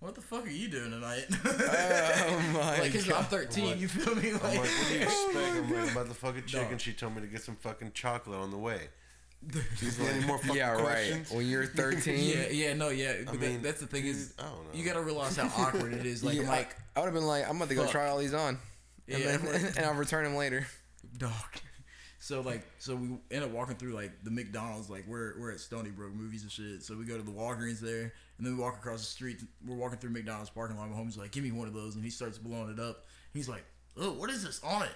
[0.00, 1.26] what the fuck are you doing tonight?
[1.44, 2.78] Oh my god.
[2.80, 3.26] like, cause I'm god!
[3.26, 4.28] 13, you feel me?
[4.30, 5.36] I'm Like, like, what do you expect?
[5.36, 6.46] I'm like, about the fucking Dog.
[6.48, 6.78] chicken.
[6.78, 8.88] She told me to get some fucking chocolate on the way.
[9.50, 10.80] Do you any more fucking Yeah, right.
[10.82, 11.30] questions?
[11.30, 13.14] When you're 13, yeah, yeah, no, yeah.
[13.24, 14.58] But mean, that, that's the thing is, I don't know.
[14.74, 16.24] you gotta realize how awkward it is.
[16.24, 17.92] Like, yeah, I'm like, I, would have been like, I'm about to go fuck.
[17.92, 18.58] try all these on,
[19.08, 19.76] and, Yeah, then, right.
[19.76, 20.66] and I'll return them later.
[21.16, 21.32] dog.
[22.20, 24.90] So like, so we end up walking through like the McDonald's.
[24.90, 26.82] Like we're we're at Stony Brook movies and shit.
[26.82, 29.42] So we go to the Walgreens there, and then we walk across the street.
[29.66, 30.88] We're walking through McDonald's parking lot.
[30.90, 33.04] My homie's like, "Give me one of those," and he starts blowing it up.
[33.34, 33.64] He's like,
[33.96, 34.94] "Oh, what is this on it?"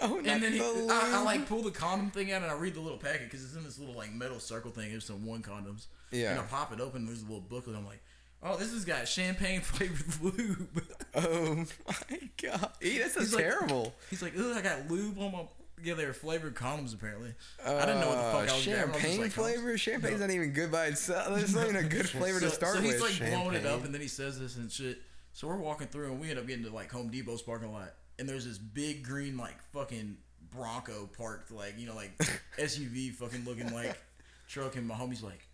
[0.00, 2.74] Oh, And then he, I, I like pull the condom thing out and I read
[2.74, 4.90] the little packet because it's in this little like metal circle thing.
[4.90, 5.86] It's some one condoms.
[6.10, 6.32] Yeah.
[6.32, 7.06] And I pop it open.
[7.06, 7.76] There's a little booklet.
[7.76, 8.02] I'm like,
[8.42, 10.82] oh, this has got champagne flavored lube.
[11.14, 12.72] Oh my god!
[12.82, 13.94] Eee, that's He's so like- terrible.
[14.10, 15.44] He's like, ugh, I got lube on my.
[15.84, 17.34] Yeah, they were flavored condoms apparently.
[17.64, 18.90] I didn't know what the fuck I was grabbing.
[18.90, 19.78] I was Champagne like, flavor?
[19.78, 21.38] Champagne's not even good by itself.
[21.40, 22.98] It's not even a good flavor so, to start with.
[22.98, 23.20] so he's with.
[23.20, 23.84] like blowing it up, Champagne.
[23.86, 24.98] and then he says this and shit.
[25.32, 27.92] So we're walking through, and we end up getting to like Home Depot's parking lot,
[28.18, 30.16] and there's this big green like fucking
[30.50, 32.16] Bronco parked, like you know, like
[32.58, 34.00] SUV fucking looking like
[34.48, 35.46] truck, and my homie's like,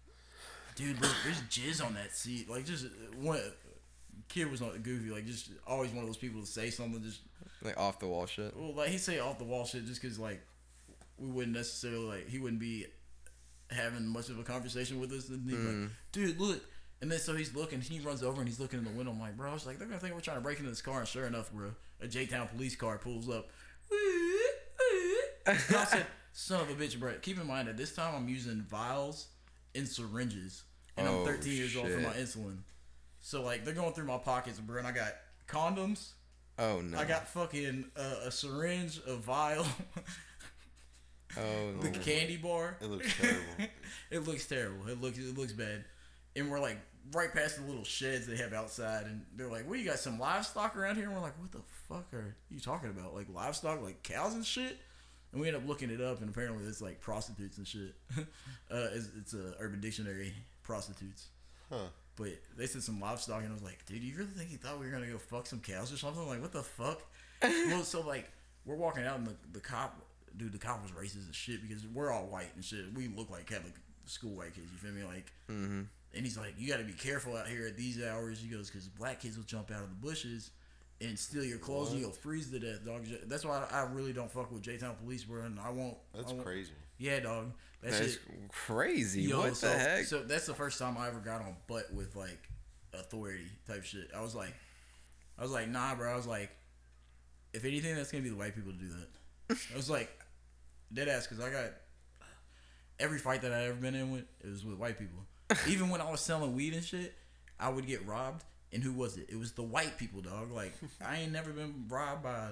[0.76, 2.48] dude, look, there's jizz on that seat.
[2.48, 2.88] Like just uh,
[3.18, 3.40] one
[4.28, 7.20] kid was not goofy, like just always one of those people to say something just
[7.62, 8.56] like off the wall shit.
[8.56, 10.40] well, like he say off the wall shit just because like
[11.18, 12.86] we wouldn't necessarily like he wouldn't be
[13.70, 15.28] having much of a conversation with us.
[15.28, 15.82] And he'd Mm.
[15.84, 16.60] like, dude, look.
[17.02, 19.12] And then so he's looking, he runs over and he's looking in the window.
[19.12, 20.82] I'm like, bro, I was like, they're gonna think we're trying to break into this
[20.82, 20.98] car.
[20.98, 21.70] And sure enough, bro,
[22.00, 23.48] a J Town police car pulls up.
[25.46, 27.14] I said, son of a bitch, bro.
[27.22, 29.28] Keep in mind at this time I'm using vials
[29.74, 30.62] and syringes,
[30.96, 32.58] and Oh, I'm 13 years old for my insulin.
[33.20, 35.12] So like they're going through my pockets, bro, and I got
[35.48, 36.10] condoms.
[36.60, 36.98] Oh no!
[36.98, 39.64] I got fucking uh, a syringe, a vial,
[41.38, 41.98] oh the no.
[42.00, 42.76] candy bar.
[42.82, 43.72] It looks terrible.
[44.10, 44.88] it looks terrible.
[44.88, 45.84] It looks it looks bad.
[46.36, 46.76] And we're like
[47.12, 50.18] right past the little sheds they have outside, and they're like, "What you got some
[50.18, 53.14] livestock around here?" And we're like, "What the fuck are you talking about?
[53.14, 54.76] Like livestock, like cows and shit?"
[55.32, 57.94] And we end up looking it up, and apparently it's like prostitutes and shit.
[58.18, 61.28] uh, it's, it's a Urban Dictionary prostitutes.
[61.70, 61.86] Huh.
[62.20, 64.78] But they said some livestock, and I was like, dude, you really think he thought
[64.78, 66.26] we were gonna go fuck some cows or something?
[66.28, 67.00] Like, what the fuck?
[67.42, 68.30] well, so like,
[68.66, 70.00] we're walking out, and the, the cop,
[70.36, 72.84] dude, the cop was racist as shit because we're all white and shit.
[72.94, 73.72] We look like Catholic
[74.04, 74.66] school white kids.
[74.70, 75.02] You feel me?
[75.04, 75.80] Like, Mm-hmm.
[76.14, 78.38] and he's like, you got to be careful out here at these hours.
[78.40, 80.50] He goes, because black kids will jump out of the bushes
[81.00, 83.06] and steal your clothes, and you'll freeze to death, dog.
[83.26, 85.44] That's why I, I really don't fuck with J Town Police, bro.
[85.44, 85.96] And I won't.
[86.14, 86.72] That's I won't- crazy.
[87.00, 87.52] Yeah, dog.
[87.82, 88.20] That That's shit.
[88.50, 89.22] crazy.
[89.22, 90.04] Yo, what so, the heck?
[90.04, 92.38] So that's the first time I ever got on butt with like
[92.92, 94.10] authority type shit.
[94.14, 94.54] I was like,
[95.38, 96.12] I was like, nah, bro.
[96.12, 96.50] I was like,
[97.54, 99.56] if anything, that's gonna be the white people to do that.
[99.72, 100.10] I was like,
[100.92, 101.70] dead ass, because I got
[102.98, 105.24] every fight that I ever been in with, it was with white people.
[105.66, 107.14] Even when I was selling weed and shit,
[107.58, 108.44] I would get robbed.
[108.72, 109.26] And who was it?
[109.30, 110.52] It was the white people, dog.
[110.52, 110.74] Like
[111.04, 112.50] I ain't never been robbed by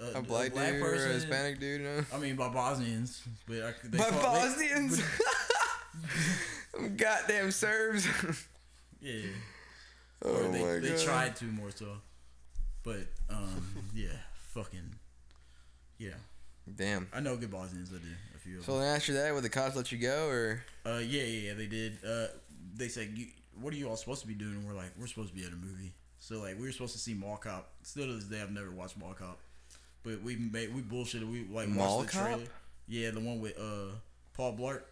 [0.00, 1.80] a, a black, dude or a Hispanic dude?
[1.82, 2.04] No?
[2.14, 5.02] I mean, by Bosnians, but I, they By call- they- Bosnians?
[6.96, 8.06] Goddamn Serbs.
[9.00, 9.20] Yeah.
[10.24, 11.86] oh or they, my they tried to more so.
[12.82, 13.62] But um
[13.94, 14.08] yeah,
[14.52, 14.96] fucking
[15.98, 16.14] Yeah,
[16.74, 17.06] Damn.
[17.14, 18.58] I know good Bosnians that do a few.
[18.58, 20.64] Of So then after that, would the cops let you go or?
[20.84, 21.98] Uh, yeah, yeah, yeah, they did.
[22.04, 22.26] Uh,
[22.74, 23.16] they said,
[23.60, 25.44] "What are you all supposed to be doing?" And we're like, "We're supposed to be
[25.46, 27.70] at a movie." So like, we were supposed to see Mall Cop.
[27.84, 29.38] Still to this day, I've never watched Mall Cop,
[30.08, 31.30] but we made we bullshitted.
[31.30, 32.26] We like Mall watched the Cop?
[32.26, 32.44] trailer.
[32.88, 33.92] Yeah, the one with uh
[34.34, 34.82] Paul Blart.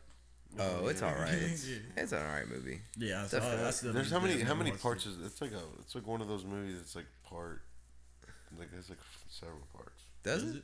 [0.59, 1.33] Oh, it's all right.
[1.35, 1.77] It's, Yeah.
[1.97, 2.81] it's an all right movie.
[2.97, 5.11] Yeah, I, saw, I still There's how many how many parts it.
[5.11, 6.79] is it's like a it's like one of those movies.
[6.81, 7.63] It's like part
[8.59, 8.99] like there's like
[9.29, 10.03] several parts.
[10.23, 10.63] Does Is it?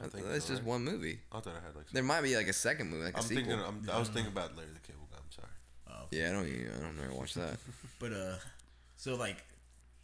[0.00, 0.68] I I think thought it's so, just right?
[0.70, 1.20] one movie.
[1.30, 1.88] I thought I had like.
[1.92, 3.44] There might be like a second movie, like a I'm sequel.
[3.44, 3.64] thinking.
[3.66, 5.18] I'm, Yeah, I was I thinking about Larry the Cable Guy.
[5.18, 5.48] I'm sorry.
[5.90, 6.06] Oh.
[6.10, 6.46] yeah, I don't.
[6.48, 7.56] even- I don't never watch that.
[8.00, 8.34] But uh,
[8.96, 9.36] so like,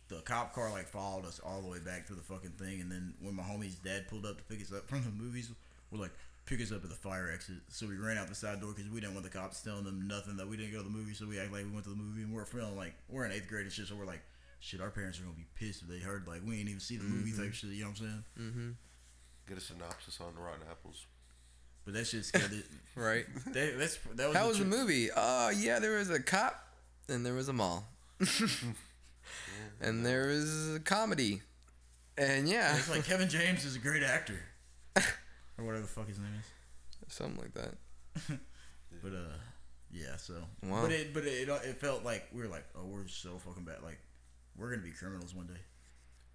[0.09, 2.91] the cop car like followed us all the way back to the fucking thing, and
[2.91, 5.51] then when my homie's dad pulled up to pick us up from the movies,
[5.91, 6.13] we're like,
[6.47, 7.57] pick us up at the fire exit.
[7.69, 10.09] So we ran out the side door because we didn't want the cops telling them
[10.09, 11.13] nothing that we didn't go to the movie.
[11.15, 13.33] So we act like we went to the movie, and we're feeling like we're in
[13.33, 13.87] eighth grade and shit.
[13.87, 14.23] So we're like,
[14.61, 16.97] shit, our parents are gonna be pissed if they heard like we ain't even see
[16.97, 17.71] the movie type shit.
[17.71, 18.25] You know what I'm saying?
[18.41, 18.71] mm-hmm.
[19.49, 21.07] Get a synopsis on the Rotten Apples.
[21.85, 22.65] But that shit scared it.
[22.97, 23.25] Right.
[23.53, 25.09] That, that's that was How the was the movie?
[25.17, 26.61] Oh yeah, there was a cop,
[27.09, 27.87] and there was a mall,
[29.81, 31.43] and there was a comedy,
[32.17, 34.39] and yeah, It's like Kevin James is a great actor,
[34.97, 37.13] or whatever the fuck his name is.
[37.15, 38.39] something like that.
[39.03, 39.37] But uh,
[39.93, 40.17] yeah.
[40.17, 40.35] So,
[40.65, 40.83] Wow.
[40.83, 43.77] but it but it it felt like we were like, oh, we're so fucking bad.
[43.85, 43.99] Like,
[44.57, 45.61] we're gonna be criminals one day,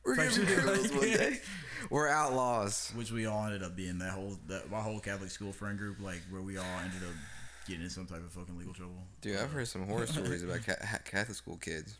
[0.05, 1.39] We're gonna be criminals one day.
[1.89, 2.93] We're outlaws.
[2.95, 3.97] which we all ended up being.
[3.99, 7.13] That whole that my whole Catholic school friend group, like where we all ended up
[7.67, 8.95] getting in some type of fucking legal trouble.
[9.19, 11.97] Dude, I've heard some horror stories about ca- Catholic school kids.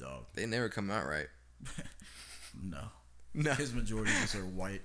[0.00, 1.26] Dog, They never come out right.
[2.62, 2.84] no,
[3.34, 3.52] No.
[3.54, 4.82] his majority of are white.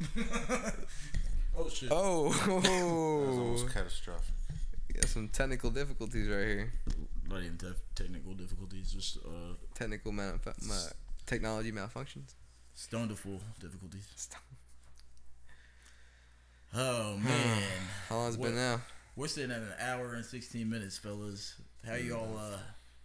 [1.56, 1.88] oh shit.
[1.90, 2.30] Oh.
[2.32, 2.48] That
[3.28, 4.34] was almost catastrophic.
[4.94, 6.72] got some technical difficulties right here.
[7.28, 10.74] Not even te- technical difficulties, just uh, Technical mal- ma-
[11.26, 12.34] technology malfunctions.
[12.74, 14.06] stoneful difficulties.
[14.14, 14.40] Stone.
[16.74, 17.62] Oh man.
[18.08, 18.80] How long's it What- been now?
[19.16, 21.54] We're sitting at an hour and sixteen minutes, fellas.
[21.86, 22.58] How y'all uh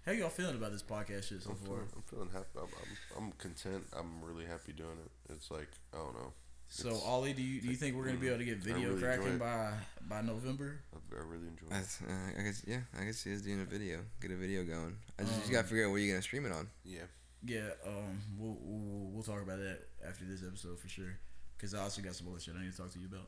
[0.06, 1.66] how y'all feeling about this podcast shit so I'm far?
[1.78, 2.46] feeling, I'm feeling happy.
[2.58, 3.84] I'm, I'm, I'm content.
[3.98, 5.34] I'm really happy doing it.
[5.34, 6.34] It's like I don't know.
[6.74, 8.90] So It's- Ollie, do you do you think we're gonna be able to get video
[8.90, 9.74] really cracking by
[10.08, 10.80] by November?
[10.94, 11.70] I, I really enjoy it.
[11.72, 14.64] That's, uh, I guess yeah, I guess see us doing a video, get a video
[14.64, 14.96] going.
[15.20, 16.68] I just, you Um, gotta figure out where you're gonna stream it on.
[16.86, 17.04] Yeah.
[17.44, 21.18] Yeah, um, we'll we'll, we'll talk about that after this episode for sure.
[21.60, 23.28] Cause I also got some other shit I need to talk to you about.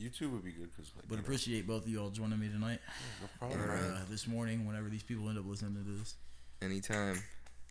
[0.00, 1.06] YouTube would be good because like.
[1.08, 2.80] But you know, appreciate both of y'all joining me tonight
[3.20, 3.60] no problem.
[3.60, 3.82] Alright.
[3.82, 3.92] man.
[3.92, 6.14] uh, this morning, whenever these people end up listening to this.
[6.62, 7.22] Anytime.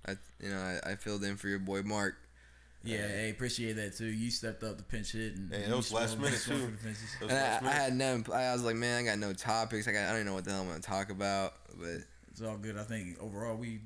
[0.07, 0.11] I
[0.41, 2.15] you know I, I filled in for your boy Mark.
[2.84, 4.06] Yeah, hey, appreciate that too.
[4.06, 6.57] You stepped up to pinch hit and Hey, that you was last minute, too.
[6.57, 7.10] for the fences.
[7.27, 8.26] That And I, I had none.
[8.34, 9.88] I was like, man, I got no topics.
[9.88, 11.56] I got I don't even know what the hell I'm gonna talk about.
[11.77, 12.77] But It's all good.
[12.77, 13.81] I think overall we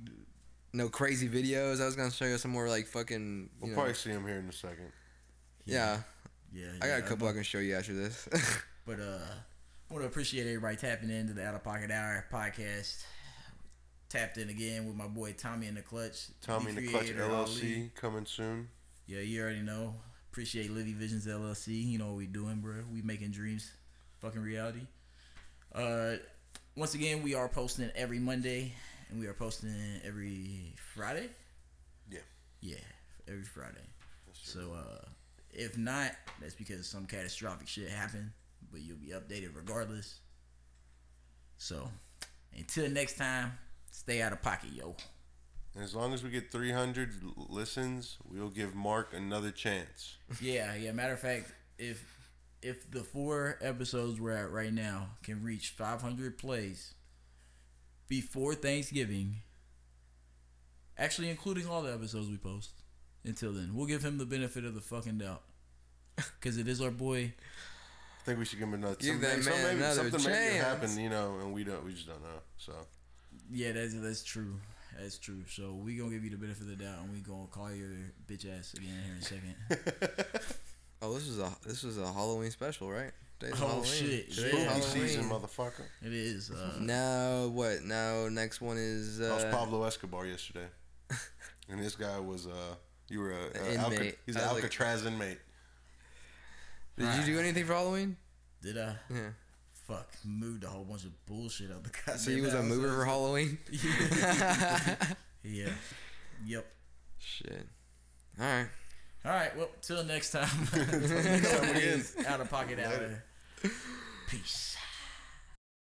[0.73, 1.81] no crazy videos.
[1.81, 3.49] I was gonna show you some more like fucking.
[3.59, 4.91] We'll know, probably see him here in a second.
[5.65, 6.01] yeah, yeah.
[6.55, 7.31] I got yeah, a couple know.
[7.31, 8.27] I can show you after this.
[8.85, 9.19] But uh,
[9.89, 13.01] I want to appreciate everybody tapping into the Out of Pocket Hour podcast.
[14.09, 16.27] Tapped in again with my boy Tommy in the Clutch.
[16.41, 17.91] Tommy and the Clutch LLC Ali.
[17.95, 18.67] coming soon.
[19.07, 19.95] Yeah, you already know.
[20.31, 21.67] Appreciate Livy Visions LLC.
[21.67, 22.83] You know what we doing, bro.
[22.91, 23.71] We making dreams
[24.19, 24.81] fucking reality.
[25.73, 26.15] Uh,
[26.75, 28.73] once again, we are posting every Monday,
[29.09, 29.73] and we are posting
[30.03, 31.29] every Friday.
[32.11, 32.19] Yeah.
[32.59, 32.75] Yeah,
[33.29, 33.87] every Friday.
[34.27, 34.63] That's true.
[34.63, 35.05] So uh,
[35.53, 36.11] if not,
[36.41, 38.31] that's because some catastrophic shit happened,
[38.71, 40.19] but you'll be updated regardless.
[41.57, 41.89] So
[42.57, 43.53] until next time,
[43.91, 44.95] stay out of pocket, yo.
[45.75, 47.13] And as long as we get 300
[47.49, 50.17] listens, we'll give Mark another chance.
[50.39, 50.91] Yeah, yeah.
[50.91, 52.03] Matter of fact, if
[52.61, 56.93] if the four episodes we're at right now can reach 500 plays
[58.07, 59.37] before Thanksgiving,
[60.97, 62.82] actually including all the episodes we post,
[63.25, 65.41] until then, we'll give him the benefit of the fucking doubt,
[66.15, 67.33] because it is our boy.
[68.21, 68.95] I think we should give him another.
[68.95, 70.63] Give some- that some man maybe, another something maybe chance.
[70.65, 71.83] happened, you know, and we don't.
[71.85, 72.39] We just don't know.
[72.57, 72.73] So
[73.51, 74.55] Yeah, that's that's true.
[74.99, 75.43] That's true.
[75.49, 77.89] So we gonna give you the benefit of the doubt, and we gonna call your
[78.27, 80.25] bitch ass again here in a second.
[81.01, 83.11] oh, this was a this was a Halloween special, right?
[83.39, 83.85] Today's Oh, Halloween.
[83.85, 84.31] shit.
[84.31, 84.83] Today's spooky Halloween.
[85.07, 85.85] season, motherfucker.
[86.01, 86.51] It is.
[86.51, 87.81] Uh, Now what?
[87.83, 90.67] Now next one is That was uh, Pablo Escobar yesterday,
[91.69, 92.75] and this guy was uh,
[93.09, 94.17] you were a, An a Alca- inmate.
[94.25, 95.39] he's an I was like- Alcatraz inmate.
[96.97, 98.17] Did you do anything for Halloween?
[98.61, 98.95] did I?
[99.13, 99.29] Yeah.
[99.87, 102.65] Fuck, moved a whole bunch of bullshit out the goddamn So you was a house.
[102.69, 103.57] mover for Halloween?
[105.43, 105.69] Yeah.
[106.45, 106.65] Yep.
[107.19, 107.67] Shit.
[108.39, 108.67] All right.
[109.25, 109.57] All right.
[109.57, 110.47] Well, till next time.
[110.73, 110.85] you know
[111.59, 112.15] what it is.
[112.25, 113.21] Out of pocket hour.
[114.29, 114.77] Peace.